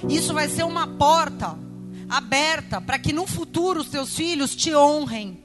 Isso 0.09 0.33
vai 0.33 0.49
ser 0.49 0.64
uma 0.64 0.87
porta 0.87 1.59
aberta 2.11 2.80
para 2.80 2.98
que 2.98 3.12
no 3.12 3.26
futuro 3.26 3.80
os 3.80 3.88
teus 3.88 4.14
filhos 4.14 4.54
te 4.54 4.74
honrem, 4.74 5.42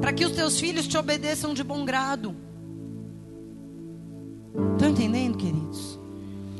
para 0.00 0.12
que 0.12 0.24
os 0.24 0.32
teus 0.32 0.58
filhos 0.58 0.86
te 0.86 0.98
obedeçam 0.98 1.54
de 1.54 1.62
bom 1.62 1.84
grado. 1.84 2.36
Estão 4.72 4.90
entendendo, 4.90 5.38
queridos? 5.38 5.98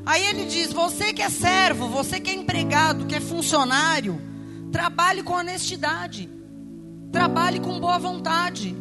Aí 0.07 0.25
ele 0.27 0.45
diz: 0.47 0.73
você 0.73 1.13
que 1.13 1.23
é 1.23 1.29
servo, 1.29 1.89
você 1.89 2.21
que 2.21 2.31
é 2.31 2.35
empregado, 2.35 3.07
que 3.07 3.15
é 3.15 3.21
funcionário 3.21 4.33
Trabalhe 4.73 5.23
com 5.23 5.35
honestidade. 5.35 6.31
Trabalhe 7.13 7.61
com 7.61 7.79
boa 7.79 7.99
vontade. 7.99 8.75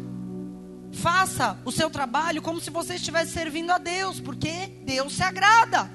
Faça 0.90 1.60
o 1.66 1.70
seu 1.70 1.90
trabalho 1.90 2.40
como 2.40 2.60
se 2.60 2.70
você 2.70 2.94
estivesse 2.94 3.32
servindo 3.32 3.70
a 3.70 3.78
Deus, 3.78 4.18
porque 4.18 4.68
Deus 4.86 5.12
se 5.12 5.22
agrada. 5.22 5.90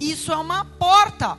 Isso 0.00 0.32
é 0.32 0.36
uma 0.36 0.64
porta 0.64 1.38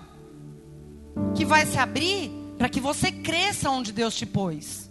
que 1.35 1.45
vai 1.45 1.65
se 1.65 1.77
abrir 1.77 2.31
para 2.57 2.69
que 2.69 2.79
você 2.79 3.11
cresça 3.11 3.69
onde 3.69 3.91
Deus 3.91 4.15
te 4.15 4.25
pôs. 4.25 4.89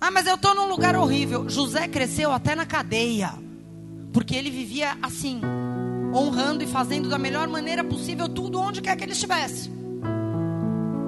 Ah, 0.00 0.10
mas 0.10 0.26
eu 0.26 0.36
estou 0.36 0.54
num 0.54 0.68
lugar 0.68 0.96
horrível. 0.96 1.48
José 1.48 1.88
cresceu 1.88 2.32
até 2.32 2.54
na 2.54 2.64
cadeia, 2.64 3.32
porque 4.12 4.34
ele 4.34 4.50
vivia 4.50 4.96
assim, 5.02 5.40
honrando 6.14 6.62
e 6.62 6.66
fazendo 6.66 7.08
da 7.08 7.18
melhor 7.18 7.48
maneira 7.48 7.84
possível 7.84 8.28
tudo 8.28 8.60
onde 8.60 8.80
quer 8.80 8.96
que 8.96 9.04
ele 9.04 9.12
estivesse. 9.12 9.70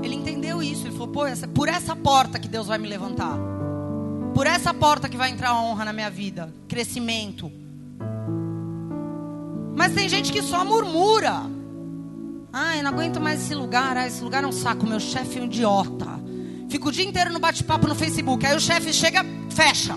Ele 0.03 0.15
entendeu 0.15 0.63
isso. 0.63 0.87
Ele 0.87 0.93
falou: 0.93 1.09
Pô, 1.09 1.27
essa, 1.27 1.47
por 1.47 1.69
essa 1.69 1.95
porta 1.95 2.39
que 2.39 2.49
Deus 2.49 2.67
vai 2.67 2.79
me 2.79 2.89
levantar. 2.89 3.39
Por 4.35 4.47
essa 4.47 4.73
porta 4.73 5.09
que 5.09 5.17
vai 5.17 5.31
entrar 5.31 5.55
honra 5.55 5.85
na 5.85 5.93
minha 5.93 6.11
vida. 6.11 6.53
Crescimento. 6.69 7.51
Mas 9.77 9.95
tem 9.95 10.09
gente 10.09 10.33
que 10.33 10.43
só 10.43 10.65
murmura. 10.65 11.60
Ah, 12.53 12.77
eu 12.77 12.83
não 12.83 12.91
aguento 12.91 13.21
mais 13.21 13.43
esse 13.43 13.55
lugar. 13.55 13.97
Ah, 13.97 14.07
esse 14.07 14.23
lugar 14.23 14.45
é 14.45 14.47
um 14.47 14.53
saco. 14.53 14.87
Meu 14.87 15.01
chefe 15.01 15.39
é 15.39 15.43
um 15.43 15.47
idiota. 15.47 16.21
Fico 16.69 16.89
o 16.89 16.93
dia 16.93 17.05
inteiro 17.05 17.33
no 17.33 17.39
bate-papo 17.39 17.87
no 17.87 17.95
Facebook. 17.95 18.45
Aí 18.47 18.57
o 18.57 18.61
chefe 18.61 18.93
chega, 18.93 19.25
fecha. 19.51 19.97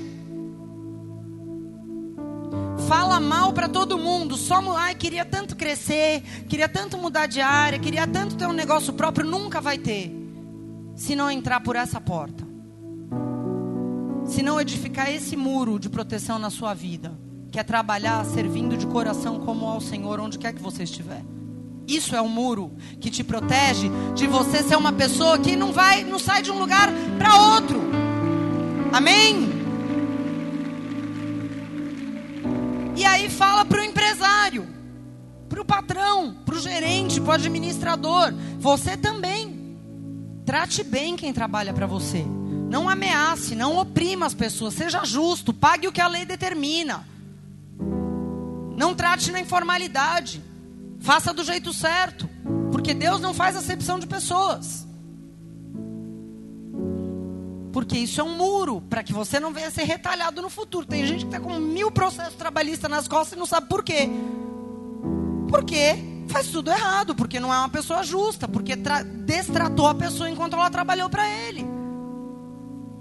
fala 2.94 3.20
mal 3.20 3.52
para 3.54 3.68
todo 3.68 3.98
mundo, 3.98 4.38
só, 4.38 4.62
ai, 4.78 4.94
queria 4.94 5.26
tanto 5.26 5.56
crescer, 5.56 6.22
queria 6.48 6.70
tanto 6.70 6.96
mudar 6.96 7.26
de 7.26 7.42
área, 7.42 7.80
queria 7.80 8.06
tanto 8.06 8.36
ter 8.36 8.46
um 8.46 8.54
negócio 8.54 8.94
próprio, 8.94 9.26
nunca 9.26 9.60
vai 9.60 9.80
ter. 9.80 10.12
Se 10.96 11.16
não 11.16 11.32
entrar 11.32 11.62
por 11.62 11.76
essa 11.76 12.00
porta. 12.00 12.46
Se 14.26 14.44
não 14.44 14.62
edificar 14.62 15.10
esse 15.10 15.36
muro 15.36 15.80
de 15.80 15.90
proteção 15.90 16.38
na 16.38 16.52
sua 16.52 16.76
vida, 16.76 17.18
que 17.52 17.60
é 17.60 17.64
trabalhar 17.64 18.24
servindo 18.26 18.78
de 18.78 18.86
coração 18.86 19.40
como 19.40 19.66
ao 19.66 19.82
Senhor 19.82 20.20
onde 20.20 20.38
quer 20.38 20.54
que 20.54 20.62
você 20.62 20.84
estiver. 20.84 21.24
Isso 21.88 22.16
é 22.16 22.22
um 22.22 22.30
muro 22.30 22.72
que 23.00 23.12
te 23.12 23.24
protege 23.24 23.90
de 24.16 24.26
você 24.28 24.64
ser 24.64 24.78
uma 24.78 24.94
pessoa 24.94 25.38
que 25.38 25.56
não 25.56 25.72
vai, 25.74 26.04
não 26.04 26.18
sai 26.18 26.42
de 26.42 26.52
um 26.52 26.60
lugar 26.60 26.90
para 27.18 27.36
outro. 27.36 27.82
Amém? 28.92 29.50
E 32.96 33.04
aí 33.04 33.30
fala 33.30 33.66
para 33.66 33.82
o 33.82 33.84
empresário, 33.84 34.68
para 35.50 35.62
o 35.62 35.66
patrão, 35.66 36.38
para 36.46 36.56
o 36.56 36.60
gerente, 36.60 37.20
para 37.20 37.32
o 37.32 37.34
administrador. 37.34 38.34
Você 38.60 38.96
também. 38.96 39.62
Trate 40.46 40.84
bem 40.84 41.16
quem 41.16 41.34
trabalha 41.34 41.74
para 41.74 41.88
você. 41.88 42.24
Não 42.70 42.90
ameace, 42.90 43.56
não 43.56 43.78
oprima 43.78 44.26
as 44.26 44.34
pessoas. 44.34 44.74
Seja 44.74 45.04
justo, 45.04 45.54
pague 45.54 45.88
o 45.88 45.92
que 45.92 46.02
a 46.02 46.08
lei 46.08 46.26
determina. 46.26 47.08
Não 48.76 48.94
trate 48.94 49.32
na 49.32 49.40
informalidade. 49.40 50.42
Faça 51.04 51.34
do 51.34 51.44
jeito 51.44 51.74
certo. 51.74 52.30
Porque 52.72 52.94
Deus 52.94 53.20
não 53.20 53.34
faz 53.34 53.56
acepção 53.56 54.00
de 54.00 54.08
pessoas. 54.08 54.88
Porque 57.74 57.98
isso 57.98 58.22
é 58.22 58.24
um 58.24 58.38
muro 58.38 58.82
para 58.82 59.04
que 59.04 59.12
você 59.12 59.40
não 59.40 59.52
venha 59.52 59.70
ser 59.70 59.84
retalhado 59.84 60.42
no 60.42 60.50
futuro. 60.50 60.86
Tem 60.86 61.06
gente 61.06 61.26
que 61.26 61.36
está 61.36 61.42
com 61.42 61.60
mil 61.60 61.92
processos 61.92 62.36
trabalhistas 62.36 62.90
nas 62.90 63.08
costas 63.08 63.36
e 63.36 63.40
não 63.40 63.46
sabe 63.46 63.68
por 63.68 63.84
quê. 63.84 64.10
Porque 65.50 65.96
faz 66.30 66.48
tudo 66.48 66.72
errado, 66.72 67.14
porque 67.14 67.40
não 67.40 67.54
é 67.54 67.58
uma 67.58 67.70
pessoa 67.70 68.02
justa, 68.02 68.48
porque 68.48 68.74
destratou 69.26 69.88
a 69.88 69.94
pessoa 69.96 70.30
enquanto 70.30 70.54
ela 70.54 70.70
trabalhou 70.70 71.10
para 71.10 71.28
ele. 71.30 71.66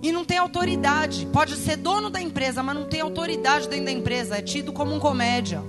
E 0.03 0.11
não 0.11 0.25
tem 0.25 0.39
autoridade. 0.39 1.27
Pode 1.33 1.55
ser 1.55 1.77
dono 1.77 2.11
da 2.11 2.21
empresa, 2.21 2.65
mas 2.65 2.75
não 2.75 2.87
tem 2.87 3.01
autoridade 3.01 3.69
dentro 3.69 3.85
da 3.85 3.93
empresa. 3.93 4.39
É 4.39 4.43
tido 4.43 4.73
como 4.73 4.93
um 4.93 4.99
comédia. 4.99 5.63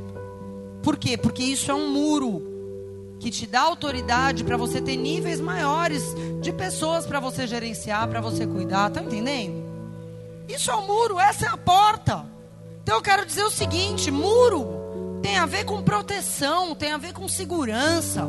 Por 0.84 0.98
quê? 0.98 1.18
Porque 1.18 1.42
isso 1.42 1.72
é 1.72 1.74
um 1.74 1.90
muro 1.90 2.54
que 3.20 3.32
te 3.32 3.48
dá 3.48 3.62
autoridade 3.62 4.44
para 4.44 4.58
você 4.58 4.82
ter 4.82 4.98
níveis 4.98 5.40
maiores 5.40 6.04
de 6.42 6.52
pessoas 6.52 7.06
para 7.06 7.22
você 7.22 7.48
gerenciar, 7.48 8.06
para 8.10 8.20
você 8.20 8.46
cuidar, 8.46 8.90
tá 8.90 9.02
entendendo? 9.02 9.64
Isso 10.48 10.70
é 10.70 10.76
um 10.76 10.86
muro, 10.86 11.18
essa 11.18 11.46
é 11.46 11.50
a 11.50 11.56
porta. 11.56 12.26
Então 12.84 12.98
eu 12.98 13.02
quero 13.02 13.26
dizer 13.26 13.44
o 13.44 13.50
seguinte: 13.50 14.12
muro 14.12 15.20
tem 15.22 15.38
a 15.38 15.46
ver 15.46 15.64
com 15.64 15.82
proteção, 15.82 16.76
tem 16.76 16.92
a 16.92 16.98
ver 16.98 17.14
com 17.14 17.30
segurança, 17.30 18.28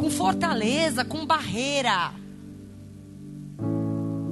com 0.00 0.10
fortaleza, 0.10 1.04
com 1.04 1.26
barreira. 1.26 2.12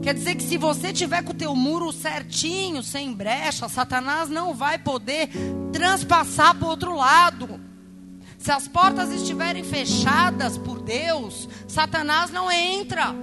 Quer 0.03 0.15
dizer 0.15 0.37
que 0.37 0.43
se 0.43 0.57
você 0.57 0.93
tiver 0.93 1.23
com 1.23 1.33
o 1.33 1.35
teu 1.35 1.55
muro 1.55 1.93
certinho, 1.93 2.83
sem 2.83 3.13
brecha, 3.13 3.69
Satanás 3.69 4.29
não 4.29 4.55
vai 4.55 4.79
poder 4.79 5.29
transpassar 5.73 6.55
para 6.55 6.67
o 6.67 6.71
outro 6.71 6.95
lado. 6.95 7.61
Se 8.39 8.53
as 8.53 8.69
portas 8.69 9.11
estiverem 9.11 9.65
fechadas 9.65 10.57
por 10.57 10.81
Deus, 10.81 11.49
Satanás 11.67 12.31
não 12.31 12.51
entra. 12.51 13.15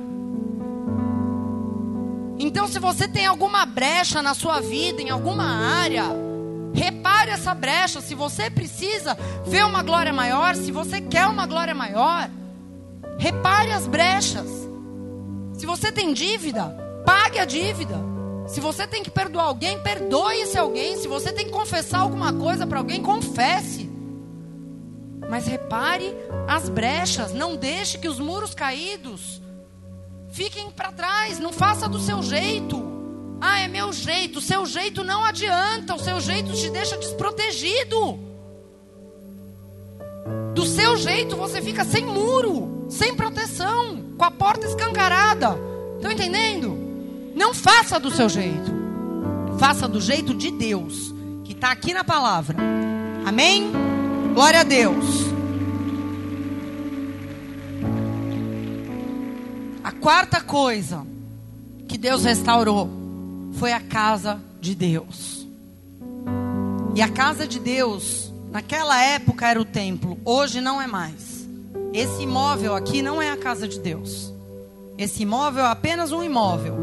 Então, 2.37 2.67
se 2.67 2.79
você 2.79 3.07
tem 3.07 3.25
alguma 3.25 3.65
brecha 3.65 4.21
na 4.21 4.33
sua 4.33 4.59
vida, 4.59 5.01
em 5.01 5.09
alguma 5.09 5.45
área, 5.45 6.03
repare 6.73 7.31
essa 7.31 7.53
brecha. 7.53 8.01
Se 8.01 8.13
você 8.13 8.49
precisa 8.49 9.17
ver 9.45 9.65
uma 9.65 9.81
glória 9.81 10.11
maior, 10.11 10.53
se 10.55 10.71
você 10.71 10.99
quer 10.99 11.27
uma 11.27 11.47
glória 11.47 11.73
maior, 11.73 12.29
repare 13.17 13.71
as 13.71 13.87
brechas. 13.87 14.64
Se 15.57 15.65
você 15.65 15.91
tem 15.91 16.13
dívida, 16.13 16.75
pague 17.05 17.39
a 17.39 17.45
dívida. 17.45 17.95
Se 18.47 18.59
você 18.59 18.85
tem 18.85 19.01
que 19.01 19.09
perdoar 19.09 19.45
alguém, 19.45 19.79
perdoe 19.79 20.41
esse 20.41 20.57
alguém. 20.57 20.97
Se 20.97 21.07
você 21.07 21.31
tem 21.31 21.45
que 21.45 21.51
confessar 21.51 21.99
alguma 21.99 22.33
coisa 22.33 22.67
para 22.67 22.79
alguém, 22.79 23.01
confesse. 23.01 23.89
Mas 25.29 25.47
repare 25.47 26.15
as 26.47 26.69
brechas, 26.69 27.33
não 27.33 27.55
deixe 27.55 27.97
que 27.97 28.07
os 28.07 28.19
muros 28.19 28.53
caídos 28.53 29.41
fiquem 30.29 30.69
para 30.69 30.91
trás, 30.91 31.39
não 31.39 31.51
faça 31.51 31.87
do 31.87 31.99
seu 31.99 32.21
jeito. 32.21 32.83
Ah, 33.41 33.61
é 33.61 33.67
meu 33.67 33.91
jeito. 33.91 34.39
O 34.39 34.41
seu 34.41 34.65
jeito 34.65 35.03
não 35.03 35.23
adianta, 35.23 35.95
o 35.95 35.99
seu 35.99 36.19
jeito 36.19 36.53
te 36.53 36.69
deixa 36.69 36.97
desprotegido. 36.97 38.19
Do 40.53 40.65
seu 40.65 40.97
jeito 40.97 41.35
você 41.35 41.61
fica 41.61 41.83
sem 41.83 42.05
muro, 42.05 42.85
sem 42.89 43.15
proteção, 43.15 44.03
com 44.17 44.23
a 44.23 44.31
porta 44.31 44.65
escancarada. 44.65 45.57
Estão 45.95 46.11
entendendo? 46.11 46.77
Não 47.35 47.53
faça 47.53 47.99
do 47.99 48.09
seu 48.09 48.29
jeito. 48.29 48.73
Faça 49.59 49.87
do 49.87 50.01
jeito 50.01 50.33
de 50.33 50.51
Deus, 50.51 51.13
que 51.43 51.53
está 51.53 51.71
aqui 51.71 51.93
na 51.93 52.03
palavra. 52.03 52.57
Amém? 53.25 53.71
Glória 54.33 54.61
a 54.61 54.63
Deus. 54.63 55.05
A 59.83 59.91
quarta 59.91 60.41
coisa 60.41 61.05
que 61.87 61.97
Deus 61.97 62.23
restaurou 62.23 62.89
foi 63.53 63.71
a 63.71 63.79
casa 63.79 64.41
de 64.59 64.75
Deus. 64.75 65.47
E 66.95 67.01
a 67.01 67.09
casa 67.09 67.47
de 67.47 67.59
Deus, 67.59 68.24
naquela 68.55 69.03
época 69.03 69.49
era 69.49 69.59
o 69.59 69.65
templo, 69.65 70.17
hoje 70.23 70.61
não 70.61 70.81
é 70.81 70.87
mais. 70.87 71.45
Esse 71.91 72.23
imóvel 72.23 72.73
aqui 72.73 73.01
não 73.01 73.21
é 73.21 73.29
a 73.29 73.35
casa 73.35 73.67
de 73.67 73.77
Deus. 73.77 74.33
Esse 74.97 75.23
imóvel 75.23 75.65
é 75.65 75.67
apenas 75.67 76.13
um 76.13 76.23
imóvel. 76.23 76.73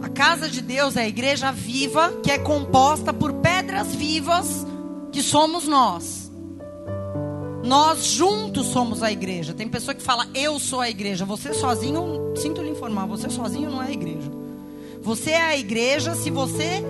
A 0.00 0.08
casa 0.08 0.48
de 0.48 0.62
Deus 0.62 0.96
é 0.96 1.02
a 1.02 1.08
igreja 1.08 1.52
viva, 1.52 2.10
que 2.22 2.30
é 2.30 2.38
composta 2.38 3.12
por 3.12 3.34
pedras 3.34 3.94
vivas 3.94 4.66
que 5.12 5.22
somos 5.22 5.68
nós. 5.68 6.32
Nós 7.62 8.06
juntos 8.06 8.68
somos 8.68 9.02
a 9.02 9.12
igreja. 9.12 9.52
Tem 9.52 9.68
pessoa 9.68 9.94
que 9.94 10.02
fala, 10.02 10.26
eu 10.34 10.58
sou 10.58 10.80
a 10.80 10.88
igreja. 10.88 11.26
Você 11.26 11.52
sozinho, 11.52 12.32
sinto 12.34 12.62
lhe 12.62 12.70
informar, 12.70 13.04
você 13.04 13.28
sozinho 13.28 13.70
não 13.70 13.82
é 13.82 13.88
a 13.88 13.92
igreja. 13.92 14.30
Você 15.02 15.32
é 15.32 15.42
a 15.42 15.58
igreja 15.58 16.14
se 16.14 16.30
você 16.30 16.82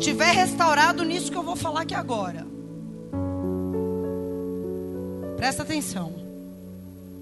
tiver 0.00 0.32
restaurado 0.32 1.04
nisso 1.04 1.30
que 1.30 1.38
eu 1.38 1.42
vou 1.44 1.54
falar 1.54 1.82
aqui 1.82 1.94
agora. 1.94 2.52
Presta 5.36 5.62
atenção. 5.62 6.12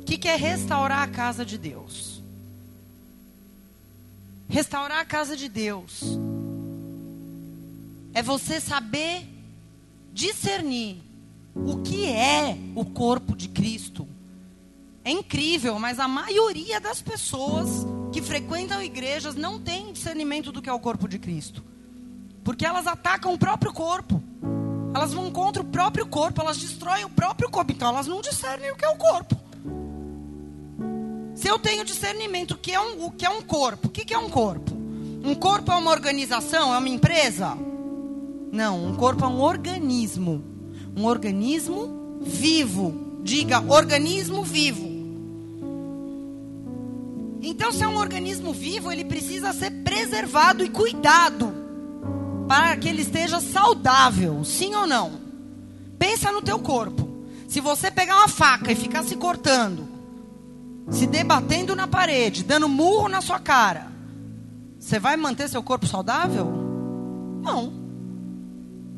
O 0.01 0.05
que, 0.05 0.29
é 0.29 0.37
restaurar 0.37 1.03
a 1.03 1.07
casa 1.07 1.45
de 1.45 1.57
Deus? 1.57 2.23
Restaurar 4.49 5.01
a 5.01 5.05
casa 5.05 5.37
de 5.37 5.49
Deus 5.49 6.03
é 8.13 8.23
você 8.23 8.61
saber 8.61 9.27
discernir 10.13 11.03
o 11.55 11.83
que 11.83 12.07
é 12.07 12.59
o 12.75 12.85
corpo 12.85 13.35
de 13.35 13.49
Cristo. 13.49 14.07
É 15.05 15.11
incrível, 15.11 15.79
mas 15.79 15.99
a 15.99 16.07
maioria 16.07 16.81
das 16.81 17.01
pessoas 17.01 17.87
que 18.13 18.21
frequentam 18.21 18.83
igrejas 18.83 19.35
não 19.35 19.59
tem 19.59 19.93
discernimento 19.93 20.53
do 20.53 20.61
que 20.61 20.69
é 20.69 20.73
o 20.73 20.79
corpo 20.79 21.09
de 21.09 21.19
Cristo. 21.19 21.65
Porque 22.45 22.67
elas 22.67 22.87
atacam 22.87 23.33
o 23.33 23.39
próprio 23.39 23.73
corpo. 23.73 24.23
Elas 24.95 25.12
vão 25.12 25.30
contra 25.30 25.62
o 25.62 25.64
próprio 25.64 26.07
corpo, 26.07 26.40
elas 26.40 26.59
destroem 26.59 27.05
o 27.05 27.11
próprio 27.11 27.51
corpo. 27.51 27.72
Então 27.72 27.88
elas 27.88 28.07
não 28.07 28.20
discernem 28.20 28.70
o 28.70 28.76
que 28.76 28.84
é 28.84 28.88
o 28.88 28.97
corpo. 28.97 29.36
Se 31.34 31.49
eu 31.49 31.59
tenho 31.59 31.84
discernimento 31.84 32.53
o 32.53 32.59
que 32.59 32.72
é 32.72 32.80
um, 32.80 33.07
o 33.07 33.11
que 33.11 33.24
é 33.24 33.30
um 33.30 33.43
corpo, 33.43 33.88
o 33.88 33.90
que 33.90 34.12
é 34.12 34.18
um 34.18 34.28
corpo? 34.28 34.72
Um 35.24 35.34
corpo 35.34 35.72
é 35.72 35.76
uma 35.76 35.90
organização, 35.90 36.74
é 36.74 36.78
uma 36.78 36.88
empresa? 36.88 37.57
Não, 38.53 38.84
um 38.84 38.95
corpo 38.95 39.24
é 39.24 39.28
um 39.28 39.40
organismo. 39.40 40.45
Um 40.97 41.07
organismo 41.07 42.20
vivo. 42.20 43.20
Diga, 43.22 43.61
organismo 43.61 44.43
vivo. 44.43 44.90
Então, 47.40 47.72
se 47.72 47.82
é 47.82 47.88
um 47.88 47.97
organismo 47.97 48.53
vivo, 48.53 48.93
ele 48.93 49.05
precisa 49.05 49.53
ser 49.53 49.70
preservado 49.82 50.64
e 50.64 50.68
cuidado 50.68 51.62
para 52.53 52.76
que 52.76 52.86
ele 52.86 53.00
esteja 53.00 53.40
saudável, 53.40 54.44
sim 54.44 54.74
ou 54.74 54.86
não? 54.86 55.12
Pensa 55.98 56.30
no 56.30 56.42
teu 56.42 56.59
corpo. 56.59 57.09
Se 57.48 57.62
você 57.62 57.90
pegar 57.90 58.16
uma 58.16 58.28
faca 58.28 58.70
e 58.70 58.76
ficar 58.76 59.03
se 59.05 59.16
cortando, 59.16 59.88
se 60.90 61.07
debatendo 61.07 61.74
na 61.74 61.86
parede, 61.86 62.44
dando 62.44 62.68
murro 62.68 63.09
na 63.09 63.22
sua 63.22 63.40
cara, 63.40 63.90
você 64.78 64.98
vai 64.98 65.16
manter 65.16 65.48
seu 65.48 65.62
corpo 65.62 65.86
saudável? 65.86 66.44
Não. 67.42 67.72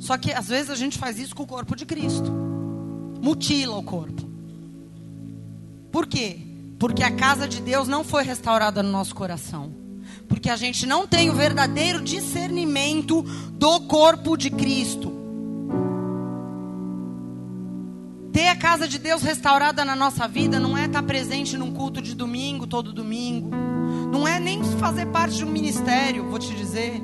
Só 0.01 0.19
que 0.19 0.33
às 0.33 0.49
vezes 0.49 0.69
a 0.69 0.75
gente 0.75 0.99
faz 0.99 1.17
isso 1.21 1.37
com 1.37 1.45
o 1.45 1.47
corpo 1.47 1.77
de 1.77 1.87
Cristo. 1.87 2.33
Mutila 3.23 3.77
o 3.77 3.85
corpo. 3.85 4.29
Por 5.93 6.09
quê? 6.09 6.41
Porque 6.77 7.05
a 7.05 7.15
casa 7.15 7.47
de 7.47 7.61
Deus 7.61 7.87
não 7.87 8.03
foi 8.03 8.25
restaurada 8.25 8.83
no 8.83 8.91
nosso 8.91 9.15
coração. 9.15 9.84
Porque 10.29 10.51
a 10.51 10.57
gente 10.57 10.87
não 10.87 11.07
tem 11.07 11.31
o 11.31 11.35
verdadeiro 11.35 12.03
discernimento 12.03 13.23
do 13.53 13.81
corpo 13.83 14.37
de 14.37 14.51
Cristo. 14.51 15.13
Ter 18.33 18.49
a 18.49 18.57
casa 18.57 18.89
de 18.89 18.99
Deus 18.99 19.23
restaurada 19.23 19.85
na 19.85 19.95
nossa 19.95 20.27
vida 20.27 20.59
não 20.59 20.77
é 20.77 20.87
estar 20.87 21.05
presente 21.05 21.57
num 21.57 21.73
culto 21.73 22.03
de 22.03 22.17
domingo, 22.17 22.67
todo 22.67 22.93
domingo. 22.93 23.51
Não 24.11 24.27
é 24.27 24.41
nem 24.41 24.63
fazer 24.79 25.07
parte 25.07 25.37
de 25.37 25.45
um 25.45 25.51
ministério, 25.51 26.29
vou 26.29 26.39
te 26.39 26.53
dizer. 26.55 27.01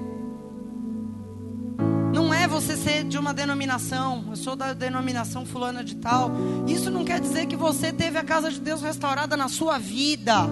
Não 2.13 2.35
é 2.35 2.49
você 2.49 2.77
ser 2.77 3.05
de 3.05 3.17
uma 3.17 3.33
denominação. 3.33 4.25
Eu 4.29 4.37
sou 4.37 4.57
da 4.57 4.73
denominação 4.73 5.47
fulana 5.47 5.85
de 5.85 5.95
tal. 5.97 6.33
Isso 6.67 6.91
não 6.91 7.05
quer 7.05 7.21
dizer 7.21 7.47
que 7.47 7.57
você 7.57 7.93
teve 7.93 8.19
a 8.19 8.25
casa 8.25 8.51
de 8.51 8.59
Deus 8.61 8.83
restaurada 8.83 9.37
na 9.37 9.49
sua 9.49 9.79
vida. 9.79 10.49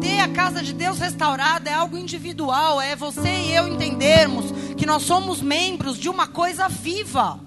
Ter 0.00 0.20
a 0.20 0.28
casa 0.28 0.62
de 0.62 0.72
Deus 0.72 0.98
restaurada 0.98 1.68
é 1.68 1.74
algo 1.74 1.96
individual. 1.96 2.80
É 2.80 2.96
você 2.96 3.28
e 3.28 3.54
eu 3.54 3.68
entendermos 3.68 4.46
que 4.76 4.86
nós 4.86 5.02
somos 5.02 5.42
membros 5.42 5.98
de 5.98 6.08
uma 6.08 6.26
coisa 6.26 6.68
viva. 6.68 7.38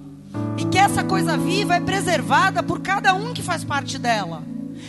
E 0.57 0.65
que 0.65 0.77
essa 0.77 1.03
coisa 1.03 1.37
viva 1.37 1.75
é 1.75 1.79
preservada 1.79 2.61
por 2.61 2.81
cada 2.81 3.13
um 3.13 3.33
que 3.33 3.41
faz 3.41 3.63
parte 3.63 3.97
dela. 3.97 4.43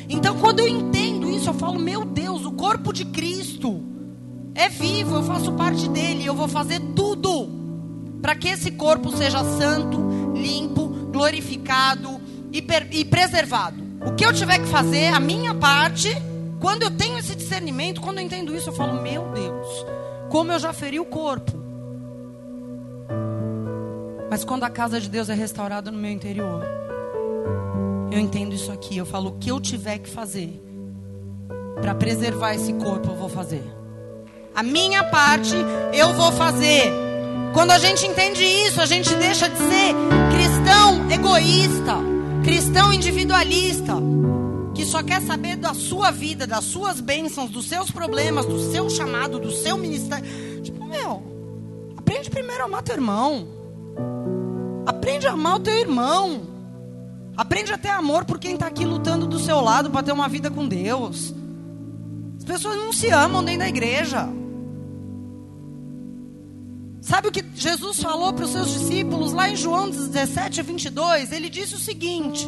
Então, 0.09 0.39
quando 0.39 0.61
eu 0.61 0.69
entendo 0.69 1.29
isso, 1.31 1.51
eu 1.51 1.55
falo: 1.55 1.79
Meu 1.79 2.05
Deus, 2.05 2.45
o 2.45 2.53
corpo 2.53 2.93
de 2.93 3.05
Cristo 3.07 3.83
é 4.55 4.69
vivo, 4.69 5.17
eu 5.17 5.23
faço 5.23 5.53
parte 5.53 5.89
dele, 5.89 6.25
eu 6.25 6.35
vou 6.35 6.49
fazer 6.49 6.81
tudo 6.95 7.49
para 8.23 8.35
que 8.35 8.49
esse 8.49 8.71
corpo 8.71 9.15
seja 9.15 9.45
santo, 9.45 10.33
limpo, 10.35 10.89
glorificado 11.13 12.21
e, 12.53 12.65
e 12.93 13.05
preservado. 13.05 13.83
O 14.07 14.15
que 14.15 14.25
eu 14.25 14.33
tiver 14.33 14.59
que 14.59 14.69
fazer, 14.69 15.09
a 15.09 15.21
minha 15.21 15.55
parte, 15.55 16.09
quando 16.65 16.85
eu 16.85 16.91
tenho 16.91 17.19
esse 17.19 17.35
discernimento, 17.35 18.01
quando 18.01 18.21
eu 18.21 18.25
entendo 18.25 18.57
isso, 18.57 18.71
eu 18.71 18.73
falo: 18.73 18.95
Meu 19.03 19.29
Deus, 19.35 19.87
como 20.31 20.51
eu 20.51 20.59
já 20.59 20.73
feri 20.73 20.99
o 20.99 21.05
corpo. 21.05 21.53
Mas 24.31 24.45
quando 24.45 24.65
a 24.65 24.71
casa 24.71 24.99
de 24.99 25.11
Deus 25.11 25.29
é 25.29 25.35
restaurada 25.35 25.91
no 25.91 25.99
meu 25.99 26.11
interior, 26.11 26.65
eu 28.11 28.19
entendo 28.19 28.55
isso 28.55 28.73
aqui. 28.73 28.97
Eu 28.97 29.05
falo 29.05 29.29
o 29.29 29.33
que 29.33 29.51
eu 29.51 29.61
tiver 29.61 29.99
que 29.99 30.09
fazer 30.09 30.59
para 31.83 31.95
preservar 31.95 32.55
esse 32.55 32.73
corpo, 32.73 33.11
eu 33.11 33.17
vou 33.17 33.29
fazer. 33.29 33.63
A 34.55 34.63
minha 34.63 35.05
parte, 35.05 35.55
eu 35.93 36.15
vou 36.15 36.33
fazer. 36.33 36.91
Quando 37.53 37.73
a 37.73 37.79
gente 37.79 38.07
entende 38.07 38.43
isso, 38.43 38.81
a 38.81 38.87
gente 38.87 39.15
deixa 39.17 39.51
de 39.51 39.59
ser 39.59 39.95
cristão 40.33 41.11
egoísta, 41.11 41.99
cristão 42.43 42.91
individualista, 42.91 43.93
que 44.85 44.91
só 44.91 45.03
quer 45.03 45.23
saber 45.23 45.57
da 45.57 45.73
sua 45.73 46.11
vida, 46.11 46.47
das 46.47 46.65
suas 46.65 47.01
bênçãos, 47.01 47.51
dos 47.51 47.67
seus 47.67 47.91
problemas, 47.91 48.45
do 48.45 48.71
seu 48.71 48.91
chamado, 48.91 49.39
do 49.39 49.51
seu 49.51 49.79
ministério. 49.79 50.27
Tipo, 50.63 50.85
meu, 50.85 51.23
aprende 51.97 52.29
primeiro 52.29 52.63
a 52.63 52.67
amar 52.67 52.83
teu 52.83 52.95
irmão. 52.95 53.49
Aprende 54.85 55.27
a 55.27 55.33
amar 55.33 55.57
o 55.57 55.61
teu 55.61 55.75
irmão. 55.75 56.43
Aprende 57.35 57.73
a 57.73 57.79
ter 57.79 57.89
amor 57.89 58.27
por 58.27 58.39
quem 58.39 58.55
está 58.55 58.67
aqui 58.67 58.85
lutando 58.85 59.27
do 59.27 59.39
seu 59.39 59.59
lado 59.61 59.91
para 59.91 60.03
ter 60.03 60.13
uma 60.13 60.29
vida 60.29 60.51
com 60.51 60.69
Deus. 60.69 61.35
As 62.37 62.45
pessoas 62.45 62.77
não 62.77 62.93
se 62.93 63.09
amam 63.09 63.43
dentro 63.43 63.61
da 63.61 63.69
igreja. 63.69 64.29
Sabe 67.01 67.29
o 67.29 67.33
que 67.33 67.45
Jesus 67.55 68.01
falou 68.01 68.35
para 68.35 68.45
os 68.45 68.51
seus 68.51 68.71
discípulos 68.71 69.33
lá 69.33 69.49
em 69.49 69.57
João 69.57 69.89
17, 69.89 70.61
22? 70.61 71.33
Ele 71.33 71.49
disse 71.49 71.75
o 71.75 71.79
seguinte: 71.79 72.47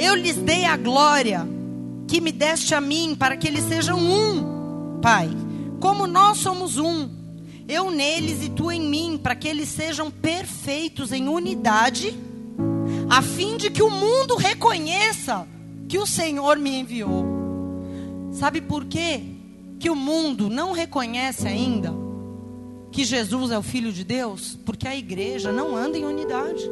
Eu 0.00 0.14
lhes 0.14 0.36
dei 0.36 0.64
a 0.64 0.76
glória 0.76 1.46
que 2.08 2.20
me 2.20 2.32
deste 2.32 2.74
a 2.74 2.80
mim, 2.80 3.14
para 3.14 3.36
que 3.36 3.46
eles 3.46 3.64
sejam 3.64 3.98
um, 3.98 4.98
Pai, 5.00 5.28
como 5.78 6.06
nós 6.06 6.38
somos 6.38 6.76
um 6.76 7.20
eu 7.70 7.88
neles 7.88 8.42
e 8.42 8.48
tu 8.48 8.68
em 8.72 8.80
mim, 8.80 9.16
para 9.16 9.36
que 9.36 9.46
eles 9.46 9.68
sejam 9.68 10.10
perfeitos 10.10 11.12
em 11.12 11.28
unidade, 11.28 12.18
a 13.08 13.22
fim 13.22 13.56
de 13.56 13.70
que 13.70 13.80
o 13.80 13.88
mundo 13.88 14.34
reconheça 14.34 15.46
que 15.88 15.96
o 15.96 16.04
Senhor 16.04 16.58
me 16.58 16.80
enviou. 16.80 17.24
Sabe 18.32 18.60
por 18.60 18.86
quê? 18.86 19.22
Que 19.78 19.88
o 19.88 19.94
mundo 19.94 20.50
não 20.50 20.72
reconhece 20.72 21.46
ainda 21.46 21.94
que 22.90 23.04
Jesus 23.04 23.52
é 23.52 23.58
o 23.58 23.62
Filho 23.62 23.92
de 23.92 24.02
Deus? 24.02 24.58
Porque 24.66 24.88
a 24.88 24.96
igreja 24.96 25.52
não 25.52 25.76
anda 25.76 25.96
em 25.96 26.04
unidade. 26.04 26.68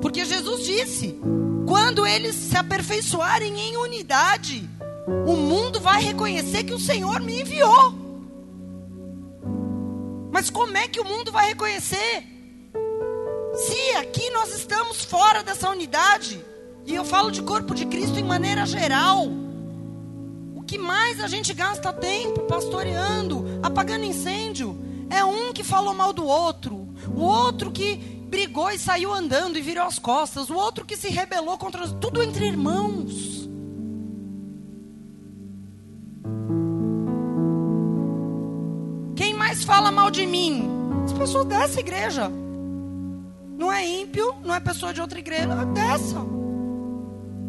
Porque 0.00 0.24
Jesus 0.24 0.64
disse: 0.64 1.18
quando 1.66 2.06
eles 2.06 2.34
se 2.34 2.56
aperfeiçoarem 2.56 3.58
em 3.58 3.76
unidade, 3.76 4.68
o 5.26 5.36
mundo 5.36 5.80
vai 5.80 6.02
reconhecer 6.02 6.64
que 6.64 6.74
o 6.74 6.80
Senhor 6.80 7.20
me 7.20 7.40
enviou. 7.40 7.94
Mas 10.30 10.50
como 10.50 10.76
é 10.76 10.86
que 10.86 11.00
o 11.00 11.04
mundo 11.04 11.32
vai 11.32 11.48
reconhecer? 11.48 12.24
Se 13.54 13.96
aqui 13.96 14.30
nós 14.30 14.54
estamos 14.54 15.04
fora 15.04 15.42
dessa 15.42 15.68
unidade, 15.68 16.44
e 16.86 16.94
eu 16.94 17.04
falo 17.04 17.30
de 17.30 17.42
corpo 17.42 17.74
de 17.74 17.86
Cristo 17.86 18.18
em 18.18 18.24
maneira 18.24 18.64
geral, 18.64 19.26
o 20.54 20.62
que 20.62 20.78
mais 20.78 21.20
a 21.20 21.26
gente 21.26 21.52
gasta 21.52 21.92
tempo 21.92 22.42
pastoreando, 22.42 23.44
apagando 23.62 24.04
incêndio, 24.04 24.78
é 25.10 25.24
um 25.24 25.52
que 25.52 25.64
falou 25.64 25.92
mal 25.92 26.12
do 26.12 26.24
outro, 26.24 26.88
o 27.14 27.20
outro 27.20 27.70
que 27.70 28.17
brigou 28.28 28.70
e 28.70 28.78
saiu 28.78 29.12
andando 29.12 29.58
e 29.58 29.62
virou 29.62 29.84
as 29.84 29.98
costas, 29.98 30.50
o 30.50 30.54
outro 30.54 30.84
que 30.84 30.96
se 30.96 31.08
rebelou 31.08 31.58
contra 31.58 31.88
tudo 31.88 32.22
entre 32.22 32.46
irmãos. 32.46 33.38
mais 39.48 39.64
fala 39.64 39.90
mal 39.90 40.10
de 40.10 40.26
mim? 40.26 40.68
As 41.04 41.12
pessoas 41.12 41.46
dessa 41.46 41.80
igreja. 41.80 42.30
Não 43.56 43.72
é 43.72 43.84
ímpio, 43.84 44.34
não 44.44 44.54
é 44.54 44.60
pessoa 44.60 44.92
de 44.92 45.00
outra 45.00 45.18
igreja, 45.18 45.52
é 45.52 45.64
dessa. 45.66 46.18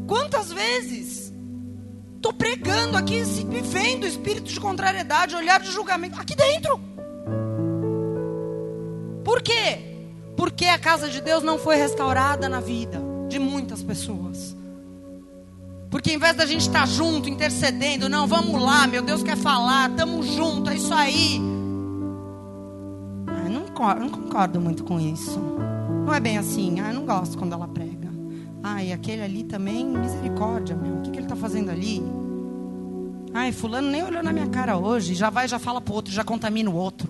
Quantas 0.07 0.51
vezes 0.51 1.33
estou 2.15 2.31
pregando 2.31 2.97
aqui, 2.97 3.21
me 3.43 3.61
vendo 3.61 4.07
espírito 4.07 4.51
de 4.51 4.59
contrariedade, 4.59 5.35
olhar 5.35 5.59
de 5.59 5.71
julgamento, 5.71 6.19
aqui 6.19 6.35
dentro. 6.35 6.79
Por 9.23 9.41
quê? 9.41 9.88
Porque 10.39 10.65
a 10.65 10.79
casa 10.79 11.07
de 11.07 11.21
Deus 11.21 11.43
não 11.43 11.59
foi 11.59 11.75
restaurada 11.75 12.49
na 12.49 12.59
vida 12.59 12.99
de 13.27 13.37
muitas 13.37 13.83
pessoas. 13.83 14.55
Porque 15.91 16.13
em 16.13 16.17
vez 16.17 16.35
da 16.35 16.47
gente 16.47 16.61
estar 16.61 16.87
junto, 16.87 17.29
intercedendo, 17.29 18.09
não, 18.09 18.25
vamos 18.25 18.59
lá, 18.59 18.87
meu 18.87 19.03
Deus 19.03 19.21
quer 19.21 19.37
falar, 19.37 19.91
estamos 19.91 20.25
juntos, 20.27 20.71
é 20.71 20.75
isso 20.75 20.93
aí 20.93 21.39
concordo, 23.79 24.01
não 24.01 24.09
concordo 24.09 24.59
muito 24.59 24.83
com 24.83 24.99
isso. 24.99 25.39
Não 26.05 26.13
é 26.13 26.19
bem 26.19 26.37
assim. 26.37 26.81
Ah, 26.81 26.89
eu 26.89 26.95
não 26.95 27.05
gosto 27.05 27.37
quando 27.37 27.53
ela 27.53 27.67
prega. 27.67 28.09
Ah, 28.61 28.83
e 28.83 28.91
aquele 28.91 29.21
ali 29.21 29.43
também, 29.43 29.85
misericórdia, 29.85 30.75
meu. 30.75 30.95
O 30.95 31.01
que, 31.01 31.11
que 31.11 31.17
ele 31.17 31.25
está 31.25 31.35
fazendo 31.35 31.71
ali? 31.71 32.03
Ai, 33.33 33.53
fulano 33.53 33.89
nem 33.89 34.03
olhou 34.03 34.21
na 34.21 34.33
minha 34.33 34.47
cara 34.47 34.77
hoje. 34.77 35.15
Já 35.15 35.29
vai, 35.29 35.47
já 35.47 35.57
fala 35.57 35.79
pro 35.79 35.93
outro, 35.93 36.11
já 36.11 36.25
contamina 36.25 36.69
o 36.69 36.75
outro. 36.75 37.09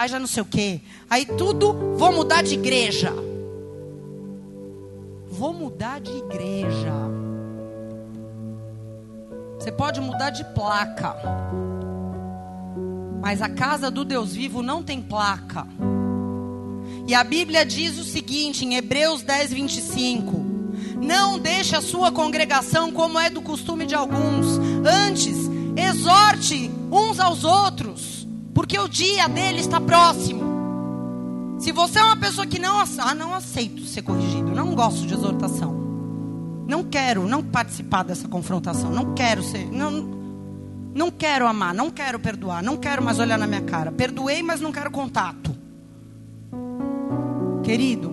Aí 0.00 0.08
já 0.08 0.18
não 0.18 0.26
sei 0.26 0.42
o 0.42 0.46
quê. 0.46 0.80
Aí 1.10 1.26
tudo, 1.26 1.74
vou 1.98 2.10
mudar 2.10 2.40
de 2.40 2.54
igreja. 2.54 3.12
Vou 5.30 5.52
mudar 5.52 6.00
de 6.00 6.10
igreja. 6.10 6.94
Você 9.58 9.70
pode 9.70 10.00
mudar 10.00 10.30
de 10.30 10.42
placa. 10.54 11.14
Mas 13.20 13.42
a 13.42 13.48
casa 13.50 13.90
do 13.90 14.02
Deus 14.02 14.32
vivo 14.32 14.62
não 14.62 14.82
tem 14.82 15.02
placa. 15.02 15.66
E 17.06 17.14
a 17.14 17.22
Bíblia 17.22 17.62
diz 17.66 17.98
o 17.98 18.04
seguinte 18.04 18.64
em 18.64 18.76
Hebreus 18.76 19.20
10, 19.20 19.52
25: 19.52 20.42
Não 20.98 21.38
deixe 21.38 21.76
a 21.76 21.82
sua 21.82 22.10
congregação 22.10 22.90
como 22.90 23.18
é 23.18 23.28
do 23.28 23.42
costume 23.42 23.84
de 23.84 23.94
alguns, 23.94 24.56
antes, 24.82 25.36
exorte 25.76 26.70
uns 26.90 27.20
aos 27.20 27.44
outros, 27.44 28.09
porque 28.54 28.78
o 28.78 28.88
dia 28.88 29.28
dele 29.28 29.60
está 29.60 29.80
próximo. 29.80 30.50
Se 31.58 31.72
você 31.72 31.98
é 31.98 32.02
uma 32.02 32.16
pessoa 32.16 32.46
que 32.46 32.58
não, 32.58 32.78
ah, 32.78 33.14
não 33.14 33.34
aceito 33.34 33.84
ser 33.84 34.02
corrigido, 34.02 34.50
não 34.54 34.74
gosto 34.74 35.06
de 35.06 35.12
exortação, 35.12 35.74
não 36.66 36.84
quero, 36.84 37.26
não 37.26 37.42
participar 37.42 38.02
dessa 38.02 38.26
confrontação, 38.28 38.90
não 38.90 39.12
quero 39.14 39.42
ser, 39.42 39.70
não, 39.70 39.90
não 40.94 41.10
quero 41.10 41.46
amar, 41.46 41.74
não 41.74 41.90
quero 41.90 42.18
perdoar, 42.18 42.62
não 42.62 42.76
quero 42.76 43.02
mais 43.02 43.18
olhar 43.18 43.38
na 43.38 43.46
minha 43.46 43.62
cara. 43.62 43.92
Perdoei, 43.92 44.42
mas 44.42 44.60
não 44.60 44.72
quero 44.72 44.90
contato. 44.90 45.54
Querido, 47.62 48.12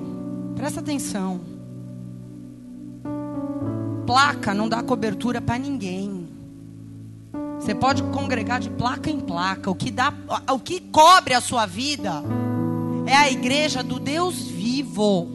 presta 0.55 0.79
atenção. 0.79 1.39
Placa 4.05 4.53
não 4.53 4.69
dá 4.69 4.81
cobertura 4.81 5.41
para 5.41 5.59
ninguém. 5.59 6.16
Você 7.59 7.73
pode 7.75 8.03
congregar 8.03 8.59
de 8.59 8.69
placa 8.69 9.09
em 9.09 9.19
placa. 9.19 9.69
O 9.69 9.75
que 9.75 9.91
dá, 9.91 10.13
o 10.51 10.59
que 10.59 10.79
cobre 10.79 11.33
a 11.33 11.41
sua 11.41 11.65
vida 11.65 12.23
é 13.05 13.15
a 13.15 13.31
igreja 13.31 13.83
do 13.83 13.99
Deus 13.99 14.47
vivo. 14.47 15.27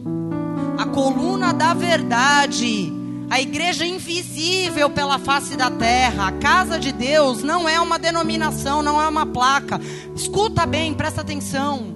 A 0.77 0.85
coluna 0.85 1.53
da 1.53 1.73
verdade. 1.73 2.91
A 3.29 3.41
igreja 3.41 3.85
invisível 3.85 4.89
pela 4.89 5.19
face 5.19 5.55
da 5.55 5.69
terra. 5.69 6.27
A 6.27 6.31
casa 6.33 6.79
de 6.79 6.91
Deus 6.91 7.43
não 7.43 7.67
é 7.67 7.79
uma 7.79 7.99
denominação, 7.99 8.81
não 8.83 9.01
é 9.01 9.07
uma 9.07 9.25
placa. 9.25 9.79
Escuta 10.15 10.65
bem, 10.65 10.93
presta 10.93 11.21
atenção. 11.21 11.93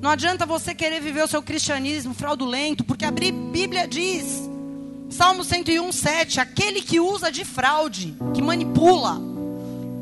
Não 0.00 0.10
adianta 0.10 0.46
você 0.46 0.74
querer 0.74 1.00
viver 1.00 1.24
o 1.24 1.28
seu 1.28 1.42
cristianismo 1.42 2.14
fraudulento, 2.14 2.84
porque 2.84 3.04
a 3.04 3.10
Bíblia 3.10 3.86
diz, 3.88 4.48
Salmo 5.10 5.42
101, 5.42 5.90
7, 5.90 6.38
aquele 6.38 6.80
que 6.80 7.00
usa 7.00 7.32
de 7.32 7.44
fraude, 7.44 8.14
que 8.32 8.40
manipula, 8.40 9.20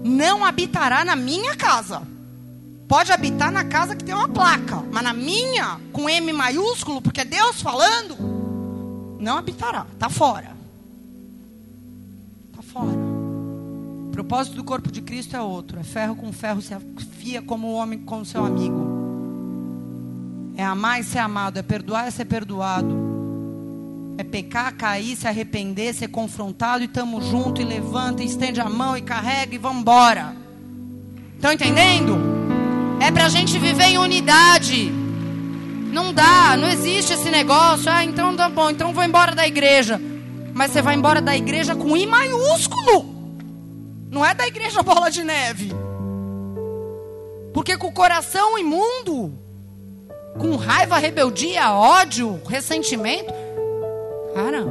não 0.06 0.44
habitará 0.44 1.04
na 1.04 1.16
minha 1.16 1.56
casa. 1.56 2.02
Pode 2.88 3.10
habitar 3.10 3.50
na 3.50 3.64
casa 3.64 3.96
que 3.96 4.04
tem 4.04 4.14
uma 4.14 4.28
placa, 4.28 4.82
mas 4.92 5.02
na 5.02 5.12
minha, 5.12 5.80
com 5.92 6.08
M 6.08 6.32
maiúsculo, 6.32 7.02
porque 7.02 7.22
é 7.22 7.24
Deus 7.24 7.60
falando, 7.60 8.16
não 9.18 9.36
habitará, 9.36 9.86
está 9.92 10.08
fora. 10.08 10.56
Está 12.50 12.62
fora. 12.62 12.96
O 14.06 14.10
propósito 14.12 14.56
do 14.56 14.64
corpo 14.64 14.90
de 14.90 15.02
Cristo 15.02 15.36
é 15.36 15.40
outro: 15.40 15.80
é 15.80 15.82
ferro 15.82 16.14
com 16.14 16.32
ferro 16.32 16.62
se 16.62 16.72
afia 16.72 17.42
como 17.42 17.66
o 17.66 17.74
homem 17.74 17.98
com 17.98 18.24
seu 18.24 18.44
amigo. 18.44 18.94
É 20.56 20.64
amar 20.64 21.00
e 21.00 21.04
ser 21.04 21.18
amado, 21.18 21.58
é 21.58 21.62
perdoar 21.62 22.08
e 22.08 22.12
ser 22.12 22.24
perdoado. 22.24 23.05
É 24.18 24.24
pecar, 24.24 24.74
cair, 24.74 25.16
se 25.16 25.28
arrepender, 25.28 25.94
ser 25.94 26.08
confrontado 26.08 26.82
e 26.82 26.86
estamos 26.86 27.26
junto 27.26 27.60
e 27.60 27.64
levanta, 27.64 28.22
e 28.22 28.26
estende 28.26 28.60
a 28.60 28.68
mão 28.68 28.96
e 28.96 29.02
carrega 29.02 29.54
e 29.54 29.58
vamos 29.58 29.82
embora. 29.82 30.34
Estão 31.34 31.52
entendendo? 31.52 32.16
É 33.00 33.10
para 33.10 33.26
a 33.26 33.28
gente 33.28 33.58
viver 33.58 33.84
em 33.84 33.98
unidade. 33.98 34.90
Não 35.92 36.12
dá, 36.12 36.56
não 36.56 36.68
existe 36.68 37.12
esse 37.12 37.30
negócio. 37.30 37.90
Ah, 37.90 38.04
então 38.04 38.34
tá 38.34 38.48
bom, 38.48 38.70
então 38.70 38.92
vou 38.92 39.04
embora 39.04 39.34
da 39.34 39.46
igreja. 39.46 40.00
Mas 40.54 40.70
você 40.70 40.80
vai 40.80 40.94
embora 40.94 41.20
da 41.20 41.36
igreja 41.36 41.76
com 41.76 41.94
I 41.96 42.06
maiúsculo. 42.06 43.14
Não 44.10 44.24
é 44.24 44.34
da 44.34 44.46
igreja 44.46 44.82
bola 44.82 45.10
de 45.10 45.22
neve. 45.22 45.72
Porque 47.52 47.76
com 47.76 47.88
o 47.88 47.92
coração 47.92 48.58
imundo, 48.58 49.32
com 50.38 50.56
raiva, 50.56 50.98
rebeldia, 50.98 51.72
ódio, 51.72 52.40
ressentimento, 52.48 53.32
cara, 54.36 54.66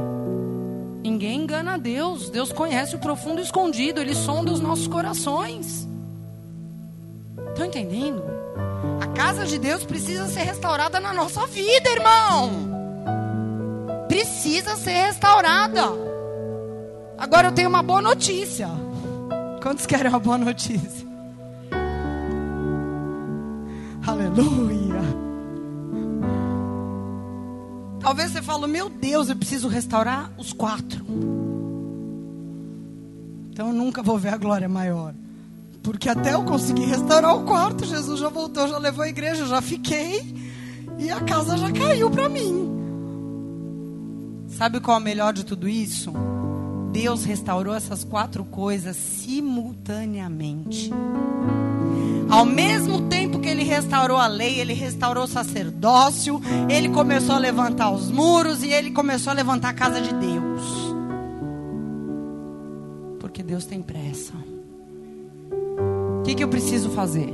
ninguém 1.04 1.42
engana 1.42 1.80
Deus. 1.80 2.30
Deus 2.30 2.52
conhece 2.52 2.96
o 2.96 3.00
profundo 3.00 3.42
escondido, 3.42 4.00
ele 4.00 4.14
sonda 4.14 4.52
os 4.52 4.62
nossos 4.62 4.88
corações. 4.88 5.90
Estão 7.50 7.66
entendendo? 7.66 8.24
A 9.02 9.08
casa 9.08 9.44
de 9.44 9.58
Deus 9.58 9.84
precisa 9.84 10.28
ser 10.28 10.44
restaurada 10.44 11.00
na 11.00 11.12
nossa 11.12 11.48
vida, 11.48 11.90
irmão. 11.90 12.52
Precisa 14.08 14.76
ser 14.76 15.08
restaurada. 15.08 15.82
Agora 17.18 17.48
eu 17.48 17.52
tenho 17.52 17.70
uma 17.70 17.82
boa 17.82 18.04
notícia. 18.04 18.70
Quantos 19.64 19.88
querem 19.88 20.10
uma 20.10 20.20
boa 20.20 20.38
notícia? 20.38 21.08
Aleluia. 24.06 24.85
Talvez 28.06 28.32
você 28.34 28.42
fale, 28.44 28.68
meu 28.68 28.88
Deus, 28.88 29.30
eu 29.30 29.36
preciso 29.36 29.68
restaurar 29.68 30.32
os 30.38 30.54
quatro. 30.54 31.04
Então 33.50 33.70
eu 33.70 33.74
nunca 33.74 34.04
vou 34.04 34.16
ver 34.16 34.30
a 34.32 34.38
glória 34.38 34.70
maior. 34.70 35.16
Porque 35.82 36.08
até 36.08 36.36
eu 36.36 36.44
conseguir 36.44 36.86
restaurar 36.86 37.36
o 37.36 37.46
quarto, 37.46 37.84
Jesus 37.84 38.20
já 38.20 38.30
voltou, 38.30 38.68
já 38.68 38.78
levou 38.78 39.04
a 39.04 39.10
igreja, 39.10 39.48
já 39.48 39.60
fiquei. 39.60 40.36
E 41.00 41.10
a 41.10 41.20
casa 41.22 41.58
já 41.58 41.72
caiu 41.72 42.12
para 42.12 42.30
mim. 42.30 42.70
Sabe 44.50 44.80
qual 44.80 44.98
é 44.98 45.00
o 45.00 45.04
melhor 45.04 45.34
de 45.34 45.44
tudo 45.44 45.68
isso? 45.68 46.14
Deus 46.92 47.26
restaurou 47.26 47.74
essas 47.74 48.04
quatro 48.04 48.46
coisas 48.46 48.96
simultaneamente. 48.96 50.92
Ao 52.30 52.46
mesmo 52.46 53.08
tempo 53.08 53.35
ele 53.56 53.64
restaurou 53.64 54.18
a 54.18 54.28
lei, 54.28 54.60
ele 54.60 54.74
restaurou 54.74 55.24
o 55.24 55.28
sacerdócio, 55.28 56.42
ele 56.70 56.90
começou 56.90 57.36
a 57.36 57.40
levantar 57.40 57.90
os 57.92 58.12
muros 58.12 58.64
e 58.64 58.72
ele 58.72 58.92
começou 58.92 59.32
a 59.32 59.34
levantar 59.34 59.70
a 59.70 59.74
casa 59.74 60.00
de 60.00 60.14
Deus. 60.14 60.62
Porque 63.20 63.42
Deus 63.42 63.66
tem 63.66 63.82
pressa 63.82 64.34
que, 66.26 66.34
que 66.34 66.44
eu 66.44 66.48
preciso 66.48 66.90
fazer? 66.90 67.32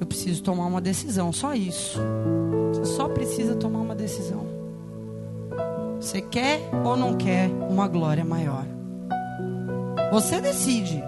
Eu 0.00 0.06
preciso 0.06 0.42
tomar 0.42 0.66
uma 0.66 0.80
decisão, 0.80 1.32
só 1.32 1.54
isso. 1.54 1.98
Você 2.72 2.84
só 2.84 3.08
precisa 3.08 3.54
tomar 3.54 3.78
uma 3.78 3.94
decisão. 3.94 4.44
Você 6.00 6.20
quer 6.20 6.60
ou 6.84 6.96
não 6.96 7.16
quer 7.16 7.48
uma 7.70 7.86
glória 7.86 8.24
maior? 8.24 8.64
Você 10.10 10.40
decide. 10.40 11.00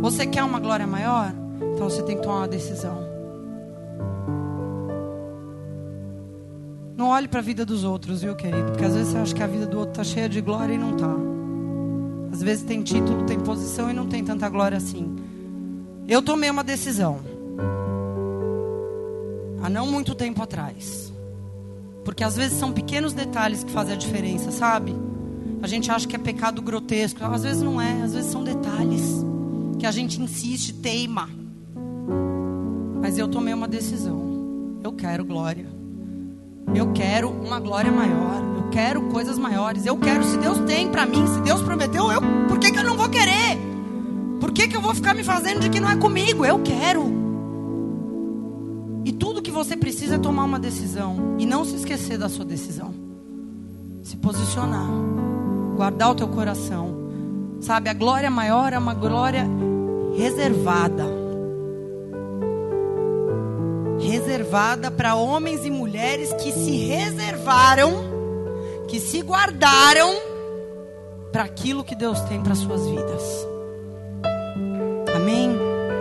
Você 0.00 0.26
quer 0.26 0.42
uma 0.42 0.58
glória 0.58 0.86
maior? 0.86 1.32
Então 1.78 1.88
você 1.88 2.02
tem 2.02 2.16
que 2.16 2.24
tomar 2.24 2.38
uma 2.38 2.48
decisão. 2.48 3.06
Não 6.96 7.10
olhe 7.10 7.28
para 7.28 7.38
a 7.38 7.42
vida 7.42 7.64
dos 7.64 7.84
outros, 7.84 8.20
viu, 8.20 8.34
querido? 8.34 8.72
Porque 8.72 8.84
às 8.84 8.94
vezes 8.94 9.12
você 9.12 9.18
acha 9.18 9.32
que 9.32 9.42
a 9.44 9.46
vida 9.46 9.64
do 9.64 9.78
outro 9.78 9.92
está 9.92 10.02
cheia 10.02 10.28
de 10.28 10.40
glória 10.40 10.74
e 10.74 10.76
não 10.76 10.96
está. 10.96 11.14
Às 12.32 12.42
vezes 12.42 12.64
tem 12.64 12.82
título, 12.82 13.22
tem 13.26 13.38
posição 13.38 13.88
e 13.88 13.92
não 13.92 14.08
tem 14.08 14.24
tanta 14.24 14.48
glória 14.48 14.76
assim. 14.76 15.14
Eu 16.08 16.20
tomei 16.20 16.50
uma 16.50 16.64
decisão. 16.64 17.20
Há 19.62 19.70
não 19.70 19.86
muito 19.86 20.16
tempo 20.16 20.42
atrás. 20.42 21.12
Porque 22.04 22.24
às 22.24 22.34
vezes 22.34 22.58
são 22.58 22.72
pequenos 22.72 23.12
detalhes 23.12 23.62
que 23.62 23.70
fazem 23.70 23.94
a 23.94 23.96
diferença, 23.96 24.50
sabe? 24.50 24.96
A 25.62 25.68
gente 25.68 25.92
acha 25.92 26.08
que 26.08 26.16
é 26.16 26.18
pecado 26.18 26.60
grotesco. 26.60 27.22
Às 27.22 27.44
vezes 27.44 27.62
não 27.62 27.80
é, 27.80 28.02
às 28.02 28.14
vezes 28.14 28.32
são 28.32 28.42
detalhes. 28.42 29.24
Que 29.78 29.86
a 29.86 29.92
gente 29.92 30.20
insiste, 30.20 30.72
teima. 30.72 31.37
Mas 33.00 33.18
eu 33.18 33.28
tomei 33.28 33.54
uma 33.54 33.68
decisão. 33.68 34.78
Eu 34.82 34.92
quero 34.92 35.24
glória. 35.24 35.66
Eu 36.74 36.92
quero 36.92 37.30
uma 37.30 37.58
glória 37.58 37.90
maior. 37.90 38.42
Eu 38.56 38.70
quero 38.70 39.02
coisas 39.08 39.38
maiores. 39.38 39.86
Eu 39.86 39.96
quero, 39.96 40.22
se 40.24 40.36
Deus 40.36 40.58
tem 40.60 40.90
para 40.90 41.06
mim, 41.06 41.26
se 41.26 41.40
Deus 41.40 41.62
prometeu, 41.62 42.10
eu, 42.10 42.20
por 42.48 42.58
que, 42.58 42.70
que 42.70 42.78
eu 42.78 42.84
não 42.84 42.96
vou 42.96 43.08
querer? 43.08 43.58
Por 44.40 44.52
que, 44.52 44.68
que 44.68 44.76
eu 44.76 44.80
vou 44.80 44.94
ficar 44.94 45.14
me 45.14 45.24
fazendo 45.24 45.60
de 45.60 45.68
que 45.68 45.80
não 45.80 45.90
é 45.90 45.96
comigo? 45.96 46.44
Eu 46.44 46.60
quero. 46.60 47.04
E 49.04 49.12
tudo 49.12 49.42
que 49.42 49.50
você 49.50 49.76
precisa 49.76 50.16
é 50.16 50.18
tomar 50.18 50.44
uma 50.44 50.58
decisão. 50.58 51.36
E 51.38 51.46
não 51.46 51.64
se 51.64 51.76
esquecer 51.76 52.18
da 52.18 52.28
sua 52.28 52.44
decisão. 52.44 52.94
Se 54.02 54.16
posicionar. 54.16 54.88
Guardar 55.76 56.10
o 56.10 56.14
teu 56.14 56.28
coração. 56.28 56.96
Sabe, 57.60 57.88
a 57.88 57.94
glória 57.94 58.30
maior 58.30 58.72
é 58.72 58.78
uma 58.78 58.94
glória 58.94 59.46
reservada. 60.16 61.17
Reservada 64.48 64.90
para 64.90 65.14
homens 65.14 65.66
e 65.66 65.70
mulheres 65.70 66.32
que 66.32 66.50
se 66.52 66.86
reservaram, 66.86 67.92
que 68.88 68.98
se 68.98 69.20
guardaram 69.20 70.10
para 71.30 71.44
aquilo 71.44 71.84
que 71.84 71.94
Deus 71.94 72.18
tem 72.22 72.42
para 72.42 72.54
suas 72.54 72.86
vidas. 72.86 73.46
Amém? 75.14 75.54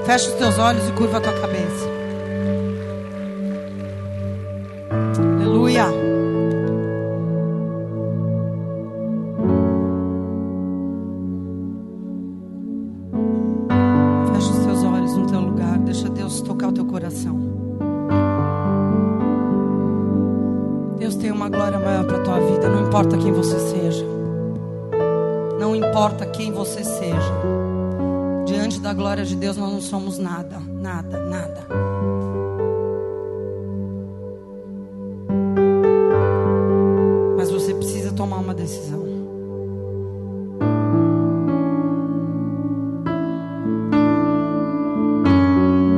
Fecha 0.05 0.29
os 0.29 0.35
teus 0.35 0.57
olhos 0.57 0.87
e 0.87 0.93
curva 0.93 1.17
a 1.17 1.21
tua 1.21 1.33
cabeça. 1.33 1.86
Somos 29.87 30.17
nada, 30.17 30.59
nada, 30.59 31.19
nada. 31.25 31.67
Mas 37.37 37.49
você 37.49 37.73
precisa 37.73 38.11
tomar 38.11 38.37
uma 38.37 38.53
decisão. 38.53 39.05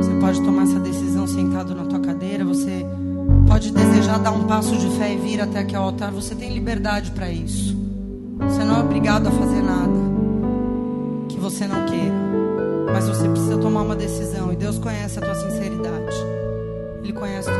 Você 0.00 0.14
pode 0.20 0.42
tomar 0.42 0.62
essa 0.62 0.78
decisão 0.78 1.26
sentado 1.26 1.74
na 1.74 1.84
tua 1.84 1.98
cadeira, 1.98 2.44
você 2.44 2.86
pode 3.48 3.72
desejar 3.72 4.18
dar 4.18 4.30
um 4.30 4.46
passo 4.46 4.76
de 4.76 4.88
fé 4.98 5.12
e 5.12 5.16
vir 5.16 5.40
até 5.40 5.60
aqui 5.60 5.74
ao 5.74 5.84
altar, 5.84 6.12
você 6.12 6.36
tem 6.36 6.54
liberdade 6.54 7.10
para 7.10 7.28
isso. 7.28 7.76
Você 8.38 8.62
não 8.64 8.76
é 8.76 8.80
obrigado 8.80 9.26
a 9.26 9.30
fazer 9.32 9.62
nada 9.62 10.00
que 11.28 11.38
você 11.38 11.66
não 11.66 11.86
queira. 11.86 12.19
Decisão. 14.00 14.52
E 14.52 14.56
Deus 14.56 14.78
conhece 14.78 15.18
a 15.18 15.22
tua 15.22 15.34
sinceridade. 15.34 16.16
Ele 17.02 17.12
conhece 17.12 17.48
teu 17.48 17.59